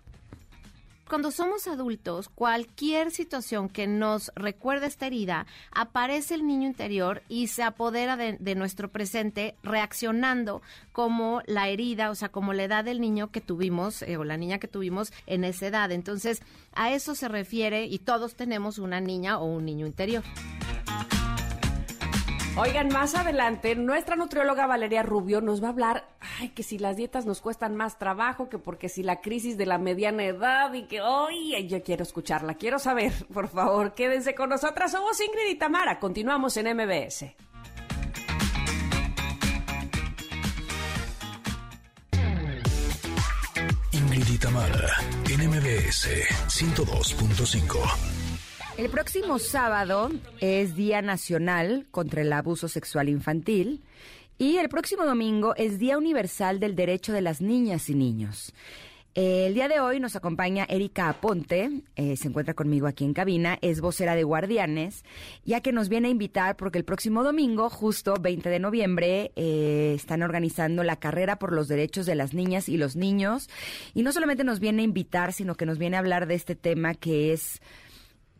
cuando 1.07 1.31
somos 1.31 1.67
adultos, 1.67 2.29
cualquier 2.29 3.11
situación 3.11 3.69
que 3.69 3.87
nos 3.87 4.31
recuerde 4.35 4.87
esta 4.87 5.07
herida, 5.07 5.45
aparece 5.71 6.35
el 6.35 6.47
niño 6.47 6.67
interior 6.67 7.21
y 7.27 7.47
se 7.47 7.63
apodera 7.63 8.15
de, 8.17 8.55
nuestro 8.55 8.89
presente 8.89 9.55
reaccionando 9.63 10.61
como 10.91 11.41
la 11.45 11.67
herida, 11.69 12.11
o 12.11 12.15
sea, 12.15 12.29
como 12.29 12.53
la 12.53 12.63
edad 12.63 12.83
del 12.83 13.01
niño 13.01 13.31
que 13.31 13.41
tuvimos 13.41 14.01
eh, 14.03 14.17
o 14.17 14.23
la 14.23 14.37
niña 14.37 14.59
que 14.59 14.67
tuvimos 14.67 15.11
en 15.25 15.43
esa 15.43 15.67
edad. 15.67 15.91
Entonces, 15.91 16.41
a 16.73 16.91
eso 16.91 17.15
se 17.15 17.27
refiere 17.27 17.85
y 17.85 17.99
todos 17.99 18.35
tenemos 18.35 18.77
una 18.77 19.01
niña 19.01 19.39
o 19.39 19.45
un 19.45 19.65
niño 19.65 19.85
interior. 19.87 20.23
Oigan, 22.55 22.89
más 22.89 23.15
adelante, 23.15 23.75
nuestra 23.75 24.15
nutrióloga 24.15 24.67
Valeria 24.67 25.01
Rubio 25.01 25.41
nos 25.41 25.61
va 25.61 25.67
a 25.67 25.71
hablar, 25.71 26.07
ay, 26.39 26.49
que 26.49 26.61
si 26.61 26.77
las 26.77 26.95
dietas 26.95 27.25
nos 27.25 27.41
cuestan 27.41 27.75
más 27.75 27.97
trabajo, 27.97 28.47
que 28.47 28.59
porque 28.59 28.89
si 28.89 29.01
la 29.01 29.21
crisis 29.21 29.57
de 29.57 29.65
la 29.65 29.79
mediana 29.79 30.23
edad 30.23 30.71
y 30.71 30.83
que, 30.83 30.99
ay, 30.99 31.67
yo 31.67 31.81
quiero 31.81 32.03
escucharla, 32.03 32.53
quiero 32.53 32.77
saber, 32.77 33.11
por 33.33 33.47
favor, 33.47 33.95
quédense 33.95 34.35
con 34.35 34.49
nosotras, 34.49 34.91
somos 34.91 35.19
Ingrid 35.19 35.49
y 35.49 35.55
Tamara, 35.55 35.99
continuamos 35.99 36.55
en 36.57 36.77
MBS. 36.77 37.25
Ingrid 43.93 44.27
y 44.31 44.37
Tamara, 44.37 44.89
en 45.27 45.49
MBS 45.49 46.07
102.5. 46.49 48.22
El 48.75 48.89
próximo 48.89 49.37
sábado 49.37 50.09
es 50.39 50.75
Día 50.75 51.03
Nacional 51.03 51.85
contra 51.91 52.23
el 52.23 52.33
Abuso 52.33 52.67
Sexual 52.67 53.07
Infantil 53.07 53.83
y 54.39 54.57
el 54.57 54.67
próximo 54.67 55.05
domingo 55.05 55.53
es 55.55 55.77
Día 55.77 55.95
Universal 55.95 56.59
del 56.59 56.75
Derecho 56.75 57.13
de 57.13 57.21
las 57.21 57.39
Niñas 57.39 57.87
y 57.89 57.93
Niños. 57.93 58.51
El 59.13 59.53
día 59.53 59.67
de 59.67 59.79
hoy 59.79 59.99
nos 59.99 60.15
acompaña 60.15 60.65
Erika 60.67 61.07
Aponte, 61.07 61.83
eh, 61.95 62.17
se 62.17 62.27
encuentra 62.29 62.55
conmigo 62.55 62.87
aquí 62.87 63.05
en 63.05 63.13
cabina, 63.13 63.59
es 63.61 63.79
vocera 63.79 64.15
de 64.15 64.23
Guardianes, 64.23 65.05
ya 65.45 65.61
que 65.61 65.71
nos 65.71 65.87
viene 65.87 66.07
a 66.07 66.11
invitar 66.11 66.55
porque 66.55 66.79
el 66.79 66.83
próximo 66.83 67.23
domingo, 67.23 67.69
justo 67.69 68.15
20 68.19 68.49
de 68.49 68.57
noviembre, 68.57 69.31
eh, 69.35 69.93
están 69.95 70.23
organizando 70.23 70.83
la 70.83 70.95
carrera 70.95 71.37
por 71.37 71.53
los 71.53 71.67
derechos 71.67 72.07
de 72.07 72.15
las 72.15 72.33
niñas 72.33 72.67
y 72.67 72.77
los 72.77 72.95
niños. 72.95 73.51
Y 73.93 74.01
no 74.01 74.11
solamente 74.11 74.43
nos 74.43 74.59
viene 74.59 74.81
a 74.81 74.85
invitar, 74.85 75.31
sino 75.31 75.53
que 75.53 75.67
nos 75.67 75.77
viene 75.77 75.95
a 75.95 75.99
hablar 75.99 76.25
de 76.25 76.33
este 76.33 76.55
tema 76.55 76.95
que 76.95 77.33
es 77.33 77.61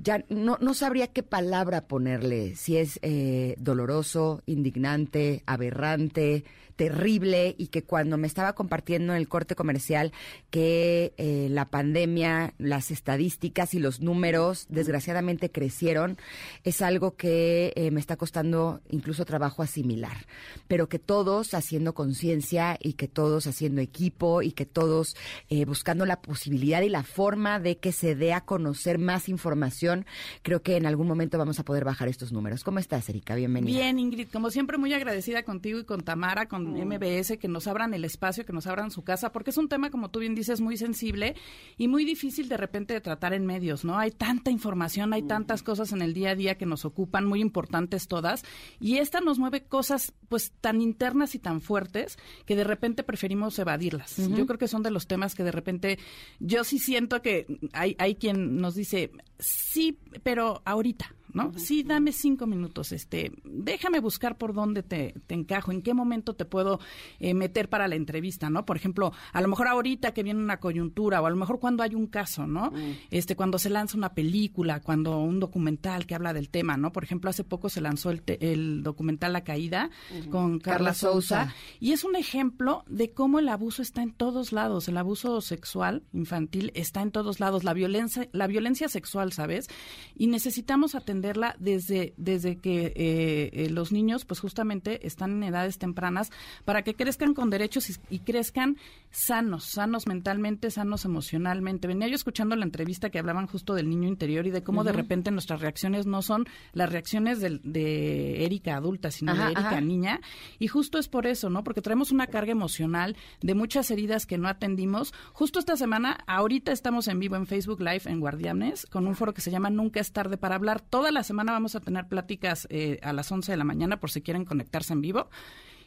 ya 0.04 0.24
no, 0.30 0.58
no 0.60 0.74
sabría 0.74 1.08
qué 1.08 1.24
palabra 1.24 1.88
ponerle, 1.88 2.56
si 2.56 2.78
es 2.78 3.00
eh, 3.02 3.56
doloroso, 3.58 4.44
indignante, 4.46 5.44
aberrante, 5.46 6.44
terrible 6.76 7.56
y 7.58 7.68
que 7.68 7.84
cuando 7.84 8.18
me 8.18 8.28
estaba 8.28 8.54
compartiendo 8.54 9.14
en 9.14 9.20
el 9.20 9.28
corte 9.28 9.56
comercial 9.56 10.12
que 10.50 11.14
eh, 11.18 11.48
la 11.50 11.70
pandemia, 11.70 12.54
las 12.58 12.92
estadísticas 12.92 13.74
y 13.74 13.80
los 13.80 14.02
números 14.02 14.66
desgraciadamente 14.70 15.52
crecieron, 15.52 16.18
es 16.64 16.82
algo 16.82 17.16
que 17.16 17.74
eh, 17.76 17.92
me 17.92 18.00
está 18.00 18.18
costando 18.18 18.82
incluso 18.90 19.26
trabajo 19.26 19.64
asimilar, 19.64 20.26
pero 20.68 20.90
que 20.90 21.00
todos 21.00 21.54
haciendo 21.54 21.94
conciencia 21.94 22.78
y 22.82 22.94
que 22.94 23.08
todos 23.08 23.48
haciendo 23.48 23.82
equipo 23.82 24.42
y 24.42 24.52
que 24.52 24.66
todos 24.66 25.16
eh, 25.50 25.66
buscando 25.66 26.06
la 26.06 26.22
posibilidad 26.22 26.82
y 26.82 26.90
la 26.90 27.04
forma 27.04 27.60
de 27.60 27.78
que 27.78 27.92
se 27.92 28.16
dé 28.16 28.34
a 28.34 28.42
conocer 28.42 28.98
más 28.98 29.30
información, 29.30 30.06
creo 30.42 30.62
que 30.62 30.78
en 30.78 30.86
algún 30.86 31.08
momento 31.08 31.38
vamos 31.38 31.60
a 31.60 31.66
poder 31.66 31.86
bajar 31.86 32.08
estos 32.08 32.32
números. 32.32 32.64
¿Cómo 32.64 32.80
estás, 32.80 33.08
Erika? 33.10 33.36
Bienvenida. 33.36 33.78
Bien, 33.78 34.00
Ingrid, 34.00 34.30
como 34.30 34.50
siempre 34.50 34.78
muy 34.78 34.94
agradecida 34.94 35.44
contigo 35.44 35.80
y 35.80 35.86
con 35.86 36.02
Tamara, 36.02 36.48
con 36.48 36.63
MBS, 36.72 37.38
que 37.38 37.48
nos 37.48 37.68
abran 37.68 37.94
el 37.94 38.06
espacio, 38.06 38.46
que 38.46 38.54
nos 38.54 38.68
abran 38.68 38.92
su 38.92 39.04
casa, 39.04 39.32
porque 39.32 39.50
es 39.50 39.58
un 39.58 39.70
tema, 39.70 39.92
como 39.92 40.10
tú 40.10 40.20
bien 40.20 40.36
dices, 40.36 40.62
muy 40.62 40.78
sensible 40.78 41.36
y 41.78 41.88
muy 41.88 42.06
difícil 42.06 42.50
de 42.50 42.58
repente 42.58 42.94
de 42.94 43.02
tratar 43.02 43.34
en 43.34 43.46
medios, 43.46 43.86
¿no? 43.86 43.98
Hay 43.98 44.12
tanta 44.12 44.52
información, 44.52 45.14
hay 45.14 45.24
tantas 45.24 45.64
cosas 45.64 45.92
en 45.92 46.02
el 46.02 46.14
día 46.14 46.32
a 46.32 46.36
día 46.36 46.58
que 46.58 46.66
nos 46.66 46.86
ocupan, 46.86 47.26
muy 47.26 47.42
importantes 47.42 48.08
todas, 48.08 48.44
y 48.80 48.98
esta 48.98 49.22
nos 49.22 49.40
mueve 49.40 49.64
cosas 49.64 50.14
pues 50.30 50.52
tan 50.62 50.82
internas 50.82 51.36
y 51.36 51.40
tan 51.40 51.62
fuertes 51.62 52.18
que 52.46 52.56
de 52.56 52.64
repente 52.64 53.04
preferimos 53.04 53.58
evadirlas. 53.60 54.18
Yo 54.18 54.46
creo 54.46 54.58
que 54.58 54.68
son 54.68 54.84
de 54.84 54.92
los 54.92 55.08
temas 55.08 55.36
que 55.36 55.44
de 55.44 55.52
repente 55.52 56.00
yo 56.40 56.64
sí 56.64 56.80
siento 56.80 57.22
que 57.22 57.46
hay, 57.74 57.96
hay 58.00 58.16
quien 58.16 58.58
nos 58.58 58.76
dice, 58.76 59.12
sí, 59.40 60.00
pero 60.24 60.62
ahorita, 60.66 61.16
¿no? 61.34 61.52
Sí, 61.58 61.84
dame 61.84 62.12
cinco 62.12 62.48
minutos, 62.48 62.92
este, 62.92 63.32
déjame 63.44 64.00
buscar 64.00 64.38
por 64.38 64.54
dónde 64.54 64.84
te, 64.84 65.14
te 65.28 65.34
encajo, 65.34 65.72
en 65.72 65.82
qué 65.82 65.94
momento 65.94 66.36
te 66.36 66.46
puedo 66.46 66.80
eh, 67.20 67.34
meter 67.34 67.70
para 67.70 67.88
la 67.88 67.96
entrevista, 67.96 68.50
¿no? 68.50 68.66
Por 68.66 68.78
ejemplo, 68.78 69.12
a 69.32 69.42
lo 69.42 69.48
mejor 69.48 69.68
ahorita 69.68 70.14
que 70.14 70.24
viene 70.24 70.40
una 70.40 70.60
coyuntura 70.60 71.22
o 71.22 71.26
a 71.26 71.30
lo 71.30 71.36
mejor 71.36 71.60
cuando 71.60 71.84
hay 71.84 71.96
un 71.96 72.08
caso, 72.08 72.48
¿no? 72.48 72.72
Este, 73.12 73.36
cuando 73.36 73.60
se 73.60 73.70
lanza 73.70 73.98
una 73.98 74.14
película, 74.14 74.82
cuando 74.82 75.20
un 75.20 75.40
documental 75.40 76.06
que 76.06 76.16
habla 76.16 76.34
del 76.34 76.50
tema, 76.50 76.78
¿no? 76.78 76.92
Por 76.92 77.04
ejemplo, 77.04 77.30
hace 77.30 77.44
poco 77.44 77.70
se 77.70 77.82
lanzó 77.82 78.12
el, 78.12 78.24
el 78.28 78.84
documental 78.84 79.34
La 79.34 79.44
Caída 79.44 79.90
con 80.30 80.60
Carla, 80.60 80.94
Sousa 80.94 81.54
y 81.80 81.92
es 81.92 82.04
un 82.04 82.16
ejemplo 82.16 82.84
de 82.88 83.12
cómo 83.12 83.40
el 83.40 83.50
abuso 83.50 83.82
está 83.82 84.04
en 84.04 84.12
todos 84.12 84.52
lados, 84.52 84.88
el 84.88 84.98
abuso 84.98 85.42
sexual 85.42 86.04
infantil 86.14 86.72
está 86.76 87.02
en 87.02 87.12
todos 87.12 87.40
lados, 87.40 87.64
la 87.64 87.74
violencia, 87.74 88.28
la 88.32 88.48
violencia 88.48 88.90
sexual, 88.90 89.32
¿sabes? 89.32 89.68
Y 90.16 90.28
necesitamos 90.28 90.96
atender 90.96 91.23
atenderla 91.24 91.56
desde, 91.60 92.14
desde 92.18 92.58
que 92.58 92.88
eh, 92.96 93.50
eh, 93.54 93.70
los 93.70 93.92
niños, 93.92 94.26
pues 94.26 94.40
justamente 94.40 95.08
están 95.08 95.32
en 95.32 95.44
edades 95.44 95.78
tempranas, 95.78 96.32
para 96.66 96.84
que 96.84 96.96
crezcan 96.96 97.34
con 97.34 97.50
derechos 97.50 98.00
y, 98.10 98.20
crezcan 98.20 98.78
sanos, 99.10 99.66
sanos 99.66 100.08
mentalmente, 100.08 100.70
sanos 100.70 101.06
emocionalmente. 101.06 101.88
Venía 101.88 102.08
yo 102.08 102.16
escuchando 102.16 102.56
la 102.56 102.66
entrevista 102.66 103.10
que 103.10 103.20
hablaban 103.20 103.48
justo 103.48 103.74
del 103.74 103.90
niño 103.90 104.08
interior 104.08 104.48
y 104.48 104.52
de 104.52 104.64
cómo 104.64 104.84
de 104.84 104.92
repente 104.92 105.32
nuestras 105.32 105.62
reacciones 105.62 106.06
no 106.06 106.22
son 106.22 106.46
las 106.74 106.92
reacciones 106.92 107.40
de, 107.40 107.60
de 107.64 108.46
Erika 108.46 108.76
adulta, 108.76 109.12
sino 109.12 109.34
de 109.34 109.52
Erika 109.52 109.80
niña. 109.82 110.20
Y 110.60 110.68
justo 110.68 110.98
es 110.98 111.08
por 111.08 111.28
eso, 111.28 111.50
¿no? 111.50 111.64
Porque 111.64 111.82
traemos 111.82 112.12
una 112.12 112.28
carga 112.28 112.52
emocional 112.52 113.16
de 113.42 113.56
muchas 113.56 113.92
heridas 113.92 114.26
que 114.26 114.38
no 114.38 114.48
atendimos. 114.48 115.14
Justo 115.32 115.60
esta 115.60 115.78
semana, 115.78 116.18
ahorita 116.28 116.72
estamos 116.72 117.08
en 117.08 117.20
vivo 117.20 117.36
en 117.36 117.48
Facebook 117.48 117.80
Live 117.80 118.04
en 118.06 118.20
Guardianes 118.20 118.86
con 118.88 119.08
un 119.08 119.16
foro 119.16 119.34
que 119.34 119.42
se 119.42 119.52
llama 119.52 119.70
Nunca 119.70 120.00
es 120.00 120.12
tarde 120.12 120.38
para 120.38 120.56
hablar. 120.56 120.82
Toda 120.82 121.13
la 121.14 121.24
semana 121.24 121.52
vamos 121.52 121.76
a 121.76 121.80
tener 121.80 122.08
pláticas 122.08 122.68
eh, 122.70 123.00
a 123.04 123.14
las 123.14 123.32
11 123.32 123.52
de 123.52 123.58
la 123.58 123.64
mañana 123.64 124.00
por 124.00 124.12
si 124.12 124.22
quieren 124.22 124.46
conectarse 124.46 124.94
en 124.94 125.02
vivo. 125.02 125.30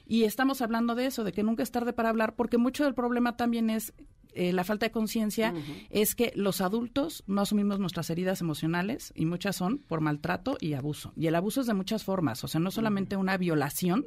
Y 0.06 0.24
estamos 0.24 0.62
hablando 0.62 0.94
de 0.94 1.06
eso, 1.06 1.24
de 1.24 1.32
que 1.32 1.42
nunca 1.42 1.62
es 1.62 1.70
tarde 1.70 1.92
para 1.92 2.08
hablar, 2.08 2.36
porque 2.36 2.58
mucho 2.58 2.84
del 2.84 2.94
problema 2.94 3.36
también 3.36 3.70
es 3.70 3.92
eh, 4.36 4.52
la 4.52 4.64
falta 4.64 4.86
de 4.86 4.92
conciencia 4.92 5.54
es 5.90 6.14
que 6.14 6.32
los 6.36 6.60
adultos 6.60 7.24
no 7.26 7.40
asumimos 7.40 7.78
nuestras 7.78 8.10
heridas 8.10 8.40
emocionales 8.40 9.12
y 9.16 9.24
muchas 9.24 9.56
son 9.56 9.78
por 9.78 10.00
maltrato 10.00 10.56
y 10.60 10.74
abuso. 10.74 11.12
Y 11.16 11.26
el 11.26 11.34
abuso 11.34 11.60
es 11.60 11.66
de 11.66 11.74
muchas 11.74 12.04
formas, 12.04 12.44
o 12.44 12.48
sea, 12.48 12.60
no 12.60 12.70
solamente 12.70 13.16
una 13.16 13.36
violación, 13.36 14.06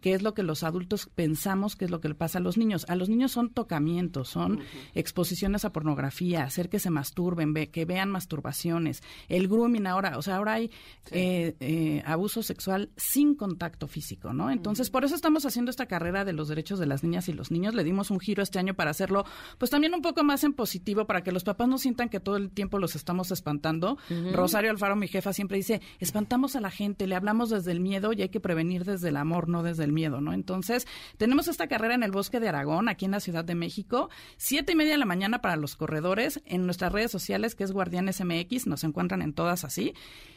que 0.00 0.14
es 0.14 0.22
lo 0.22 0.34
que 0.34 0.42
los 0.42 0.62
adultos 0.62 1.08
pensamos 1.14 1.76
que 1.76 1.86
es 1.86 1.90
lo 1.90 2.00
que 2.00 2.08
le 2.08 2.14
pasa 2.14 2.38
a 2.38 2.42
los 2.42 2.58
niños. 2.58 2.84
A 2.88 2.96
los 2.96 3.08
niños 3.08 3.32
son 3.32 3.50
tocamientos, 3.50 4.28
son 4.28 4.60
exposiciones 4.94 5.64
a 5.64 5.72
pornografía, 5.72 6.44
hacer 6.44 6.68
que 6.68 6.78
se 6.78 6.90
masturben, 6.90 7.54
que 7.54 7.84
vean 7.84 8.10
masturbaciones, 8.10 9.02
el 9.28 9.48
grooming 9.48 9.86
ahora, 9.86 10.18
o 10.18 10.22
sea, 10.22 10.36
ahora 10.36 10.54
hay 10.54 10.70
eh, 11.10 11.56
eh, 11.60 12.02
abuso 12.06 12.42
sexual 12.42 12.90
sin 12.96 13.34
contacto 13.34 13.88
físico, 13.88 14.32
¿no? 14.32 14.50
Entonces, 14.50 14.90
por 14.90 15.04
eso 15.04 15.14
estamos 15.14 15.46
haciendo 15.46 15.70
esta 15.70 15.86
carrera 15.86 16.24
de 16.24 16.32
los 16.32 16.48
derechos 16.48 16.78
de 16.78 16.86
las 16.86 17.02
niñas 17.02 17.28
y 17.28 17.32
los 17.32 17.50
niños. 17.50 17.74
Le 17.74 17.84
dimos 17.84 18.10
un 18.10 18.20
giro 18.20 18.42
este 18.42 18.58
año 18.58 18.74
para 18.74 18.90
hacerlo 18.90 19.24
pues 19.58 19.70
también 19.70 19.94
un 19.94 20.02
poco 20.02 20.24
más 20.24 20.44
en 20.44 20.52
positivo 20.52 21.06
para 21.06 21.22
que 21.22 21.32
los 21.32 21.44
papás 21.44 21.68
no 21.68 21.78
sientan 21.78 22.08
que 22.08 22.20
todo 22.20 22.36
el 22.36 22.50
tiempo 22.50 22.78
los 22.78 22.96
estamos 22.96 23.30
espantando. 23.30 23.98
Rosario 24.32 24.70
Alfaro, 24.70 24.96
mi 24.96 25.08
jefa, 25.08 25.32
siempre 25.32 25.56
dice, 25.56 25.80
espantamos 26.00 26.56
a 26.56 26.60
la 26.60 26.70
gente, 26.70 27.06
le 27.06 27.14
hablamos 27.14 27.50
desde 27.50 27.72
el 27.72 27.80
miedo 27.80 28.12
y 28.12 28.22
hay 28.22 28.28
que 28.28 28.40
prevenir 28.40 28.84
desde 28.84 29.08
el 29.08 29.16
amor, 29.16 29.48
no 29.48 29.62
desde 29.62 29.84
el 29.84 29.92
miedo, 29.92 30.20
¿no? 30.20 30.32
Entonces, 30.32 30.86
tenemos 31.16 31.48
esta 31.48 31.66
carrera 31.66 31.94
en 31.94 32.02
el 32.02 32.10
Bosque 32.10 32.40
de 32.40 32.48
Aragón, 32.48 32.88
aquí 32.88 33.04
en 33.04 33.12
la 33.12 33.20
Ciudad 33.20 33.44
de 33.44 33.54
México, 33.54 34.10
siete 34.36 34.72
y 34.72 34.76
media 34.76 34.92
de 34.92 34.98
la 34.98 35.06
mañana 35.06 35.40
para 35.40 35.56
los 35.56 35.76
corredores, 35.76 36.42
en 36.46 36.66
nuestras 36.66 36.92
redes 36.92 37.10
sociales, 37.10 37.54
que 37.54 37.64
es 37.64 37.72
Guardianes 37.72 38.22
MX, 38.24 38.66
nos 38.66 38.84
encuentran 38.84 39.22
en 39.22 39.32
todas 39.32 39.64
así. 39.64 39.94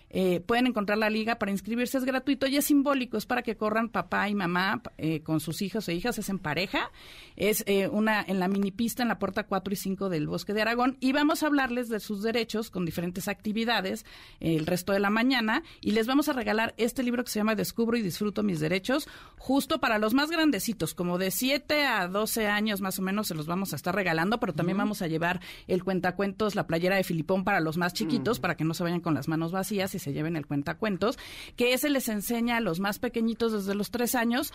Eh, 0.09 0.39
pueden 0.39 0.67
encontrar 0.67 0.97
la 0.97 1.09
liga 1.09 1.37
para 1.37 1.51
inscribirse, 1.51 1.97
es 1.97 2.05
gratuito 2.05 2.47
y 2.47 2.55
es 2.55 2.65
simbólico, 2.65 3.17
es 3.17 3.25
para 3.25 3.41
que 3.41 3.57
corran 3.57 3.89
papá 3.89 4.29
y 4.29 4.35
mamá 4.35 4.81
eh, 4.97 5.21
con 5.21 5.41
sus 5.41 5.61
hijos 5.61 5.89
e 5.89 5.95
hijas, 5.95 6.17
es 6.17 6.29
en 6.29 6.39
pareja, 6.39 6.91
es 7.35 7.63
eh, 7.67 7.89
una 7.89 8.23
en 8.25 8.39
la 8.39 8.47
mini 8.47 8.71
pista 8.71 9.03
en 9.03 9.09
la 9.09 9.19
puerta 9.19 9.43
4 9.43 9.73
y 9.73 9.75
5 9.75 10.09
del 10.09 10.27
Bosque 10.27 10.53
de 10.53 10.61
Aragón 10.61 10.97
y 11.01 11.11
vamos 11.11 11.43
a 11.43 11.47
hablarles 11.47 11.89
de 11.89 11.99
sus 11.99 12.23
derechos 12.23 12.69
con 12.69 12.85
diferentes 12.85 13.27
actividades 13.27 14.05
el 14.39 14.65
resto 14.65 14.93
de 14.93 14.99
la 14.99 15.09
mañana 15.09 15.63
y 15.81 15.91
les 15.91 16.07
vamos 16.07 16.29
a 16.29 16.33
regalar 16.33 16.73
este 16.77 17.03
libro 17.03 17.23
que 17.23 17.31
se 17.31 17.39
llama 17.39 17.55
Descubro 17.55 17.97
y 17.97 18.01
disfruto 18.01 18.43
mis 18.43 18.61
derechos, 18.61 19.09
justo 19.37 19.79
para 19.79 19.99
los 19.99 20.13
más 20.13 20.31
grandecitos, 20.31 20.93
como 20.93 21.17
de 21.17 21.31
7 21.31 21.85
a 21.85 22.07
12 22.07 22.47
años 22.47 22.79
más 22.79 22.97
o 22.97 23.01
menos 23.01 23.27
se 23.27 23.35
los 23.35 23.45
vamos 23.45 23.73
a 23.73 23.75
estar 23.75 23.93
regalando, 23.93 24.39
pero 24.39 24.53
también 24.53 24.77
vamos 24.77 25.01
a 25.01 25.07
llevar 25.07 25.41
el 25.67 25.83
cuentacuentos, 25.83 26.55
la 26.55 26.65
playera 26.65 26.95
de 26.95 27.03
Filipón 27.03 27.43
para 27.43 27.59
los 27.59 27.77
más 27.77 27.93
chiquitos, 27.93 28.39
para 28.39 28.55
que 28.55 28.63
no 28.63 28.73
se 28.73 28.83
vayan 28.83 29.01
con 29.01 29.13
las 29.13 29.27
manos 29.27 29.51
vacías 29.51 29.96
se 29.99 30.13
lleven 30.13 30.35
el 30.35 30.45
cuentacuentos, 30.45 31.17
que 31.55 31.73
ese 31.73 31.89
les 31.89 32.09
enseña 32.09 32.57
a 32.57 32.61
los 32.61 32.79
más 32.79 32.99
pequeñitos 32.99 33.51
desde 33.51 33.75
los 33.75 33.91
tres 33.91 34.15
años 34.15 34.53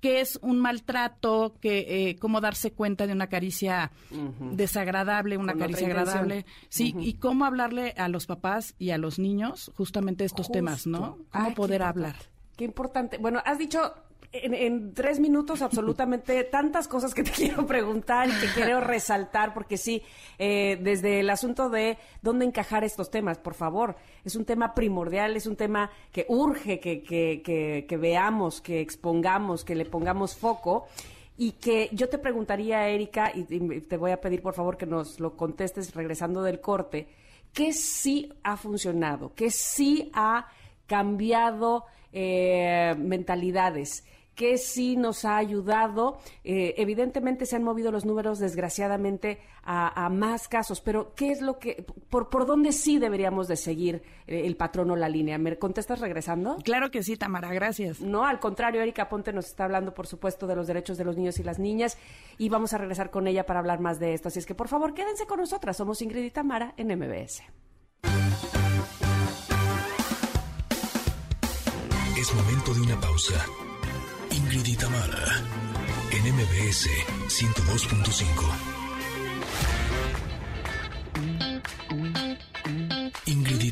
qué 0.00 0.20
es 0.20 0.38
un 0.42 0.58
maltrato, 0.58 1.54
que 1.60 2.08
eh, 2.10 2.16
cómo 2.16 2.40
darse 2.40 2.72
cuenta 2.72 3.06
de 3.06 3.12
una 3.12 3.28
caricia 3.28 3.92
desagradable, 4.40 5.36
una 5.36 5.54
caricia 5.54 5.86
agradable, 5.86 6.46
sí, 6.68 6.94
y 6.98 7.14
cómo 7.14 7.44
hablarle 7.44 7.94
a 7.96 8.08
los 8.08 8.26
papás 8.26 8.74
y 8.78 8.90
a 8.90 8.98
los 8.98 9.18
niños 9.18 9.70
justamente 9.76 10.24
estos 10.24 10.50
temas, 10.50 10.86
¿no? 10.86 11.18
Cómo 11.30 11.54
poder 11.54 11.82
hablar. 11.82 12.16
Qué 12.56 12.64
importante. 12.64 13.18
Bueno, 13.18 13.42
has 13.44 13.58
dicho 13.58 13.94
en, 14.32 14.94
tres 14.94 15.18
minutos 15.18 15.62
absolutamente 15.62 16.44
tantas 16.50 16.88
cosas 16.88 17.14
que 17.14 17.22
te 17.22 17.30
quiero 17.36 17.66
preguntar 17.66 18.28
y 18.28 18.32
que 18.32 18.46
quiero 18.54 18.80
resaltar, 18.80 19.52
porque 19.54 19.76
sí, 19.76 20.02
eh, 20.38 20.78
desde 20.80 21.20
el 21.20 21.30
asunto 21.30 21.68
de 21.68 21.98
dónde 22.22 22.44
encajar 22.44 22.84
estos 22.84 23.10
temas, 23.10 23.38
por 23.38 23.54
favor, 23.54 23.96
es 24.24 24.36
un 24.36 24.44
tema 24.44 24.74
primordial, 24.74 25.36
es 25.36 25.46
un 25.46 25.56
tema 25.56 25.90
que 26.12 26.26
urge 26.28 26.80
que, 26.80 27.02
que, 27.02 27.42
que, 27.86 27.96
veamos, 27.96 28.60
que 28.60 28.80
expongamos, 28.80 29.64
que 29.64 29.74
le 29.74 29.84
pongamos 29.84 30.36
foco. 30.36 30.86
Y 31.36 31.52
que 31.52 31.88
yo 31.92 32.10
te 32.10 32.18
preguntaría, 32.18 32.86
Erika, 32.88 33.32
y 33.34 33.44
te 33.44 33.96
voy 33.96 34.10
a 34.10 34.20
pedir 34.20 34.42
por 34.42 34.52
favor 34.52 34.76
que 34.76 34.84
nos 34.84 35.18
lo 35.20 35.38
contestes 35.38 35.94
regresando 35.94 36.42
del 36.42 36.60
corte, 36.60 37.08
¿qué 37.54 37.72
sí 37.72 38.30
ha 38.42 38.58
funcionado? 38.58 39.32
¿Qué 39.34 39.50
sí 39.50 40.10
ha 40.12 40.48
cambiado 40.86 41.86
eh, 42.12 42.94
mentalidades? 42.98 44.04
Que 44.40 44.56
sí 44.56 44.96
nos 44.96 45.26
ha 45.26 45.36
ayudado. 45.36 46.16
Eh, 46.44 46.72
evidentemente 46.78 47.44
se 47.44 47.56
han 47.56 47.62
movido 47.62 47.92
los 47.92 48.06
números, 48.06 48.38
desgraciadamente, 48.38 49.38
a, 49.62 50.08
más 50.08 50.48
casos, 50.48 50.80
pero 50.80 51.12
¿qué 51.14 51.30
es 51.30 51.42
lo 51.42 51.58
que, 51.58 51.84
por, 52.08 52.30
por 52.30 52.46
dónde 52.46 52.72
sí 52.72 52.98
deberíamos 52.98 53.48
de 53.48 53.56
seguir 53.56 54.02
eh, 54.26 54.46
el 54.46 54.56
patrón 54.56 54.92
o 54.92 54.96
la 54.96 55.10
línea? 55.10 55.36
¿Me 55.36 55.58
contestas 55.58 56.00
regresando? 56.00 56.56
Claro 56.64 56.90
que 56.90 57.02
sí, 57.02 57.18
Tamara, 57.18 57.52
gracias. 57.52 58.00
No, 58.00 58.24
al 58.24 58.40
contrario, 58.40 58.80
Erika 58.80 59.10
Ponte 59.10 59.30
nos 59.34 59.44
está 59.44 59.64
hablando, 59.64 59.92
por 59.92 60.06
supuesto, 60.06 60.46
de 60.46 60.56
los 60.56 60.66
derechos 60.66 60.96
de 60.96 61.04
los 61.04 61.18
niños 61.18 61.38
y 61.38 61.42
las 61.42 61.58
niñas 61.58 61.98
y 62.38 62.48
vamos 62.48 62.72
a 62.72 62.78
regresar 62.78 63.10
con 63.10 63.26
ella 63.26 63.44
para 63.44 63.60
hablar 63.60 63.80
más 63.80 64.00
de 64.00 64.14
esto. 64.14 64.28
Así 64.28 64.38
es 64.38 64.46
que, 64.46 64.54
por 64.54 64.68
favor, 64.68 64.94
quédense 64.94 65.26
con 65.26 65.38
nosotras. 65.38 65.76
Somos 65.76 66.00
Ingrid 66.00 66.24
y 66.24 66.30
Tamara 66.30 66.72
en 66.78 66.98
MBS. 66.98 67.42
Es 72.18 72.34
momento 72.34 72.72
de 72.72 72.80
una 72.80 72.98
pausa. 72.98 73.44
Ingrid 74.52 74.66
y 74.66 74.76
en 76.16 76.22
MBS 76.34 76.88
102.5. 77.28 78.26
Ingrid 83.26 83.62
y 83.62 83.68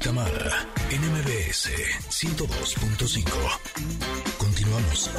en 0.94 1.02
MBS 1.02 1.64
102.5. 2.10 3.26
Continuamos. 4.38 5.10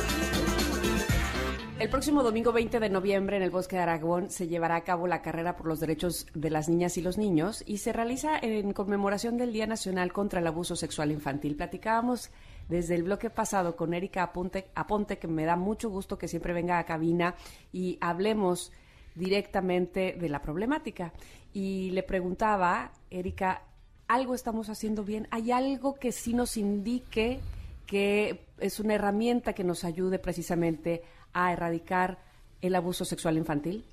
El 1.77 1.89
próximo 1.89 2.23
domingo 2.23 2.53
20 2.53 2.79
de 2.79 2.89
noviembre 2.89 3.35
en 3.35 3.43
el 3.43 3.51
Bosque 3.51 3.75
de 3.75 3.81
Aragón 3.81 4.29
se 4.29 4.47
llevará 4.47 4.77
a 4.77 4.83
cabo 4.85 5.07
la 5.07 5.21
carrera 5.21 5.57
por 5.57 5.67
los 5.67 5.81
derechos 5.81 6.27
de 6.33 6.49
las 6.49 6.69
niñas 6.69 6.97
y 6.97 7.01
los 7.01 7.17
niños 7.17 7.63
y 7.65 7.79
se 7.79 7.91
realiza 7.91 8.37
en 8.37 8.71
conmemoración 8.71 9.37
del 9.37 9.51
Día 9.51 9.67
Nacional 9.67 10.13
contra 10.13 10.39
el 10.39 10.47
Abuso 10.47 10.77
Sexual 10.77 11.11
Infantil. 11.11 11.57
Platicábamos 11.57 12.31
desde 12.69 12.95
el 12.95 13.03
bloque 13.03 13.29
pasado 13.29 13.75
con 13.75 13.93
Erika 13.93 14.23
Aponte, 14.23 14.69
Aponte, 14.75 15.17
que 15.17 15.27
me 15.27 15.43
da 15.43 15.55
mucho 15.55 15.89
gusto 15.89 16.17
que 16.17 16.27
siempre 16.27 16.53
venga 16.53 16.77
a 16.79 16.85
cabina 16.85 17.35
y 17.73 17.97
hablemos 17.99 18.71
directamente 19.15 20.15
de 20.17 20.29
la 20.29 20.41
problemática. 20.41 21.11
Y 21.51 21.89
le 21.91 22.03
preguntaba, 22.03 22.91
Erika, 23.09 23.63
¿algo 24.07 24.35
estamos 24.35 24.69
haciendo 24.69 25.03
bien? 25.03 25.27
¿Hay 25.31 25.51
algo 25.51 25.95
que 25.95 26.11
sí 26.11 26.33
nos 26.33 26.55
indique 26.57 27.39
que 27.87 28.45
es 28.59 28.79
una 28.79 28.93
herramienta 28.93 29.53
que 29.53 29.63
nos 29.63 29.83
ayude 29.83 30.19
precisamente 30.19 31.01
a 31.33 31.51
erradicar 31.51 32.19
el 32.61 32.75
abuso 32.75 33.03
sexual 33.03 33.37
infantil? 33.37 33.83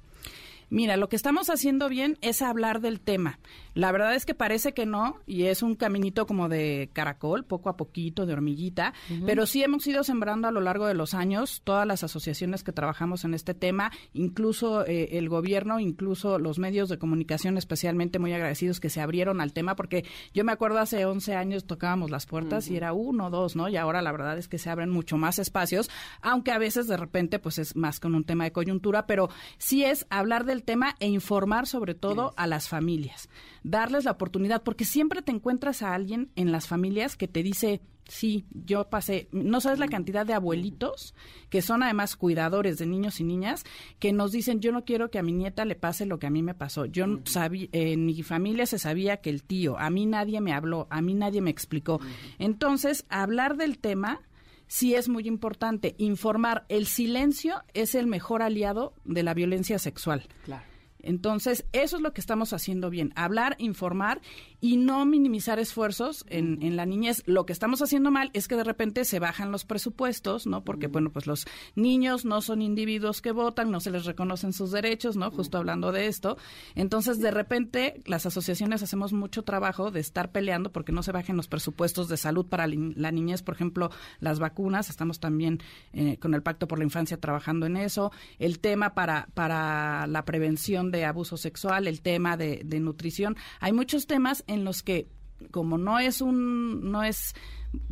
Mira, 0.69 0.97
lo 0.97 1.09
que 1.09 1.17
estamos 1.17 1.49
haciendo 1.49 1.89
bien 1.89 2.19
es 2.23 2.43
hablar 2.43 2.81
del 2.81 3.01
tema. 3.01 3.39
La 3.75 3.93
verdad 3.93 4.15
es 4.15 4.27
que 4.27 4.35
parece 4.35 4.73
que 4.73 4.85
no, 4.85 5.21
y 5.27 5.45
es 5.45 5.63
un 5.63 5.77
caminito 5.77 6.27
como 6.27 6.49
de 6.49 6.91
caracol, 6.93 7.45
poco 7.45 7.69
a 7.69 7.77
poquito, 7.77 8.27
de 8.27 8.33
hormiguita, 8.33 8.95
pero 9.27 9.47
sí 9.47 9.63
hemos 9.63 9.87
ido 9.87 10.03
sembrando 10.03 10.49
a 10.49 10.51
lo 10.51 10.61
largo 10.61 10.87
de 10.87 10.95
los 10.95 11.15
años 11.15 11.61
todas 11.63 11.87
las 11.87 12.03
asociaciones 12.03 12.65
que 12.65 12.73
trabajamos 12.73 13.25
en 13.25 13.35
este 13.35 13.55
tema, 13.55 13.93
incluso 14.13 14.85
eh, 14.87 15.19
el 15.19 15.29
gobierno, 15.29 15.79
incluso 15.79 16.39
los 16.39 16.59
medios 16.59 16.89
de 16.89 16.99
comunicación, 16.99 17.59
especialmente 17.59 18.19
muy 18.19 18.33
agradecidos 18.33 18.81
que 18.81 18.91
se 18.91 19.01
abrieron 19.01 19.41
al 19.41 19.53
tema, 19.53 19.77
porque 19.77 20.05
yo 20.33 20.43
me 20.43 20.53
acuerdo 20.53 20.79
hace 20.79 21.05
11 21.05 21.35
años 21.37 21.67
tocábamos 21.67 22.11
las 22.11 22.27
puertas 22.27 22.69
y 22.71 22.77
era 22.77 22.93
uno, 22.93 23.31
dos, 23.31 23.55
¿no? 23.57 23.69
Y 23.69 23.77
ahora 23.77 24.03
la 24.03 24.11
verdad 24.11 24.39
es 24.39 24.49
que 24.49 24.59
se 24.59 24.71
abren 24.71 24.91
mucho 24.91 25.17
más 25.17 25.39
espacios, 25.39 25.91
aunque 26.23 26.51
a 26.51 26.59
veces 26.59 26.89
de 26.89 26.97
repente 26.97 27.39
pues 27.39 27.59
es 27.59 27.77
más 27.77 28.01
con 28.01 28.15
un 28.15 28.25
tema 28.25 28.45
de 28.45 28.53
coyuntura, 28.53 29.07
pero 29.07 29.29
sí 29.59 29.85
es 29.85 30.07
hablar 30.09 30.45
de 30.45 30.56
del 30.57 30.65
tema 30.65 30.97
e 30.99 31.07
informar 31.07 31.67
sobre 31.67 31.95
todo 31.95 32.33
a 32.37 32.47
las 32.47 32.69
familias. 32.69 33.29
Darles 33.63 34.05
la 34.05 34.13
oportunidad, 34.13 34.63
porque 34.63 34.85
siempre 34.85 35.23
te 35.23 35.33
encuentras 35.33 35.83
a 35.83 35.95
alguien 35.95 36.31
en 36.35 36.51
las 36.51 36.67
familias 36.67 37.17
que 37.17 37.29
te 37.29 37.43
dice, 37.43 37.83
sí, 38.09 38.47
yo 38.51 38.89
pasé, 38.89 39.29
no 39.33 39.61
sabes 39.61 39.79
la 39.79 39.89
cantidad 39.89 40.25
de 40.25 40.35
abuelitos 40.35 41.15
que 41.51 41.63
son 41.63 41.83
además 41.83 42.17
cuidadores 42.17 42.79
de 42.79 42.87
niños 42.87 43.21
y 43.21 43.25
niñas 43.25 43.65
que 43.99 44.13
nos 44.13 44.33
dicen, 44.33 44.61
yo 44.61 44.73
no 44.73 44.85
quiero 44.85 45.11
que 45.11 45.19
a 45.19 45.23
mi 45.23 45.33
nieta 45.33 45.65
le 45.65 45.75
pase 45.75 46.07
lo 46.07 46.19
que 46.19 46.27
a 46.27 46.31
mí 46.31 46.43
me 46.43 46.55
pasó. 46.55 46.87
Yo 46.87 47.05
sabía, 47.25 47.69
en 47.73 48.07
mi 48.07 48.23
familia 48.23 48.67
se 48.67 48.79
sabía 48.79 49.19
que 49.19 49.31
el 49.31 49.43
tío, 49.43 49.79
a 49.79 49.91
mí 49.91 50.07
nadie 50.07 50.41
me 50.41 50.53
habló, 50.53 50.87
a 50.91 51.03
mí 51.03 51.15
nadie 51.15 51.41
me 51.41 51.51
explicó. 51.51 52.01
Entonces, 52.39 53.05
hablar 53.09 53.57
del 53.57 53.79
tema 53.79 54.23
sí 54.67 54.95
es 54.95 55.09
muy 55.09 55.27
importante. 55.27 55.95
Informar, 55.99 56.65
el 56.69 56.87
silencio 56.87 57.63
es 57.75 57.95
el 57.95 58.07
mejor 58.07 58.43
aliado 58.43 58.95
de 59.05 59.23
la 59.23 59.35
violencia 59.35 59.79
sexual. 59.79 60.27
Claro. 60.45 60.65
Entonces, 61.07 61.65
eso 61.73 61.97
es 61.97 62.03
lo 62.03 62.13
que 62.13 62.21
estamos 62.21 62.53
haciendo 62.53 62.91
bien, 62.91 63.13
hablar, 63.15 63.55
informar 63.59 64.21
y 64.61 64.77
no 64.77 65.05
minimizar 65.05 65.59
esfuerzos 65.59 66.25
en, 66.29 66.63
en, 66.63 66.77
la 66.77 66.87
niñez. 66.87 67.23
Lo 67.27 67.47
que 67.47 67.53
estamos 67.53 67.83
haciendo 67.83 68.11
mal 68.11 68.31
es 68.33 68.49
que 68.49 68.57
de 68.57 68.65
repente 68.65 69.05
se 69.05 69.19
bajan 69.19 69.53
los 69.53 69.65
presupuestos, 69.65 70.47
¿no? 70.47 70.65
Porque, 70.65 70.87
bueno, 70.87 71.11
pues 71.11 71.27
los 71.27 71.47
niños 71.75 72.25
no 72.25 72.41
son 72.41 72.63
individuos 72.63 73.21
que 73.21 73.33
votan, 73.33 73.71
no 73.71 73.81
se 73.81 73.91
les 73.91 74.05
reconocen 74.05 74.53
sus 74.53 74.71
derechos, 74.71 75.17
¿no? 75.17 75.31
Justo 75.31 75.59
hablando 75.59 75.93
de 75.93 76.07
esto. 76.07 76.39
Entonces, 76.75 77.19
de 77.19 77.31
repente, 77.31 78.01
las 78.07 78.27
asociaciones 78.27 78.83
hacemos 78.83 79.13
mucho 79.13 79.43
trabajo 79.43 79.91
de 79.91 80.01
estar 80.01 80.33
peleando 80.33 80.73
porque 80.73 80.93
no 80.93 81.03
se 81.03 81.13
bajen 81.13 81.37
los 81.37 81.49
presupuestos 81.49 82.09
de 82.09 82.17
salud 82.17 82.47
para 82.47 82.67
la 82.67 83.13
niñez, 83.13 83.43
por 83.43 83.55
ejemplo, 83.55 83.91
las 84.21 84.39
vacunas. 84.39 84.91
Estamos 84.91 85.21
también 85.21 85.61
eh, 85.93 86.19
con 86.19 86.35
el 86.35 86.43
Pacto 86.43 86.67
por 86.67 86.79
la 86.79 86.85
Infancia 86.85 87.19
trabajando 87.19 87.67
en 87.67 87.77
eso. 87.77 88.13
El 88.39 88.59
tema 88.59 88.95
para, 88.95 89.29
para 89.35 90.07
la 90.07 90.25
prevención 90.25 90.91
de 90.91 91.05
abuso 91.05 91.37
sexual, 91.37 91.87
el 91.87 92.01
tema 92.01 92.37
de, 92.37 92.63
de 92.65 92.81
nutrición. 92.81 93.37
Hay 93.61 93.73
muchos 93.73 94.07
temas 94.07 94.45
en 94.47 94.65
los 94.65 94.83
que 94.83 95.09
como 95.51 95.79
no 95.79 95.99
es 95.99 96.21
un 96.21 96.91
no 96.91 97.03
es 97.03 97.35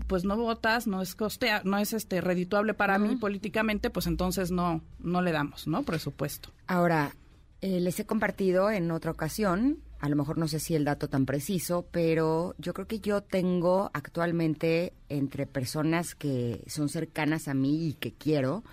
pues 0.07 0.25
no 0.25 0.37
votas, 0.37 0.87
no 0.87 1.03
es 1.03 1.15
costea, 1.15 1.63
no 1.65 1.79
es 1.79 1.93
este 1.93 2.21
redituable 2.21 2.75
para 2.75 2.99
mí 2.99 3.17
políticamente, 3.17 3.91
pues 3.91 4.07
entonces 4.07 4.51
no 4.51 4.83
no 4.99 5.21
le 5.21 5.33
damos, 5.33 5.67
¿no? 5.67 5.83
Presupuesto. 5.83 6.51
Ahora, 6.67 7.15
eh, 7.61 7.81
les 7.81 8.01
he 8.01 8.07
compartido 8.07 8.71
en 8.71 8.91
otra 8.91 9.11
ocasión, 9.11 9.79
a 10.01 10.09
lo 10.09 10.17
mejor 10.17 10.39
no 10.39 10.49
sé 10.49 10.61
si 10.61 10.75
el 10.75 10.85
dato 10.85 11.09
tan 11.09 11.27
preciso, 11.27 11.87
pero 11.91 12.55
yo 12.59 12.73
creo 12.73 12.87
que 12.87 13.01
yo 13.01 13.23
tengo 13.23 13.91
actualmente 13.93 14.95
entre 15.09 15.47
personas 15.47 16.15
que 16.15 16.63
son 16.67 16.89
cercanas 16.89 17.49
a 17.49 17.55
mí 17.55 17.89
y 17.89 17.95
que 17.95 18.15
quiero 18.15 18.65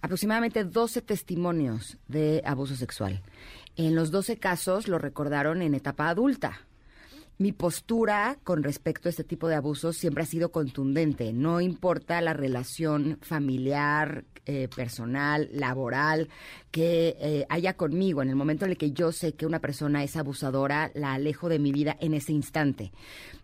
aproximadamente 0.00 0.64
12 0.64 1.02
testimonios 1.02 1.98
de 2.06 2.42
abuso 2.46 2.76
sexual. 2.76 3.22
En 3.76 3.94
los 3.94 4.10
12 4.10 4.38
casos 4.38 4.88
lo 4.88 4.98
recordaron 4.98 5.60
en 5.60 5.74
etapa 5.74 6.08
adulta 6.08 6.67
mi 7.38 7.52
postura 7.52 8.36
con 8.42 8.64
respecto 8.64 9.08
a 9.08 9.10
este 9.10 9.22
tipo 9.22 9.46
de 9.46 9.54
abusos 9.54 9.96
siempre 9.96 10.24
ha 10.24 10.26
sido 10.26 10.50
contundente. 10.50 11.32
No 11.32 11.60
importa 11.60 12.20
la 12.20 12.32
relación 12.32 13.18
familiar, 13.22 14.24
eh, 14.44 14.68
personal, 14.74 15.48
laboral, 15.52 16.28
que 16.72 17.16
eh, 17.20 17.46
haya 17.48 17.74
conmigo. 17.74 18.22
En 18.22 18.28
el 18.28 18.34
momento 18.34 18.64
en 18.64 18.72
el 18.72 18.76
que 18.76 18.90
yo 18.90 19.12
sé 19.12 19.34
que 19.34 19.46
una 19.46 19.60
persona 19.60 20.02
es 20.02 20.16
abusadora, 20.16 20.90
la 20.94 21.12
alejo 21.12 21.48
de 21.48 21.58
mi 21.58 21.70
vida 21.70 21.96
en 22.00 22.14
ese 22.14 22.32
instante. 22.32 22.90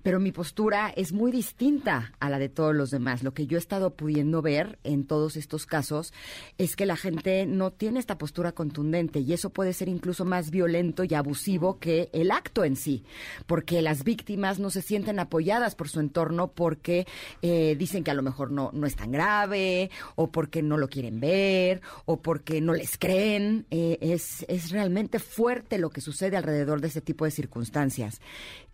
Pero 0.03 0.19
mi 0.19 0.33
postura 0.33 0.93
es 0.97 1.13
muy 1.13 1.31
distinta 1.31 2.13
a 2.21 2.29
la 2.31 2.39
de 2.39 2.49
todos 2.49 2.75
los 2.75 2.91
demás. 2.91 3.23
Lo 3.23 3.33
que 3.33 3.47
yo 3.47 3.59
he 3.59 3.61
estado 3.61 3.95
pudiendo 3.95 4.43
ver 4.43 4.79
en 4.83 5.07
todos 5.07 5.37
estos 5.37 5.67
casos 5.67 6.13
es 6.59 6.75
que 6.75 6.85
la 6.85 6.97
gente 6.97 7.47
no 7.47 7.71
tiene 7.71 8.01
esta 8.01 8.19
postura 8.19 8.53
contundente 8.53 9.21
y 9.21 9.33
eso 9.33 9.51
puede 9.51 9.73
ser 9.73 9.89
incluso 9.89 10.25
más 10.25 10.51
violento 10.51 11.05
y 11.05 11.15
abusivo 11.15 11.79
que 11.79 12.11
el 12.13 12.31
acto 12.33 12.65
en 12.65 12.77
sí, 12.77 13.05
porque 13.47 13.84
las 13.85 14.03
víctimas 14.03 14.59
no 14.59 14.71
se 14.71 14.83
sienten 14.83 15.21
apoyadas 15.21 15.75
por 15.75 15.89
su 15.89 16.01
entorno 16.01 16.49
porque 16.49 17.07
eh, 17.43 17.77
dicen 17.79 18.03
que 18.03 18.11
a 18.11 18.15
lo 18.15 18.23
mejor 18.23 18.51
no, 18.51 18.71
no 18.73 18.87
es 18.87 18.97
tan 18.97 19.13
grave 19.13 19.91
o 20.17 20.31
porque 20.31 20.63
no 20.63 20.77
lo 20.77 20.89
quieren 20.89 21.21
ver 21.21 21.81
o 22.05 22.21
porque 22.21 22.61
no 22.61 22.75
les 22.75 22.99
creen. 22.99 23.67
Eh, 23.71 23.99
es, 24.01 24.45
es 24.49 24.71
realmente 24.71 25.19
fuerte 25.19 25.79
lo 25.79 25.91
que 25.91 26.01
sucede 26.01 26.37
alrededor 26.37 26.81
de 26.81 26.89
ese 26.89 27.01
tipo 27.01 27.25
de 27.25 27.31
circunstancias. 27.31 28.21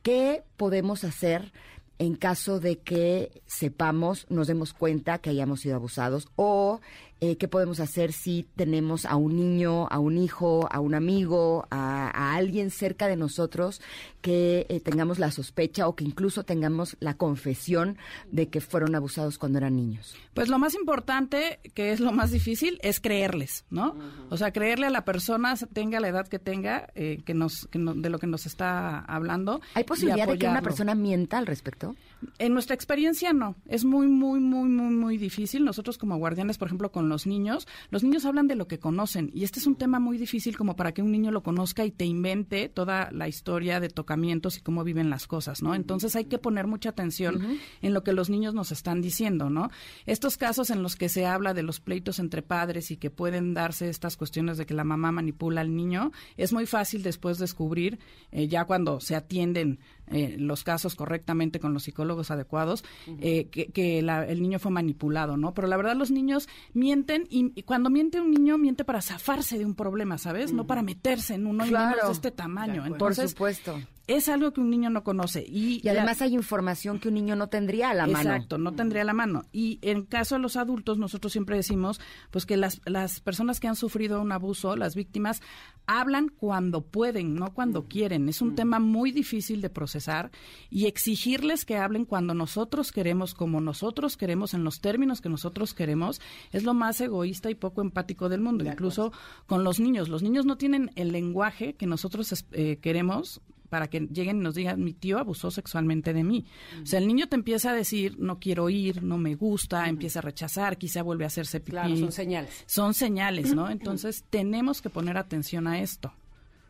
¿Qué 0.02 0.42
podemos 0.56 1.04
hacer 1.04 1.52
en 2.00 2.14
caso 2.14 2.60
de 2.60 2.78
que 2.78 3.42
sepamos, 3.44 4.26
nos 4.30 4.46
demos 4.46 4.72
cuenta 4.72 5.18
que 5.18 5.28
hayamos 5.28 5.60
sido 5.60 5.76
abusados 5.76 6.28
o 6.34 6.80
eh, 7.20 7.36
qué 7.36 7.48
podemos 7.48 7.80
hacer 7.80 8.12
si 8.12 8.46
tenemos 8.56 9.04
a 9.04 9.16
un 9.16 9.36
niño, 9.36 9.86
a 9.88 9.98
un 9.98 10.16
hijo, 10.16 10.66
a 10.70 10.80
un 10.80 10.94
amigo, 10.94 11.66
a, 11.70 12.34
alguien 12.34 12.70
cerca 12.70 13.08
de 13.08 13.16
nosotros 13.16 13.82
que 14.22 14.66
eh, 14.68 14.80
tengamos 14.80 15.18
la 15.18 15.30
sospecha 15.30 15.86
o 15.86 15.96
que 15.96 16.04
incluso 16.04 16.44
tengamos 16.44 16.96
la 17.00 17.14
confesión 17.14 17.98
de 18.30 18.48
que 18.48 18.60
fueron 18.60 18.94
abusados 18.94 19.38
cuando 19.38 19.58
eran 19.58 19.76
niños. 19.76 20.16
Pues 20.34 20.48
lo 20.48 20.58
más 20.58 20.74
importante, 20.74 21.60
que 21.74 21.92
es 21.92 22.00
lo 22.00 22.12
más 22.12 22.30
difícil, 22.30 22.78
es 22.82 23.00
creerles, 23.00 23.64
¿no? 23.70 23.96
O 24.30 24.36
sea, 24.36 24.52
creerle 24.52 24.86
a 24.86 24.90
la 24.90 25.04
persona, 25.04 25.54
tenga 25.72 26.00
la 26.00 26.08
edad 26.08 26.26
que 26.26 26.38
tenga, 26.38 26.88
eh, 26.94 27.22
que 27.24 27.34
nos, 27.34 27.66
que 27.66 27.78
de 27.78 28.10
lo 28.10 28.18
que 28.18 28.26
nos 28.26 28.46
está 28.46 29.00
hablando. 29.00 29.60
¿Hay 29.74 29.84
posibilidad 29.84 30.26
de 30.26 30.38
que 30.38 30.46
una 30.46 30.62
persona 30.62 30.94
mienta 30.94 31.38
al 31.38 31.46
respecto? 31.46 31.96
En 32.38 32.52
nuestra 32.52 32.74
experiencia 32.74 33.32
no, 33.32 33.56
es 33.66 33.84
muy, 33.84 34.06
muy, 34.06 34.40
muy, 34.40 34.68
muy, 34.68 34.94
muy 34.94 35.18
difícil. 35.18 35.64
Nosotros 35.64 35.98
como 35.98 36.18
guardianes, 36.18 36.58
por 36.58 36.68
ejemplo, 36.68 36.92
con 36.92 37.08
los 37.08 37.26
niños, 37.26 37.66
los 37.90 38.02
niños 38.02 38.24
hablan 38.24 38.46
de 38.46 38.56
lo 38.56 38.68
que 38.68 38.78
conocen 38.78 39.30
y 39.34 39.44
este 39.44 39.58
es 39.58 39.66
un 39.66 39.76
tema 39.76 40.00
muy 40.00 40.18
difícil 40.18 40.56
como 40.56 40.76
para 40.76 40.92
que 40.92 41.02
un 41.02 41.12
niño 41.12 41.30
lo 41.30 41.42
conozca 41.42 41.84
y 41.84 41.90
te 41.90 42.04
invente 42.04 42.68
toda 42.68 43.10
la 43.12 43.28
historia 43.28 43.80
de 43.80 43.88
tocamientos 43.88 44.58
y 44.58 44.60
cómo 44.60 44.84
viven 44.84 45.10
las 45.10 45.26
cosas, 45.26 45.62
¿no? 45.62 45.74
Entonces 45.74 46.16
hay 46.16 46.26
que 46.26 46.38
poner 46.38 46.66
mucha 46.66 46.90
atención 46.90 47.58
en 47.82 47.94
lo 47.94 48.02
que 48.02 48.12
los 48.12 48.30
niños 48.30 48.54
nos 48.54 48.72
están 48.72 49.00
diciendo, 49.00 49.50
¿no? 49.50 49.70
Estos 50.06 50.36
casos 50.36 50.70
en 50.70 50.82
los 50.82 50.96
que 50.96 51.08
se 51.08 51.26
habla 51.26 51.54
de 51.54 51.62
los 51.62 51.80
pleitos 51.80 52.18
entre 52.18 52.42
padres 52.42 52.90
y 52.90 52.96
que 52.96 53.10
pueden 53.10 53.54
darse 53.54 53.88
estas 53.88 54.16
cuestiones 54.16 54.58
de 54.58 54.66
que 54.66 54.74
la 54.74 54.84
mamá 54.84 55.12
manipula 55.12 55.60
al 55.60 55.74
niño, 55.74 56.12
es 56.36 56.52
muy 56.52 56.66
fácil 56.66 57.02
después 57.02 57.38
descubrir, 57.38 57.98
eh, 58.32 58.48
ya 58.48 58.64
cuando 58.64 59.00
se 59.00 59.14
atienden 59.14 59.78
eh, 60.10 60.36
los 60.38 60.64
casos 60.64 60.94
correctamente 60.94 61.60
con 61.60 61.72
los 61.72 61.84
psicólogos 61.84 62.30
adecuados, 62.30 62.84
eh, 63.20 63.46
que, 63.46 63.98
el 63.98 64.42
niño 64.42 64.58
fue 64.58 64.70
manipulado, 64.70 65.36
¿no? 65.36 65.54
Pero 65.54 65.68
la 65.68 65.76
verdad 65.76 65.96
los 65.96 66.10
niños 66.10 66.48
mienten 66.74 67.26
y, 67.30 67.62
cuando 67.62 67.90
miente 67.90 68.20
un 68.20 68.30
niño 68.30 68.58
miente 68.58 68.84
para 68.84 69.02
zafarse 69.02 69.58
de 69.58 69.64
un 69.64 69.74
problema, 69.74 70.18
¿sabes? 70.18 70.52
No 70.52 70.66
para 70.66 70.82
meterse 70.82 71.34
en 71.34 71.46
uno 71.46 71.64
claro. 71.64 72.06
de 72.06 72.12
este 72.12 72.30
tamaño. 72.30 72.86
Entonces, 72.86 73.34
Por 73.34 73.52
supuesto 73.54 73.80
es 74.16 74.28
algo 74.28 74.52
que 74.52 74.60
un 74.60 74.70
niño 74.70 74.90
no 74.90 75.04
conoce. 75.04 75.44
Y, 75.46 75.80
y 75.84 75.88
además 75.88 76.20
hay 76.20 76.34
información 76.34 76.98
que 76.98 77.08
un 77.08 77.14
niño 77.14 77.36
no 77.36 77.48
tendría 77.48 77.90
a 77.90 77.94
la 77.94 78.08
mano. 78.08 78.30
Exacto, 78.30 78.58
no 78.58 78.72
tendría 78.72 79.02
a 79.02 79.04
la 79.04 79.12
mano. 79.12 79.44
Y 79.52 79.78
en 79.82 80.04
caso 80.04 80.34
de 80.34 80.40
los 80.40 80.56
adultos, 80.56 80.98
nosotros 80.98 81.32
siempre 81.32 81.56
decimos 81.56 82.00
pues 82.32 82.44
que 82.44 82.56
las, 82.56 82.80
las 82.86 83.20
personas 83.20 83.60
que 83.60 83.68
han 83.68 83.76
sufrido 83.76 84.20
un 84.20 84.32
abuso, 84.32 84.74
las 84.74 84.96
víctimas, 84.96 85.42
hablan 85.86 86.28
cuando 86.28 86.80
pueden, 86.80 87.36
no 87.36 87.54
cuando 87.54 87.86
quieren. 87.86 88.28
Es 88.28 88.42
un 88.42 88.56
tema 88.56 88.80
muy 88.80 89.12
difícil 89.12 89.60
de 89.60 89.70
procesar 89.70 90.32
y 90.70 90.86
exigirles 90.86 91.64
que 91.64 91.76
hablen 91.76 92.04
cuando 92.04 92.34
nosotros 92.34 92.90
queremos, 92.90 93.32
como 93.34 93.60
nosotros 93.60 94.16
queremos, 94.16 94.54
en 94.54 94.64
los 94.64 94.80
términos 94.80 95.20
que 95.20 95.28
nosotros 95.28 95.72
queremos, 95.72 96.20
es 96.50 96.64
lo 96.64 96.74
más 96.74 97.00
egoísta 97.00 97.48
y 97.48 97.54
poco 97.54 97.80
empático 97.80 98.28
del 98.28 98.40
mundo. 98.40 98.64
Incluso 98.64 99.12
con 99.46 99.62
los 99.62 99.78
niños. 99.78 100.08
Los 100.08 100.24
niños 100.24 100.46
no 100.46 100.56
tienen 100.56 100.90
el 100.96 101.12
lenguaje 101.12 101.74
que 101.74 101.86
nosotros 101.86 102.44
eh, 102.52 102.78
queremos 102.82 103.40
para 103.70 103.88
que 103.88 104.00
lleguen 104.00 104.38
y 104.38 104.40
nos 104.40 104.54
digan, 104.54 104.82
mi 104.82 104.92
tío 104.92 105.18
abusó 105.18 105.50
sexualmente 105.50 106.12
de 106.12 106.24
mí. 106.24 106.44
O 106.82 106.86
sea, 106.86 106.98
el 106.98 107.06
niño 107.06 107.28
te 107.28 107.36
empieza 107.36 107.70
a 107.70 107.74
decir, 107.74 108.18
no 108.18 108.38
quiero 108.38 108.68
ir, 108.68 109.02
no 109.02 109.16
me 109.16 109.36
gusta, 109.36 109.88
empieza 109.88 110.18
a 110.18 110.22
rechazar, 110.22 110.76
quizá 110.76 111.02
vuelve 111.02 111.24
a 111.24 111.28
hacerse 111.28 111.60
pipí. 111.60 111.70
Claro, 111.70 111.96
son 111.96 112.12
señales. 112.12 112.64
Son 112.66 112.92
señales, 112.92 113.54
¿no? 113.54 113.70
Entonces, 113.70 114.24
tenemos 114.28 114.82
que 114.82 114.90
poner 114.90 115.16
atención 115.16 115.66
a 115.66 115.80
esto. 115.80 116.12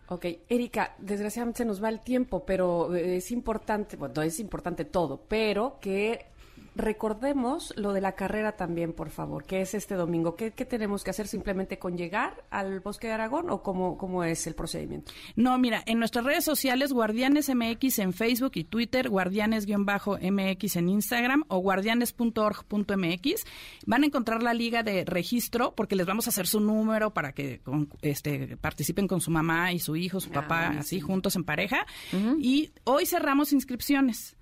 Ok, 0.09 0.27
Erika, 0.49 0.97
desgraciadamente 0.99 1.59
se 1.59 1.65
nos 1.65 1.83
va 1.83 1.89
el 1.89 2.01
tiempo, 2.01 2.45
pero 2.45 2.93
es 2.97 3.31
importante, 3.31 3.97
bueno, 3.97 4.23
es 4.23 4.41
importante 4.41 4.85
todo, 4.85 5.25
pero 5.29 5.79
que 5.81 6.27
recordemos 6.75 7.73
lo 7.77 7.93
de 7.93 8.01
la 8.01 8.13
carrera 8.13 8.53
también, 8.53 8.93
por 8.93 9.11
favor, 9.11 9.45
que 9.45 9.61
es 9.61 9.75
este 9.75 9.95
domingo. 9.95 10.37
¿Qué, 10.37 10.51
tenemos 10.51 11.05
que 11.05 11.11
hacer 11.11 11.27
simplemente 11.27 11.79
con 11.79 11.97
llegar 11.97 12.45
al 12.51 12.81
Bosque 12.81 13.09
de 13.09 13.15
Aragón 13.15 13.51
o 13.51 13.63
cómo, 13.63 13.99
cómo 13.99 14.25
es 14.25 14.47
el 14.47 14.55
procedimiento? 14.55 15.13
No, 15.37 15.59
mira, 15.59 15.83
en 15.87 15.99
nuestras 15.99 16.25
redes 16.25 16.45
sociales, 16.45 16.93
Guardianes 16.93 17.51
MX 17.55 17.99
en 17.99 18.13
Facebook 18.13 18.53
y 18.55 18.65
Twitter, 18.65 19.09
Guardianes-MX 19.09 20.77
en 20.77 20.89
Instagram 20.89 21.45
o 21.49 21.59
guardianes.org.mx, 21.59 23.45
van 23.87 24.03
a 24.03 24.07
encontrar 24.07 24.43
la 24.43 24.55
liga 24.55 24.83
de 24.83 25.05
registro 25.05 25.75
porque 25.75 25.97
les 25.97 26.07
vamos 26.07 26.27
a 26.27 26.31
hacer 26.31 26.47
su 26.47 26.61
número 26.61 27.13
para 27.13 27.33
que 27.33 27.61
este, 28.03 28.57
participen 28.57 29.09
con 29.09 29.21
su 29.21 29.31
mamá 29.31 29.73
y 29.73 29.79
su 29.79 29.97
hijo, 29.97 30.21
su 30.21 30.31
ah, 30.31 30.35
papá, 30.35 30.69
así 30.79 31.01
juntos 31.01 31.37
en 31.37 31.45
pareja. 31.45 31.87
Y 32.41 32.71
hoy 32.85 33.07
cerramos 33.07 33.53
inscripciones. 33.53 34.37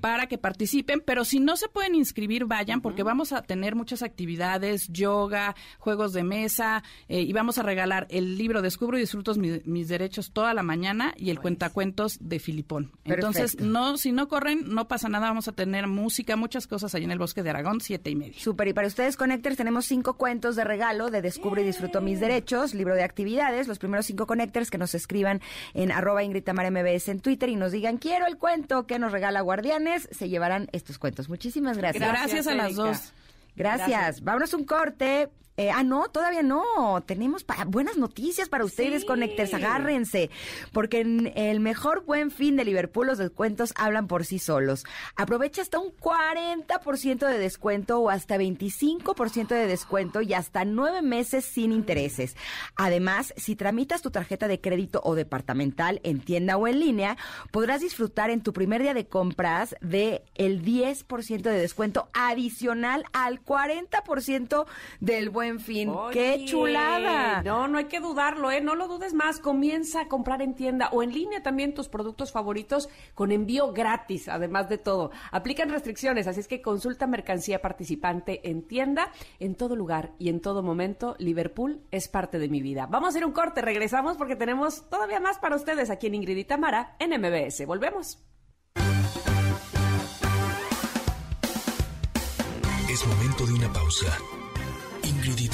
Para 0.00 0.26
que 0.26 0.38
participen, 0.38 1.02
pero 1.04 1.24
si 1.24 1.40
no 1.40 1.56
se 1.56 1.68
pueden 1.68 1.94
inscribir, 1.94 2.44
vayan 2.44 2.80
porque 2.80 3.02
vamos 3.02 3.32
a 3.32 3.42
tener 3.42 3.74
muchas 3.74 4.02
actividades, 4.02 4.88
yoga, 4.88 5.54
juegos 5.78 6.12
de 6.12 6.24
mesa 6.24 6.82
eh, 7.08 7.20
y 7.20 7.32
vamos 7.32 7.58
a 7.58 7.62
regalar 7.62 8.06
el 8.10 8.38
libro 8.38 8.62
Descubro 8.62 8.96
y 8.96 9.00
disfruto 9.00 9.34
mis, 9.34 9.88
derechos 9.88 10.32
toda 10.32 10.54
la 10.54 10.62
mañana 10.62 11.14
y 11.16 11.30
el 11.30 11.40
cuentacuentos 11.40 12.18
de 12.20 12.38
Filipón. 12.38 12.92
Entonces, 13.04 13.60
no, 13.60 13.96
si 13.98 14.12
no 14.12 14.28
corren, 14.28 14.74
no 14.74 14.88
pasa 14.88 15.08
nada, 15.08 15.28
vamos 15.28 15.48
a 15.48 15.52
tener 15.52 15.86
música, 15.86 16.36
muchas 16.36 16.66
cosas 16.66 16.94
ahí 16.94 17.04
en 17.04 17.10
el 17.10 17.18
Bosque 17.18 17.42
de 17.42 17.50
Aragón, 17.50 17.80
siete 17.80 18.10
y 18.10 18.16
media. 18.16 18.38
Súper, 18.38 18.68
y 18.68 18.72
para 18.72 18.86
ustedes, 18.86 19.16
Connectors, 19.16 19.56
tenemos 19.56 19.84
cinco 19.84 20.14
cuentos 20.14 20.56
de 20.56 20.64
regalo 20.64 21.10
de 21.10 21.22
Descubre 21.22 21.62
y 21.62 21.66
disfruto 21.66 22.00
mis 22.00 22.20
derechos, 22.20 22.74
libro 22.74 22.94
de 22.94 23.02
actividades, 23.02 23.68
los 23.68 23.78
primeros 23.78 24.06
cinco 24.06 24.26
Connectors 24.26 24.70
que 24.70 24.78
nos 24.78 24.94
escriban 24.94 25.40
en 25.74 25.92
arroba 25.92 26.22
Ingrid 26.22 26.44
MBS 26.48 27.08
en 27.08 27.20
Twitter 27.20 27.48
y 27.48 27.56
nos 27.56 27.72
digan, 27.72 27.98
quiero 27.98 28.26
el 28.26 28.36
cuento 28.36 28.86
que 28.86 28.98
nos 28.98 29.12
regala 29.12 29.42
Guardianes, 29.64 30.08
se 30.12 30.28
llevarán 30.28 30.68
estos 30.72 30.98
cuentos. 30.98 31.30
Muchísimas 31.30 31.78
gracias. 31.78 32.06
Gracias, 32.06 32.46
a 32.46 32.54
las 32.54 32.74
dos. 32.74 33.12
Gracias. 33.56 33.88
gracias. 33.88 34.20
Vámonos 34.22 34.52
un 34.52 34.64
corte. 34.64 35.30
Eh, 35.56 35.70
ah, 35.70 35.84
no, 35.84 36.08
todavía 36.08 36.42
no. 36.42 37.02
Tenemos 37.06 37.46
buenas 37.68 37.96
noticias 37.96 38.48
para 38.48 38.64
ustedes, 38.64 39.02
sí. 39.02 39.06
Connectors. 39.06 39.54
Agárrense, 39.54 40.30
porque 40.72 41.00
en 41.00 41.32
el 41.36 41.60
mejor 41.60 42.04
buen 42.04 42.30
fin 42.30 42.56
de 42.56 42.64
Liverpool 42.64 43.06
los 43.06 43.18
descuentos 43.18 43.72
hablan 43.76 44.08
por 44.08 44.24
sí 44.24 44.38
solos. 44.38 44.84
Aprovecha 45.16 45.62
hasta 45.62 45.78
un 45.78 45.92
40% 45.92 47.28
de 47.28 47.38
descuento 47.38 48.00
o 48.00 48.10
hasta 48.10 48.36
25% 48.36 49.48
de 49.48 49.66
descuento 49.66 50.22
y 50.22 50.34
hasta 50.34 50.64
nueve 50.64 51.02
meses 51.02 51.44
sin 51.44 51.72
intereses. 51.72 52.36
Además, 52.76 53.32
si 53.36 53.54
tramitas 53.54 54.02
tu 54.02 54.10
tarjeta 54.10 54.48
de 54.48 54.60
crédito 54.60 55.00
o 55.04 55.14
departamental 55.14 56.00
en 56.02 56.20
tienda 56.20 56.56
o 56.56 56.66
en 56.66 56.80
línea, 56.80 57.16
podrás 57.52 57.80
disfrutar 57.80 58.30
en 58.30 58.42
tu 58.42 58.52
primer 58.52 58.82
día 58.82 58.94
de 58.94 59.06
compras 59.06 59.76
de 59.80 60.24
el 60.34 60.64
10% 60.64 61.42
de 61.42 61.58
descuento 61.58 62.08
adicional 62.12 63.04
al 63.12 63.44
40% 63.44 64.66
del 65.00 65.30
buen 65.30 65.43
en 65.46 65.60
fin. 65.60 65.92
¡Qué 66.12 66.44
chulada! 66.44 67.42
No, 67.42 67.68
no 67.68 67.78
hay 67.78 67.84
que 67.84 68.00
dudarlo, 68.00 68.50
¿eh? 68.50 68.60
No 68.60 68.74
lo 68.74 68.88
dudes 68.88 69.14
más. 69.14 69.38
Comienza 69.38 70.02
a 70.02 70.08
comprar 70.08 70.42
en 70.42 70.54
tienda 70.54 70.88
o 70.92 71.02
en 71.02 71.12
línea 71.12 71.42
también 71.42 71.74
tus 71.74 71.88
productos 71.88 72.32
favoritos 72.32 72.88
con 73.14 73.32
envío 73.32 73.72
gratis, 73.72 74.28
además 74.28 74.68
de 74.68 74.78
todo. 74.78 75.10
Aplican 75.30 75.70
restricciones, 75.70 76.26
así 76.26 76.40
es 76.40 76.48
que 76.48 76.62
consulta 76.62 77.06
mercancía 77.06 77.60
participante 77.60 78.48
en 78.48 78.62
tienda, 78.62 79.12
en 79.38 79.54
todo 79.54 79.76
lugar 79.76 80.12
y 80.18 80.28
en 80.28 80.40
todo 80.40 80.62
momento. 80.62 81.16
Liverpool 81.18 81.82
es 81.90 82.08
parte 82.08 82.38
de 82.38 82.48
mi 82.48 82.62
vida. 82.62 82.86
Vamos 82.86 83.08
a 83.08 83.10
hacer 83.10 83.24
un 83.24 83.32
corte, 83.32 83.62
regresamos 83.62 84.16
porque 84.16 84.36
tenemos 84.36 84.88
todavía 84.88 85.20
más 85.20 85.38
para 85.38 85.56
ustedes 85.56 85.90
aquí 85.90 86.06
en 86.06 86.14
Ingrid 86.14 86.36
y 86.36 86.44
Tamara 86.44 86.96
en 86.98 87.10
MBS. 87.20 87.66
Volvemos. 87.66 88.18
Es 92.94 93.06
momento 93.08 93.44
de 93.46 93.54
una 93.54 93.72
pausa. 93.72 94.16
Ingrid 95.06 95.38
y 95.38 95.48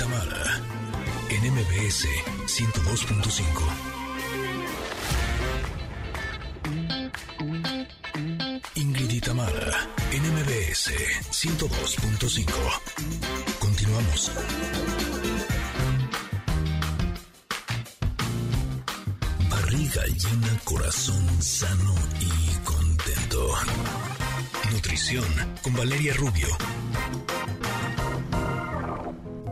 en 1.28 1.52
MBS 1.52 2.06
102.5. 2.46 3.90
Ingrid 8.76 9.10
y 9.10 9.20
en 10.12 10.22
MBS 10.34 10.92
102.5. 11.30 12.46
Continuamos. 13.58 14.30
Barriga 19.48 20.06
llena, 20.06 20.60
corazón 20.64 21.42
sano 21.42 21.94
y 22.20 22.64
contento. 22.64 23.54
Nutrición 24.70 25.24
con 25.62 25.74
Valeria 25.74 26.14
Rubio 26.14 26.48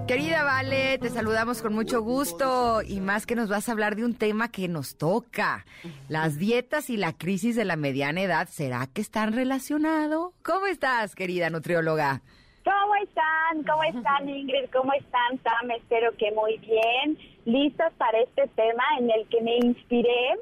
Querida 0.09 0.43
Vale, 0.43 0.97
te 0.97 1.11
saludamos 1.11 1.61
con 1.61 1.75
mucho 1.75 2.01
gusto 2.01 2.81
y 2.81 2.99
más 3.01 3.27
que 3.27 3.35
nos 3.35 3.51
vas 3.51 3.69
a 3.69 3.73
hablar 3.73 3.95
de 3.95 4.07
un 4.07 4.15
tema 4.15 4.51
que 4.51 4.67
nos 4.67 4.97
toca, 4.97 5.67
las 6.09 6.39
dietas 6.39 6.89
y 6.89 6.97
la 6.97 7.13
crisis 7.13 7.57
de 7.57 7.67
la 7.67 7.77
mediana 7.77 8.23
edad. 8.23 8.49
¿Será 8.49 8.87
que 8.87 9.03
están 9.03 9.35
relacionados? 9.35 10.33
¿Cómo 10.43 10.67
estás, 10.67 11.15
querida 11.15 11.51
nutrióloga? 11.51 12.23
¿Cómo 12.65 12.95
están? 13.03 13.65
¿Cómo 13.65 13.85
están, 13.85 14.27
Ingrid? 14.27 14.71
¿Cómo 14.73 14.95
están, 14.95 15.37
Tam? 15.43 15.71
Espero 15.73 16.17
que 16.17 16.33
muy 16.33 16.57
bien. 16.57 17.19
Listas 17.45 17.93
para 17.99 18.19
este 18.21 18.49
tema 18.57 18.85
en 19.01 19.11
el 19.11 19.29
que 19.29 19.43
me 19.43 19.59
inspiré 19.59 20.39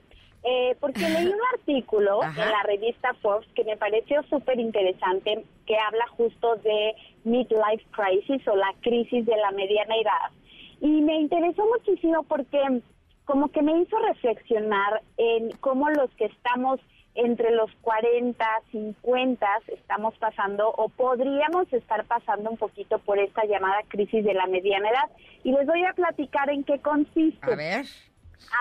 eh, 0.48 0.76
porque 0.78 1.00
leí 1.00 1.26
un 1.26 1.40
artículo 1.54 2.22
en 2.22 2.36
la 2.36 2.62
revista 2.64 3.14
Forbes 3.20 3.48
que 3.54 3.64
me 3.64 3.76
pareció 3.76 4.22
súper 4.24 4.60
interesante, 4.60 5.44
que 5.66 5.76
habla 5.76 6.06
justo 6.16 6.56
de 6.56 6.94
midlife 7.24 7.84
crisis 7.90 8.46
o 8.46 8.54
la 8.54 8.72
crisis 8.80 9.26
de 9.26 9.36
la 9.36 9.50
mediana 9.50 9.96
edad. 9.96 10.30
Y 10.80 11.00
me 11.02 11.16
interesó 11.16 11.66
muchísimo 11.66 12.22
porque 12.22 12.60
como 13.24 13.48
que 13.48 13.60
me 13.60 13.76
hizo 13.80 13.98
reflexionar 13.98 15.02
en 15.16 15.50
cómo 15.58 15.90
los 15.90 16.10
que 16.12 16.26
estamos 16.26 16.78
entre 17.16 17.50
los 17.50 17.70
40, 17.80 18.46
50 18.70 19.46
estamos 19.68 20.16
pasando 20.18 20.68
o 20.68 20.90
podríamos 20.90 21.72
estar 21.72 22.04
pasando 22.04 22.50
un 22.50 22.56
poquito 22.58 22.98
por 22.98 23.18
esta 23.18 23.44
llamada 23.46 23.78
crisis 23.88 24.22
de 24.24 24.34
la 24.34 24.46
mediana 24.46 24.90
edad. 24.90 25.10
Y 25.42 25.50
les 25.50 25.66
voy 25.66 25.82
a 25.84 25.94
platicar 25.94 26.50
en 26.50 26.62
qué 26.62 26.78
consiste. 26.78 27.52
A 27.52 27.56
ver 27.56 27.86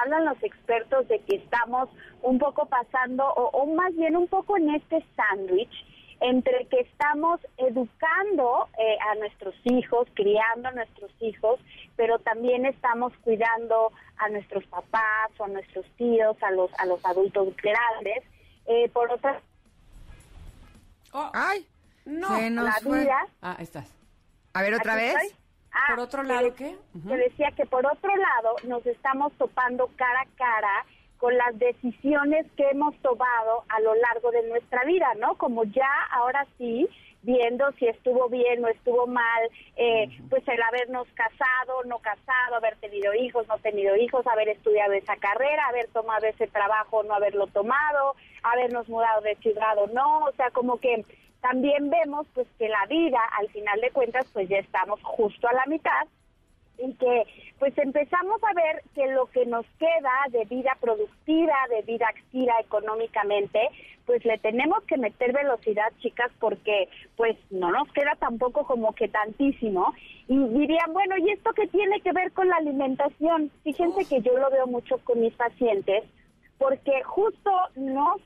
hablan 0.01 0.25
los 0.25 0.41
expertos 0.43 1.07
de 1.07 1.19
que 1.21 1.37
estamos 1.37 1.89
un 2.21 2.39
poco 2.39 2.65
pasando, 2.65 3.25
o, 3.25 3.65
más 3.67 3.95
bien 3.95 4.15
un 4.15 4.27
poco 4.27 4.57
en 4.57 4.75
este 4.75 5.05
sándwich, 5.15 5.85
entre 6.21 6.65
que 6.67 6.79
estamos 6.79 7.39
educando 7.57 8.67
eh, 8.79 8.97
a 9.11 9.15
nuestros 9.15 9.53
hijos, 9.65 10.07
criando 10.13 10.69
a 10.69 10.71
nuestros 10.71 11.11
hijos, 11.19 11.59
pero 11.95 12.19
también 12.19 12.65
estamos 12.65 13.13
cuidando 13.23 13.91
a 14.17 14.29
nuestros 14.29 14.65
papás 14.67 15.31
o 15.37 15.43
a 15.43 15.47
nuestros 15.49 15.85
tíos, 15.97 16.37
a 16.41 16.51
los 16.51 16.71
a 16.79 16.85
los 16.85 17.03
adultos 17.05 17.53
grandes. 17.57 18.23
Eh, 18.65 18.89
por 18.89 19.11
otra 19.11 19.39
oh, 21.11 21.31
ay, 21.33 21.67
no, 22.05 22.29
la 22.63 22.79
vida. 22.83 23.27
Ah, 23.41 23.57
estás. 23.59 23.93
A 24.53 24.61
ver 24.61 24.73
otra 24.73 24.95
vez. 24.95 25.15
Ah, 25.75 25.87
¿Por 25.89 25.99
otro 25.99 26.23
lado 26.23 26.55
qué? 26.55 26.77
Te 27.05 27.17
decía 27.17 27.51
que 27.51 27.65
por 27.65 27.85
otro 27.85 28.15
lado 28.15 28.55
nos 28.63 28.85
estamos 28.85 29.33
topando 29.33 29.89
cara 29.97 30.21
a 30.21 30.37
cara 30.37 30.85
con 31.17 31.35
las 31.35 31.57
decisiones 31.59 32.45
que 32.55 32.69
hemos 32.69 32.95
tomado 33.01 33.63
a 33.67 33.79
lo 33.81 33.93
largo 33.95 34.31
de 34.31 34.47
nuestra 34.47 34.85
vida, 34.85 35.07
¿no? 35.19 35.35
Como 35.35 35.65
ya 35.65 35.89
ahora 36.11 36.47
sí, 36.57 36.87
viendo 37.23 37.69
si 37.73 37.87
estuvo 37.87 38.29
bien 38.29 38.63
o 38.63 38.69
estuvo 38.69 39.05
mal, 39.05 39.49
eh, 39.75 40.07
pues 40.29 40.47
el 40.47 40.61
habernos 40.61 41.07
casado, 41.13 41.83
no 41.85 41.99
casado, 41.99 42.55
haber 42.55 42.77
tenido 42.77 43.13
hijos, 43.13 43.45
no 43.47 43.57
tenido 43.57 43.97
hijos, 43.97 44.25
haber 44.27 44.49
estudiado 44.49 44.93
esa 44.93 45.17
carrera, 45.17 45.67
haber 45.67 45.87
tomado 45.87 46.25
ese 46.25 46.47
trabajo, 46.47 47.03
no 47.03 47.15
haberlo 47.15 47.47
tomado, 47.47 48.15
habernos 48.43 48.87
mudado 48.87 49.21
de 49.21 49.35
ciudad 49.37 49.77
o 49.77 49.87
no, 49.87 50.19
o 50.19 50.31
sea, 50.33 50.51
como 50.51 50.79
que 50.79 51.03
también 51.45 51.91
vemos 51.91 52.25
pues 52.33 52.47
que 52.57 52.67
la 52.67 52.87
vida 52.89 53.19
al 53.39 53.47
final 53.49 53.79
de 53.79 53.91
cuentas 53.91 54.25
pues 54.33 54.49
ya 54.49 54.57
estamos 54.57 54.99
justo 55.03 55.47
a 55.47 55.53
la 55.53 55.65
mitad 55.67 56.07
y 56.79 56.91
que 56.95 57.23
pues 57.59 57.77
empezamos 57.77 58.43
a 58.43 58.53
ver 58.53 58.81
que 58.95 59.05
lo 59.13 59.27
que 59.27 59.45
nos 59.45 59.63
queda 59.77 60.11
de 60.31 60.45
vida 60.45 60.75
productiva, 60.81 61.53
de 61.69 61.83
vida 61.83 62.07
activa 62.09 62.53
económicamente, 62.59 63.59
pues 64.07 64.25
le 64.25 64.39
tenemos 64.39 64.83
que 64.85 64.97
meter 64.97 65.33
velocidad, 65.33 65.93
chicas, 65.99 66.31
porque 66.39 66.89
pues 67.15 67.37
no 67.51 67.69
nos 67.71 67.91
queda 67.93 68.15
tampoco 68.19 68.65
como 68.65 68.93
que 68.93 69.07
tantísimo. 69.07 69.93
Y 70.27 70.37
dirían, 70.47 70.93
bueno, 70.93 71.15
¿y 71.19 71.29
esto 71.29 71.51
qué 71.53 71.67
tiene 71.67 72.01
que 72.01 72.11
ver 72.11 72.31
con 72.31 72.49
la 72.49 72.57
alimentación? 72.57 73.51
Fíjense 73.63 74.03
que 74.05 74.21
yo 74.21 74.35
lo 74.35 74.49
veo 74.49 74.65
mucho 74.65 74.97
con 75.03 75.21
mis 75.21 75.33
pacientes, 75.35 76.03
porque 76.57 77.03
justo 77.03 77.51
nos 77.75 78.19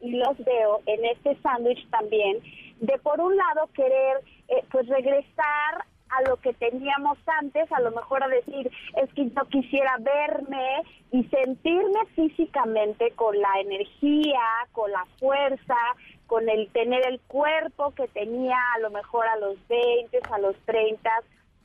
y 0.00 0.12
los 0.12 0.36
veo 0.38 0.80
en 0.86 1.04
este 1.04 1.36
sándwich 1.42 1.88
también, 1.90 2.38
de 2.80 2.98
por 2.98 3.20
un 3.20 3.36
lado 3.36 3.68
querer 3.74 4.18
eh, 4.48 4.64
pues 4.70 4.86
regresar 4.88 5.84
a 6.10 6.28
lo 6.28 6.36
que 6.38 6.52
teníamos 6.54 7.18
antes, 7.26 7.70
a 7.72 7.80
lo 7.80 7.92
mejor 7.92 8.22
a 8.22 8.28
decir, 8.28 8.70
es 8.96 9.12
que 9.14 9.30
yo 9.30 9.44
quisiera 9.48 9.96
verme 9.98 10.82
y 11.12 11.24
sentirme 11.24 12.04
físicamente 12.14 13.12
con 13.12 13.38
la 13.38 13.60
energía, 13.60 14.40
con 14.72 14.90
la 14.90 15.06
fuerza, 15.18 15.76
con 16.26 16.48
el 16.48 16.68
tener 16.72 17.06
el 17.06 17.20
cuerpo 17.20 17.92
que 17.94 18.08
tenía 18.08 18.56
a 18.76 18.80
lo 18.80 18.90
mejor 18.90 19.26
a 19.26 19.36
los 19.36 19.56
20, 19.68 20.18
a 20.30 20.38
los 20.38 20.56
30, 20.64 21.10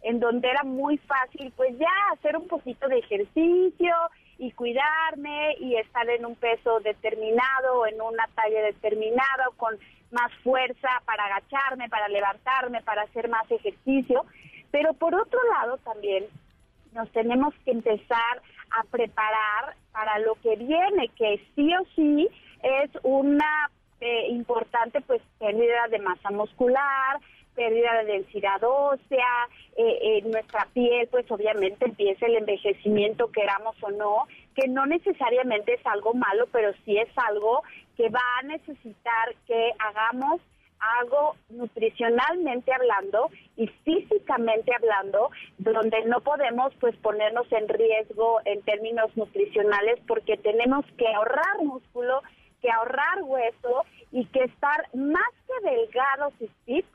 en 0.03 0.19
donde 0.19 0.49
era 0.49 0.63
muy 0.63 0.97
fácil 0.99 1.51
pues 1.55 1.77
ya 1.77 1.89
hacer 2.13 2.37
un 2.37 2.47
poquito 2.47 2.87
de 2.87 2.99
ejercicio 2.99 3.93
y 4.37 4.51
cuidarme 4.51 5.55
y 5.59 5.75
estar 5.75 6.09
en 6.09 6.25
un 6.25 6.35
peso 6.35 6.79
determinado, 6.81 7.85
en 7.87 8.01
una 8.01 8.27
talla 8.35 8.61
determinada, 8.61 9.45
con 9.57 9.77
más 10.11 10.31
fuerza 10.43 10.89
para 11.05 11.25
agacharme, 11.25 11.89
para 11.89 12.07
levantarme, 12.07 12.81
para 12.81 13.03
hacer 13.03 13.29
más 13.29 13.49
ejercicio. 13.49 14.25
Pero 14.71 14.93
por 14.93 15.15
otro 15.15 15.39
lado 15.53 15.77
también 15.79 16.25
nos 16.93 17.09
tenemos 17.11 17.53
que 17.63 17.71
empezar 17.71 18.41
a 18.71 18.83
preparar 18.91 19.75
para 19.91 20.19
lo 20.19 20.35
que 20.35 20.55
viene, 20.55 21.09
que 21.17 21.41
sí 21.55 21.73
o 21.75 21.85
sí 21.95 22.29
es 22.63 22.89
una 23.03 23.69
este, 23.95 24.27
importante, 24.27 25.01
pues 25.01 25.21
pérdida 25.39 25.87
de 25.89 25.99
masa 25.99 26.29
muscular, 26.29 27.19
pérdida 27.55 28.03
de 28.03 28.13
densidad 28.13 28.63
ósea, 28.63 29.47
eh, 29.77 30.21
nuestra 30.25 30.67
piel, 30.73 31.07
pues 31.09 31.29
obviamente 31.31 31.85
empieza 31.85 32.25
el 32.25 32.35
envejecimiento, 32.35 33.31
queramos 33.31 33.75
o 33.81 33.91
no, 33.91 34.27
que 34.55 34.67
no 34.67 34.85
necesariamente 34.85 35.73
es 35.73 35.85
algo 35.85 36.13
malo, 36.13 36.47
pero 36.51 36.71
sí 36.85 36.97
es 36.97 37.09
algo 37.17 37.63
que 37.97 38.09
va 38.09 38.21
a 38.39 38.43
necesitar 38.43 39.35
que 39.47 39.71
hagamos 39.79 40.41
algo 40.99 41.35
nutricionalmente 41.49 42.71
hablando 42.73 43.29
y 43.55 43.67
físicamente 43.83 44.71
hablando, 44.75 45.29
donde 45.57 46.05
no 46.05 46.21
podemos 46.21 46.73
pues 46.79 46.95
ponernos 46.97 47.51
en 47.51 47.67
riesgo 47.67 48.39
en 48.45 48.61
términos 48.63 49.15
nutricionales 49.15 49.99
porque 50.07 50.37
tenemos 50.37 50.85
que 50.97 51.07
ahorrar 51.07 51.63
músculo, 51.63 52.21
que 52.61 52.69
ahorrar 52.69 53.23
hueso 53.23 53.85
y 54.11 54.25
que 54.27 54.43
estar 54.43 54.87
más 54.93 55.29
que 55.47 55.69
delgados 55.69 56.33
y 56.39 56.49
fit, 56.65 56.85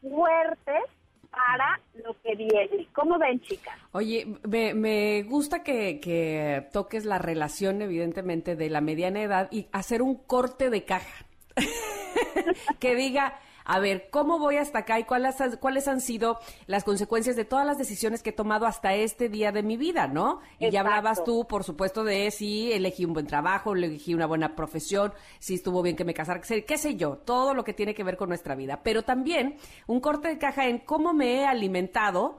fuertes 0.00 0.84
para 1.30 1.80
lo 1.94 2.16
que 2.22 2.34
viene. 2.34 2.88
¿Cómo 2.92 3.18
ven, 3.18 3.40
chicas? 3.40 3.76
Oye, 3.92 4.26
me, 4.48 5.22
gusta 5.22 5.62
que, 5.62 6.00
que, 6.00 6.66
toques 6.72 7.04
la 7.04 7.18
relación, 7.18 7.82
evidentemente, 7.82 8.56
de 8.56 8.70
la 8.70 8.80
mediana 8.80 9.22
edad 9.22 9.48
y 9.50 9.68
hacer 9.72 10.02
un 10.02 10.16
corte 10.16 10.70
de 10.70 10.84
caja. 10.84 11.26
que 12.80 12.94
diga, 12.94 13.38
a 13.72 13.78
ver, 13.78 14.08
¿cómo 14.10 14.40
voy 14.40 14.56
hasta 14.56 14.80
acá 14.80 14.98
y 14.98 15.04
cuáles, 15.04 15.36
cuáles 15.60 15.86
han 15.86 16.00
sido 16.00 16.40
las 16.66 16.82
consecuencias 16.82 17.36
de 17.36 17.44
todas 17.44 17.64
las 17.64 17.78
decisiones 17.78 18.20
que 18.20 18.30
he 18.30 18.32
tomado 18.32 18.66
hasta 18.66 18.94
este 18.94 19.28
día 19.28 19.52
de 19.52 19.62
mi 19.62 19.76
vida, 19.76 20.08
¿no? 20.08 20.40
Y 20.58 20.68
ya 20.70 20.80
hablabas 20.80 21.22
tú, 21.22 21.46
por 21.46 21.62
supuesto, 21.62 22.02
de 22.02 22.32
si 22.32 22.72
elegí 22.72 23.04
un 23.04 23.12
buen 23.12 23.28
trabajo, 23.28 23.76
elegí 23.76 24.12
una 24.12 24.26
buena 24.26 24.56
profesión, 24.56 25.12
si 25.38 25.54
estuvo 25.54 25.82
bien 25.82 25.94
que 25.94 26.04
me 26.04 26.14
casara, 26.14 26.40
qué 26.40 26.78
sé 26.78 26.96
yo, 26.96 27.18
todo 27.18 27.54
lo 27.54 27.62
que 27.62 27.72
tiene 27.72 27.94
que 27.94 28.02
ver 28.02 28.16
con 28.16 28.28
nuestra 28.28 28.56
vida. 28.56 28.80
Pero 28.82 29.04
también 29.04 29.54
un 29.86 30.00
corte 30.00 30.26
de 30.26 30.38
caja 30.38 30.66
en 30.66 30.80
cómo 30.80 31.12
me 31.12 31.36
he 31.36 31.46
alimentado, 31.46 32.38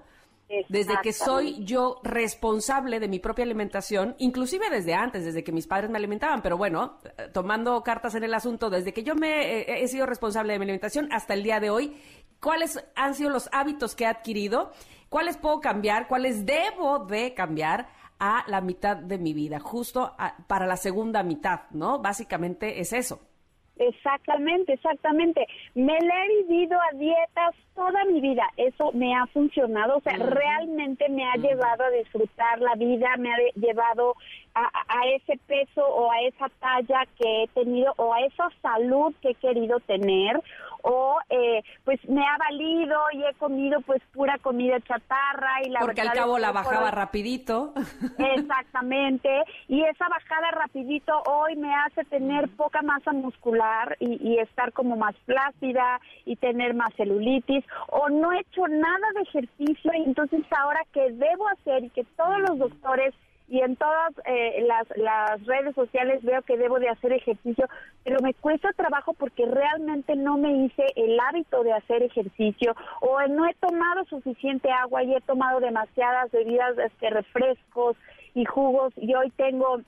desde 0.70 0.94
que 1.02 1.14
soy 1.14 1.64
yo 1.64 2.00
responsable 2.04 3.00
de 3.00 3.08
mi 3.08 3.20
propia 3.20 3.46
alimentación, 3.46 4.16
inclusive 4.18 4.70
desde 4.70 4.94
antes, 4.94 5.26
desde 5.26 5.44
que 5.44 5.52
mis 5.52 5.68
padres 5.68 5.90
me 5.90 5.98
alimentaban, 5.98 6.42
pero 6.42 6.58
bueno, 6.58 6.98
eh, 7.18 7.30
tomando 7.34 7.82
cartas 7.84 8.16
en 8.16 8.24
el 8.24 8.34
asunto, 8.34 8.70
desde 8.70 8.94
que 8.94 9.04
yo 9.04 9.16
me 9.16 9.60
eh, 9.60 9.84
he 9.84 9.88
sido 9.88 10.06
responsable 10.06 10.54
de 10.54 10.60
mi 10.60 10.64
alimentación 10.64 11.12
hasta 11.12 11.34
el 11.34 11.44
día 11.44 11.60
de 11.60 11.70
hoy, 11.70 11.96
¿cuáles 12.40 12.84
han 12.96 13.16
sido 13.16 13.30
los 13.30 13.50
hábitos 13.52 13.96
que 13.96 14.06
he 14.06 14.08
adquirido? 14.08 14.72
¿Cuáles 15.10 15.38
puedo 15.38 15.60
cambiar? 15.60 16.08
¿Cuáles 16.08 16.46
debo 16.46 17.00
de 17.00 17.34
cambiar? 17.34 17.88
a 18.24 18.44
la 18.46 18.62
mitad 18.62 18.98
de 18.98 19.18
mi 19.18 19.34
vida, 19.34 19.60
justo 19.60 20.16
para 20.46 20.68
la 20.68 20.76
segunda 20.76 21.24
mitad, 21.24 21.62
¿no? 21.72 21.98
Básicamente 21.98 22.80
es 22.80 22.94
eso. 22.94 23.20
Exactamente, 23.78 24.74
exactamente. 24.74 25.48
Me 25.74 26.00
la 26.00 26.26
he 26.26 26.44
vivido 26.44 26.78
a 26.80 26.96
dietas 26.98 27.56
toda 27.82 28.06
mi 28.06 28.22
vida. 28.22 28.44
Eso 28.58 28.92
me 28.94 29.16
ha 29.16 29.26
funcionado. 29.28 29.98
O 29.98 30.02
sea, 30.02 30.14
realmente 30.18 31.10
me 31.10 31.26
ha 31.26 31.36
llevado 31.36 31.84
a 31.84 31.90
disfrutar 31.90 32.60
la 32.60 32.76
vida, 32.76 33.08
me 33.18 33.34
ha 33.34 33.38
llevado 33.56 34.16
a, 34.54 34.70
a, 34.88 35.08
ese 35.16 35.40
peso 35.48 35.84
o 35.84 36.12
a 36.12 36.22
esa 36.22 36.50
talla 36.60 37.08
que 37.18 37.44
he 37.44 37.48
tenido 37.48 37.94
o 37.98 38.14
a 38.14 38.22
esa 38.22 38.50
salud 38.62 39.16
que 39.22 39.30
he 39.30 39.36
querido 39.36 39.80
tener 39.80 40.40
o 40.84 41.20
eh, 41.30 41.64
pues 41.84 42.00
me 42.10 42.22
ha 42.26 42.38
valido 42.38 43.00
y 43.14 43.24
he 43.24 43.34
comido 43.36 43.82
pues 43.82 44.02
pura 44.14 44.38
comida 44.40 44.80
chatarra 44.82 45.62
y 45.64 45.70
la 45.70 45.80
porque 45.82 46.02
al 46.02 46.12
cabo 46.12 46.40
la 46.40 46.52
bajaba 46.52 46.92
rapidito 46.92 47.74
exactamente 48.18 49.30
y 49.68 49.84
esa 49.84 50.08
bajada 50.10 50.52
rapidito 50.52 51.14
hoy 51.28 51.56
me 51.56 51.74
hace 51.74 52.04
tener 52.06 52.50
poca 52.50 52.82
masa 52.82 53.14
muscular 53.14 53.96
y, 54.00 54.18
y 54.28 54.40
estar 54.40 54.74
como 54.74 54.96
más 54.96 55.16
plácida 55.26 56.00
y 56.26 56.36
tener 56.38 56.74
más 56.74 56.94
celulitis 56.96 57.64
o 57.90 58.10
no 58.10 58.32
he 58.32 58.40
hecho 58.40 58.68
nada 58.68 59.08
de 59.16 59.22
ejercicio 59.22 59.92
y 59.94 60.04
entonces 60.04 60.42
ahora 60.58 60.82
qué 60.94 61.12
debo 61.12 61.48
hacer 61.50 61.84
y 61.84 61.90
que 61.90 62.04
todos 62.16 62.40
los 62.40 62.60
doctores 62.60 63.14
y 63.52 63.60
en 63.60 63.76
todas 63.76 64.14
eh, 64.26 64.66
las, 64.66 64.88
las 64.96 65.46
redes 65.46 65.76
sociales 65.76 66.24
veo 66.24 66.42
que 66.44 66.58
debo 66.58 66.80
de 66.80 66.88
hacer 66.88 67.12
ejercicio, 67.12 67.68
pero 68.02 68.22
me 68.22 68.34
cuesta 68.34 68.72
trabajo 68.78 69.14
porque 69.14 69.46
realmente 69.46 70.16
no 70.16 70.38
me 70.38 70.54
hice 70.54 70.86
el 70.96 71.20
hábito 71.20 71.62
de 71.62 71.74
hacer 71.74 72.02
ejercicio 72.02 72.74
o 73.02 73.22
no 73.28 73.46
he 73.46 73.54
tomado 73.56 74.06
suficiente 74.06 74.72
agua 74.72 75.04
y 75.04 75.14
he 75.14 75.22
tomado 75.22 75.60
demasiadas 75.60 76.32
bebidas, 76.32 76.78
este, 76.78 77.10
refrescos 77.10 77.98
y 78.34 78.46
jugos 78.46 78.94
y 78.96 79.14
hoy 79.16 79.30
tengo 79.32 79.82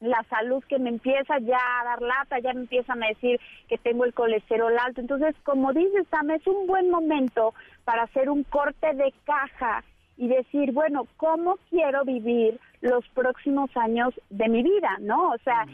la 0.00 0.24
salud 0.30 0.62
que 0.64 0.78
me 0.78 0.90
empieza 0.90 1.38
ya 1.38 1.58
a 1.58 1.84
dar 1.84 2.02
lata, 2.02 2.38
ya 2.38 2.52
me 2.54 2.60
empiezan 2.60 3.02
a 3.02 3.08
decir 3.08 3.40
que 3.68 3.78
tengo 3.78 4.04
el 4.04 4.14
colesterol 4.14 4.76
alto. 4.78 5.00
Entonces, 5.00 5.34
como 5.42 5.72
dices, 5.72 6.06
Sam, 6.10 6.30
es 6.30 6.46
un 6.46 6.66
buen 6.66 6.90
momento 6.90 7.54
para 7.84 8.04
hacer 8.04 8.30
un 8.30 8.44
corte 8.44 8.94
de 8.94 9.12
caja 9.24 9.82
y 10.16 10.28
decir, 10.28 10.72
bueno, 10.72 11.06
¿cómo 11.16 11.58
quiero 11.70 12.04
vivir 12.04 12.58
los 12.80 13.08
próximos 13.08 13.70
años 13.76 14.14
de 14.30 14.48
mi 14.48 14.62
vida, 14.62 14.96
¿no? 15.00 15.30
O 15.30 15.38
sea, 15.38 15.66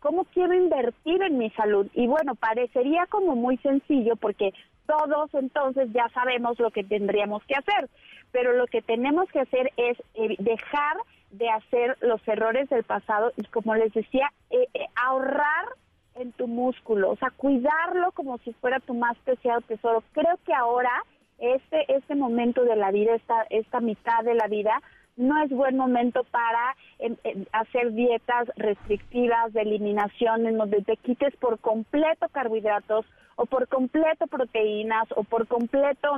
¿cómo 0.00 0.24
quiero 0.24 0.54
invertir 0.54 1.22
en 1.22 1.38
mi 1.38 1.50
salud? 1.50 1.86
Y 1.94 2.06
bueno, 2.06 2.34
parecería 2.34 3.06
como 3.06 3.34
muy 3.34 3.56
sencillo 3.58 4.16
porque 4.16 4.52
todos 4.86 5.32
entonces 5.34 5.90
ya 5.92 6.08
sabemos 6.10 6.58
lo 6.58 6.70
que 6.70 6.84
tendríamos 6.84 7.42
que 7.44 7.54
hacer, 7.54 7.88
pero 8.32 8.54
lo 8.54 8.66
que 8.66 8.82
tenemos 8.82 9.28
que 9.30 9.40
hacer 9.40 9.70
es 9.76 9.98
eh, 10.14 10.36
dejar 10.38 10.96
de 11.30 11.48
hacer 11.50 11.96
los 12.00 12.26
errores 12.26 12.68
del 12.68 12.84
pasado 12.84 13.32
y 13.36 13.44
como 13.44 13.74
les 13.74 13.92
decía, 13.92 14.32
eh, 14.50 14.68
eh, 14.74 14.86
ahorrar 14.94 15.66
en 16.14 16.32
tu 16.32 16.48
músculo, 16.48 17.10
o 17.10 17.16
sea, 17.16 17.30
cuidarlo 17.30 18.12
como 18.12 18.38
si 18.38 18.52
fuera 18.54 18.80
tu 18.80 18.94
más 18.94 19.16
preciado 19.18 19.60
tesoro. 19.62 20.02
Creo 20.12 20.38
que 20.44 20.52
ahora 20.52 20.90
este 21.38 21.94
este 21.94 22.16
momento 22.16 22.64
de 22.64 22.74
la 22.74 22.90
vida, 22.90 23.14
esta 23.14 23.46
esta 23.50 23.80
mitad 23.80 24.24
de 24.24 24.34
la 24.34 24.48
vida 24.48 24.82
no 25.16 25.40
es 25.42 25.50
buen 25.50 25.76
momento 25.76 26.24
para 26.24 26.76
em, 26.98 27.16
em, 27.24 27.44
hacer 27.52 27.92
dietas 27.92 28.48
restrictivas 28.56 29.52
de 29.52 29.62
eliminación 29.62 30.46
en 30.46 30.56
donde 30.56 30.82
te 30.82 30.96
quites 30.96 31.36
por 31.36 31.58
completo 31.58 32.28
carbohidratos 32.30 33.04
o 33.36 33.46
por 33.46 33.68
completo 33.68 34.26
proteínas 34.26 35.06
o 35.14 35.24
por 35.24 35.46
completo 35.46 36.08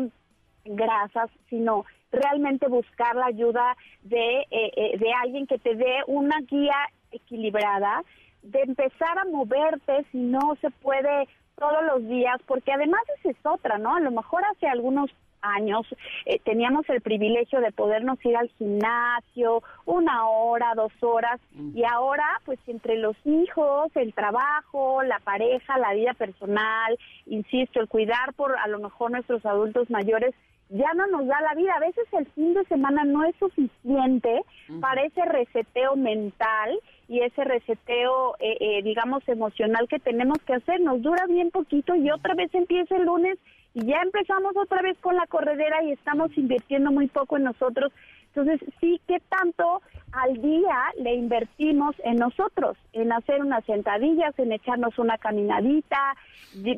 grasas, 0.64 1.30
sino 1.48 1.84
realmente 2.10 2.68
buscar 2.68 3.16
la 3.16 3.26
ayuda 3.26 3.76
de, 4.02 4.40
eh, 4.50 4.72
eh, 4.76 4.98
de 4.98 5.12
alguien 5.12 5.46
que 5.46 5.58
te 5.58 5.74
dé 5.74 5.98
una 6.06 6.38
guía 6.40 6.76
equilibrada, 7.12 8.02
de 8.42 8.60
empezar 8.60 9.18
a 9.18 9.24
moverte 9.24 10.04
si 10.12 10.18
no 10.18 10.56
se 10.60 10.70
puede 10.70 11.28
todos 11.56 11.84
los 11.84 12.08
días, 12.08 12.40
porque 12.46 12.72
además 12.72 13.02
esa 13.18 13.30
es 13.30 13.36
otra, 13.44 13.78
¿no? 13.78 13.94
A 13.94 14.00
lo 14.00 14.10
mejor 14.10 14.42
hace 14.44 14.66
algunos 14.66 15.10
años 15.42 15.86
eh, 16.26 16.38
teníamos 16.44 16.88
el 16.88 17.00
privilegio 17.00 17.60
de 17.60 17.72
podernos 17.72 18.22
ir 18.24 18.36
al 18.36 18.48
gimnasio 18.58 19.62
una 19.86 20.28
hora, 20.28 20.72
dos 20.74 20.92
horas 21.00 21.40
y 21.74 21.82
ahora 21.84 22.40
pues 22.44 22.58
entre 22.66 22.96
los 22.96 23.16
hijos, 23.24 23.90
el 23.94 24.12
trabajo, 24.14 25.02
la 25.02 25.18
pareja, 25.20 25.78
la 25.78 25.94
vida 25.94 26.14
personal, 26.14 26.98
insisto, 27.26 27.80
el 27.80 27.88
cuidar 27.88 28.34
por 28.34 28.56
a 28.58 28.68
lo 28.68 28.80
mejor 28.80 29.10
nuestros 29.12 29.44
adultos 29.46 29.90
mayores 29.90 30.34
ya 30.70 30.92
no 30.94 31.06
nos 31.08 31.26
da 31.26 31.40
la 31.40 31.54
vida. 31.54 31.74
A 31.76 31.80
veces 31.80 32.06
el 32.12 32.26
fin 32.28 32.54
de 32.54 32.64
semana 32.64 33.04
no 33.04 33.24
es 33.24 33.34
suficiente 33.36 34.42
para 34.80 35.02
ese 35.02 35.24
reseteo 35.24 35.96
mental 35.96 36.78
y 37.08 37.20
ese 37.20 37.44
reseteo, 37.44 38.36
eh, 38.38 38.56
eh, 38.60 38.82
digamos, 38.82 39.28
emocional 39.28 39.88
que 39.88 39.98
tenemos 39.98 40.38
que 40.46 40.54
hacer. 40.54 40.80
Nos 40.80 41.02
dura 41.02 41.26
bien 41.26 41.50
poquito 41.50 41.94
y 41.94 42.10
otra 42.10 42.34
vez 42.34 42.54
empieza 42.54 42.96
el 42.96 43.04
lunes 43.04 43.38
y 43.74 43.84
ya 43.84 44.00
empezamos 44.02 44.56
otra 44.56 44.80
vez 44.82 44.96
con 44.98 45.16
la 45.16 45.26
corredera 45.26 45.82
y 45.82 45.92
estamos 45.92 46.36
invirtiendo 46.36 46.90
muy 46.90 47.08
poco 47.08 47.36
en 47.36 47.44
nosotros. 47.44 47.92
Entonces, 48.34 48.60
sí, 48.80 49.00
¿qué 49.08 49.20
tanto 49.28 49.82
al 50.12 50.40
día 50.40 50.76
le 50.98 51.14
invertimos 51.14 51.96
en 52.04 52.16
nosotros? 52.16 52.76
En 52.92 53.12
hacer 53.12 53.40
unas 53.40 53.64
sentadillas, 53.64 54.38
en 54.38 54.52
echarnos 54.52 54.98
una 54.98 55.18
caminadita, 55.18 56.14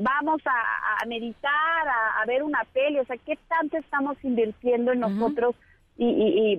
vamos 0.01 0.41
a, 0.47 1.07
meditar, 1.07 1.53
a, 2.21 2.25
ver 2.27 2.43
una 2.43 2.65
peli, 2.73 2.99
o 2.99 3.05
sea, 3.05 3.17
¿qué 3.19 3.39
tanto 3.49 3.77
estamos 3.77 4.17
invirtiendo 4.23 4.93
en 4.93 5.01
nosotros 5.01 5.55
y, 5.99 6.59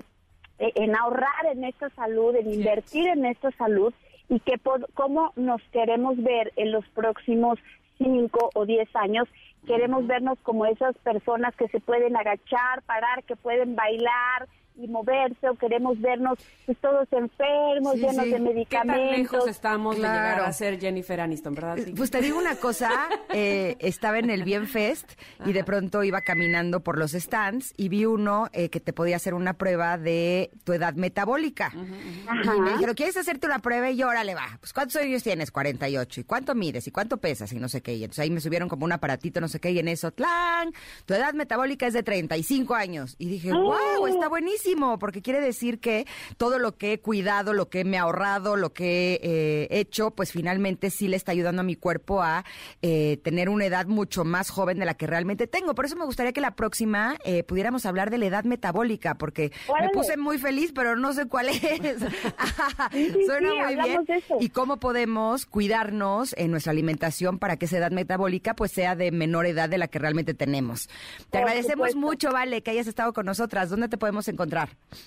e, 0.59 0.71
en 0.75 0.95
ahorrar 0.95 1.45
en 1.51 1.63
esta 1.63 1.89
salud, 1.91 2.35
en 2.35 2.53
invertir 2.53 3.07
en 3.07 3.25
esta 3.25 3.51
salud? 3.51 3.93
y 4.29 4.39
que 4.39 4.57
cómo 4.93 5.33
nos 5.35 5.61
queremos 5.73 6.15
ver 6.23 6.53
en 6.55 6.71
los 6.71 6.87
próximos 6.89 7.59
cinco 7.97 8.49
o 8.55 8.65
diez 8.65 8.87
años 8.95 9.27
queremos 9.65 10.05
vernos 10.07 10.37
como 10.43 10.65
esas 10.65 10.97
personas 10.99 11.55
que 11.55 11.67
se 11.69 11.79
pueden 11.79 12.15
agachar, 12.15 12.81
parar, 12.85 13.23
que 13.23 13.35
pueden 13.35 13.75
bailar, 13.75 14.47
y 14.75 14.87
moverse 14.87 15.49
o 15.49 15.55
queremos 15.55 15.99
vernos 16.01 16.37
pues, 16.65 16.77
todos 16.79 17.07
enfermos, 17.11 17.93
Sí, 17.93 17.99
llenos 17.99 18.25
sí. 18.25 18.31
de 18.31 18.31
¿Qué 18.31 18.31
tan 18.31 18.43
medicamentos. 18.43 19.17
lejos 19.33 19.47
estamos 19.47 19.95
Claro. 19.97 20.13
de 20.13 20.19
llegar 20.31 20.49
a 20.49 20.53
ser 20.53 20.79
Jennifer 20.79 21.21
Aniston, 21.21 21.53
verdad? 21.55 21.77
Sí. 21.83 21.93
Pues 21.95 22.09
te 22.11 22.21
digo 22.21 22.37
una 22.37 22.55
cosa, 22.55 22.89
eh, 23.33 23.75
estaba 23.79 24.19
en 24.19 24.29
el 24.29 24.43
Bien 24.43 24.67
Fest 24.67 25.11
y 25.45 25.53
de 25.53 25.63
pronto 25.63 26.03
iba 26.03 26.21
caminando 26.21 26.79
por 26.81 26.97
los 26.97 27.11
stands 27.11 27.73
y 27.77 27.89
vi 27.89 28.05
uno 28.05 28.47
eh, 28.53 28.69
que 28.69 28.79
te 28.79 28.93
podía 28.93 29.17
hacer 29.17 29.33
una 29.33 29.53
prueba 29.53 29.97
de 29.97 30.51
tu 30.63 30.73
edad 30.73 30.93
metabólica. 30.95 31.71
Y 31.73 32.59
me 32.59 32.71
dijeron, 32.73 32.95
¿quieres 32.95 33.17
hacerte 33.17 33.47
una 33.47 33.59
prueba? 33.59 33.89
Y 33.91 33.97
yo, 33.97 34.07
órale, 34.07 34.33
va. 34.35 34.57
Pues 34.59 34.73
¿cuántos 34.73 34.95
años 34.97 35.23
tienes? 35.23 35.51
48. 35.51 36.21
¿Y 36.21 36.23
cuánto 36.23 36.55
mides? 36.55 36.87
¿Y 36.87 36.91
cuánto 36.91 37.17
pesas? 37.17 37.51
Y 37.53 37.59
no 37.59 37.69
sé 37.69 37.81
qué. 37.81 37.93
Y 37.93 38.03
entonces 38.03 38.23
ahí 38.23 38.29
me 38.31 38.39
subieron 38.41 38.69
como 38.69 38.85
un 38.85 38.91
aparatito, 38.91 39.39
no 39.41 39.47
sé 39.47 39.59
qué, 39.59 39.71
y 39.71 39.79
en 39.79 39.87
eso, 39.87 40.11
¡tlan! 40.11 40.73
Tu 41.05 41.13
edad 41.13 41.33
metabólica 41.33 41.85
es 41.87 41.93
de 41.93 42.03
35 42.03 42.73
años. 42.75 43.15
Y 43.19 43.27
dije, 43.27 43.51
wow, 43.51 44.07
está 44.07 44.27
buenísimo, 44.29 44.62
porque 44.99 45.21
quiere 45.21 45.41
decir 45.41 45.79
que 45.79 46.05
todo 46.37 46.59
lo 46.59 46.77
que 46.77 46.93
he 46.93 46.99
cuidado, 46.99 47.53
lo 47.53 47.69
que 47.69 47.83
me 47.83 47.97
he 47.97 47.99
ahorrado, 47.99 48.55
lo 48.55 48.73
que 48.73 49.13
he 49.13 49.19
eh, 49.21 49.67
hecho, 49.79 50.11
pues 50.11 50.31
finalmente 50.31 50.89
sí 50.89 51.07
le 51.07 51.17
está 51.17 51.31
ayudando 51.31 51.61
a 51.61 51.63
mi 51.63 51.75
cuerpo 51.75 52.21
a 52.21 52.45
eh, 52.81 53.17
tener 53.23 53.49
una 53.49 53.65
edad 53.65 53.87
mucho 53.87 54.23
más 54.23 54.49
joven 54.49 54.79
de 54.79 54.85
la 54.85 54.93
que 54.95 55.07
realmente 55.07 55.47
tengo. 55.47 55.75
Por 55.75 55.85
eso 55.85 55.95
me 55.95 56.05
gustaría 56.05 56.33
que 56.33 56.41
la 56.41 56.55
próxima 56.55 57.17
eh, 57.25 57.43
pudiéramos 57.43 57.85
hablar 57.85 58.09
de 58.09 58.17
la 58.17 58.25
edad 58.25 58.43
metabólica, 58.45 59.15
porque 59.15 59.51
me 59.81 59.89
puse 59.89 60.17
muy 60.17 60.37
feliz, 60.37 60.71
pero 60.73 60.95
no 60.95 61.13
sé 61.13 61.27
cuál 61.27 61.49
es. 61.49 61.59
Sí, 61.59 61.69
sí, 62.91 63.25
Suena 63.25 63.49
sí, 63.51 63.57
muy 63.57 63.75
bien. 63.75 64.05
Y 64.39 64.49
cómo 64.49 64.77
podemos 64.77 65.45
cuidarnos 65.45 66.33
en 66.37 66.51
nuestra 66.51 66.71
alimentación 66.71 67.37
para 67.37 67.57
que 67.57 67.65
esa 67.65 67.77
edad 67.77 67.91
metabólica 67.91 68.55
pues 68.55 68.71
sea 68.71 68.95
de 68.95 69.11
menor 69.11 69.45
edad 69.45 69.69
de 69.69 69.77
la 69.77 69.87
que 69.87 69.99
realmente 69.99 70.33
tenemos. 70.33 70.87
Te 71.29 71.39
Por 71.39 71.41
agradecemos 71.41 71.91
supuesto. 71.91 71.99
mucho, 71.99 72.31
Vale, 72.33 72.63
que 72.63 72.71
hayas 72.71 72.87
estado 72.87 73.13
con 73.13 73.25
nosotras. 73.25 73.69
¿Dónde 73.69 73.89
te 73.89 73.97
podemos 73.97 74.27
encontrar? 74.27 74.52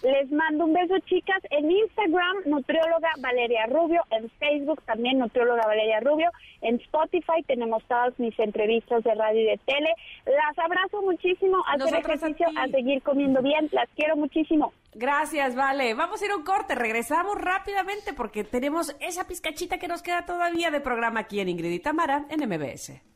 Les 0.03 0.31
mando 0.31 0.65
un 0.65 0.73
beso, 0.73 0.99
chicas. 1.07 1.43
En 1.51 1.71
Instagram, 1.71 2.37
nutrióloga 2.47 3.11
Valeria 3.19 3.67
Rubio. 3.67 4.03
En 4.11 4.29
Facebook 4.39 4.83
también, 4.85 5.19
nutrióloga 5.19 5.67
Valeria 5.67 6.01
Rubio. 6.01 6.31
En 6.61 6.77
Spotify 6.77 7.43
tenemos 7.47 7.85
todas 7.85 8.19
mis 8.19 8.37
entrevistas 8.39 9.05
de 9.05 9.15
radio 9.15 9.41
y 9.41 9.45
de 9.45 9.61
tele. 9.65 9.95
Las 10.27 10.59
abrazo 10.59 11.03
muchísimo. 11.03 11.59
A 11.67 11.75
hacer 11.75 11.95
a 11.95 11.99
ejercicio, 11.99 12.49
ti. 12.49 12.57
a 12.57 12.67
seguir 12.69 13.03
comiendo 13.03 13.43
bien. 13.43 13.69
Las 13.73 13.89
quiero 13.95 14.17
muchísimo. 14.17 14.73
Gracias, 14.95 15.55
vale. 15.55 15.95
Vamos 15.95 16.23
a 16.23 16.25
ir 16.25 16.31
a 16.31 16.37
un 16.37 16.43
corte, 16.43 16.75
regresamos 16.75 17.37
rápidamente 17.39 18.15
porque 18.15 18.45
tenemos 18.45 18.97
esa 19.01 19.27
pizcachita 19.27 19.79
que 19.79 19.89
nos 19.89 20.03
queda 20.03 20.25
todavía 20.25 20.71
de 20.71 20.81
programa 20.81 21.21
aquí 21.21 21.41
en 21.41 21.51
Ingrid 21.51 21.71
y 21.71 21.81
Tamara 21.81 22.25
en 22.31 22.49
MBS. 22.49 23.16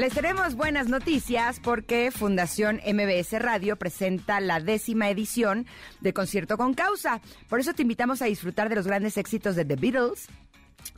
Les 0.00 0.14
tenemos 0.14 0.54
buenas 0.54 0.88
noticias 0.88 1.60
porque 1.60 2.10
Fundación 2.10 2.80
MBS 2.86 3.38
Radio 3.38 3.76
presenta 3.76 4.40
la 4.40 4.58
décima 4.58 5.10
edición 5.10 5.66
de 6.00 6.14
Concierto 6.14 6.56
con 6.56 6.72
Causa. 6.72 7.20
Por 7.50 7.60
eso 7.60 7.74
te 7.74 7.82
invitamos 7.82 8.22
a 8.22 8.24
disfrutar 8.24 8.70
de 8.70 8.76
los 8.76 8.86
grandes 8.86 9.18
éxitos 9.18 9.56
de 9.56 9.66
The 9.66 9.76
Beatles, 9.76 10.28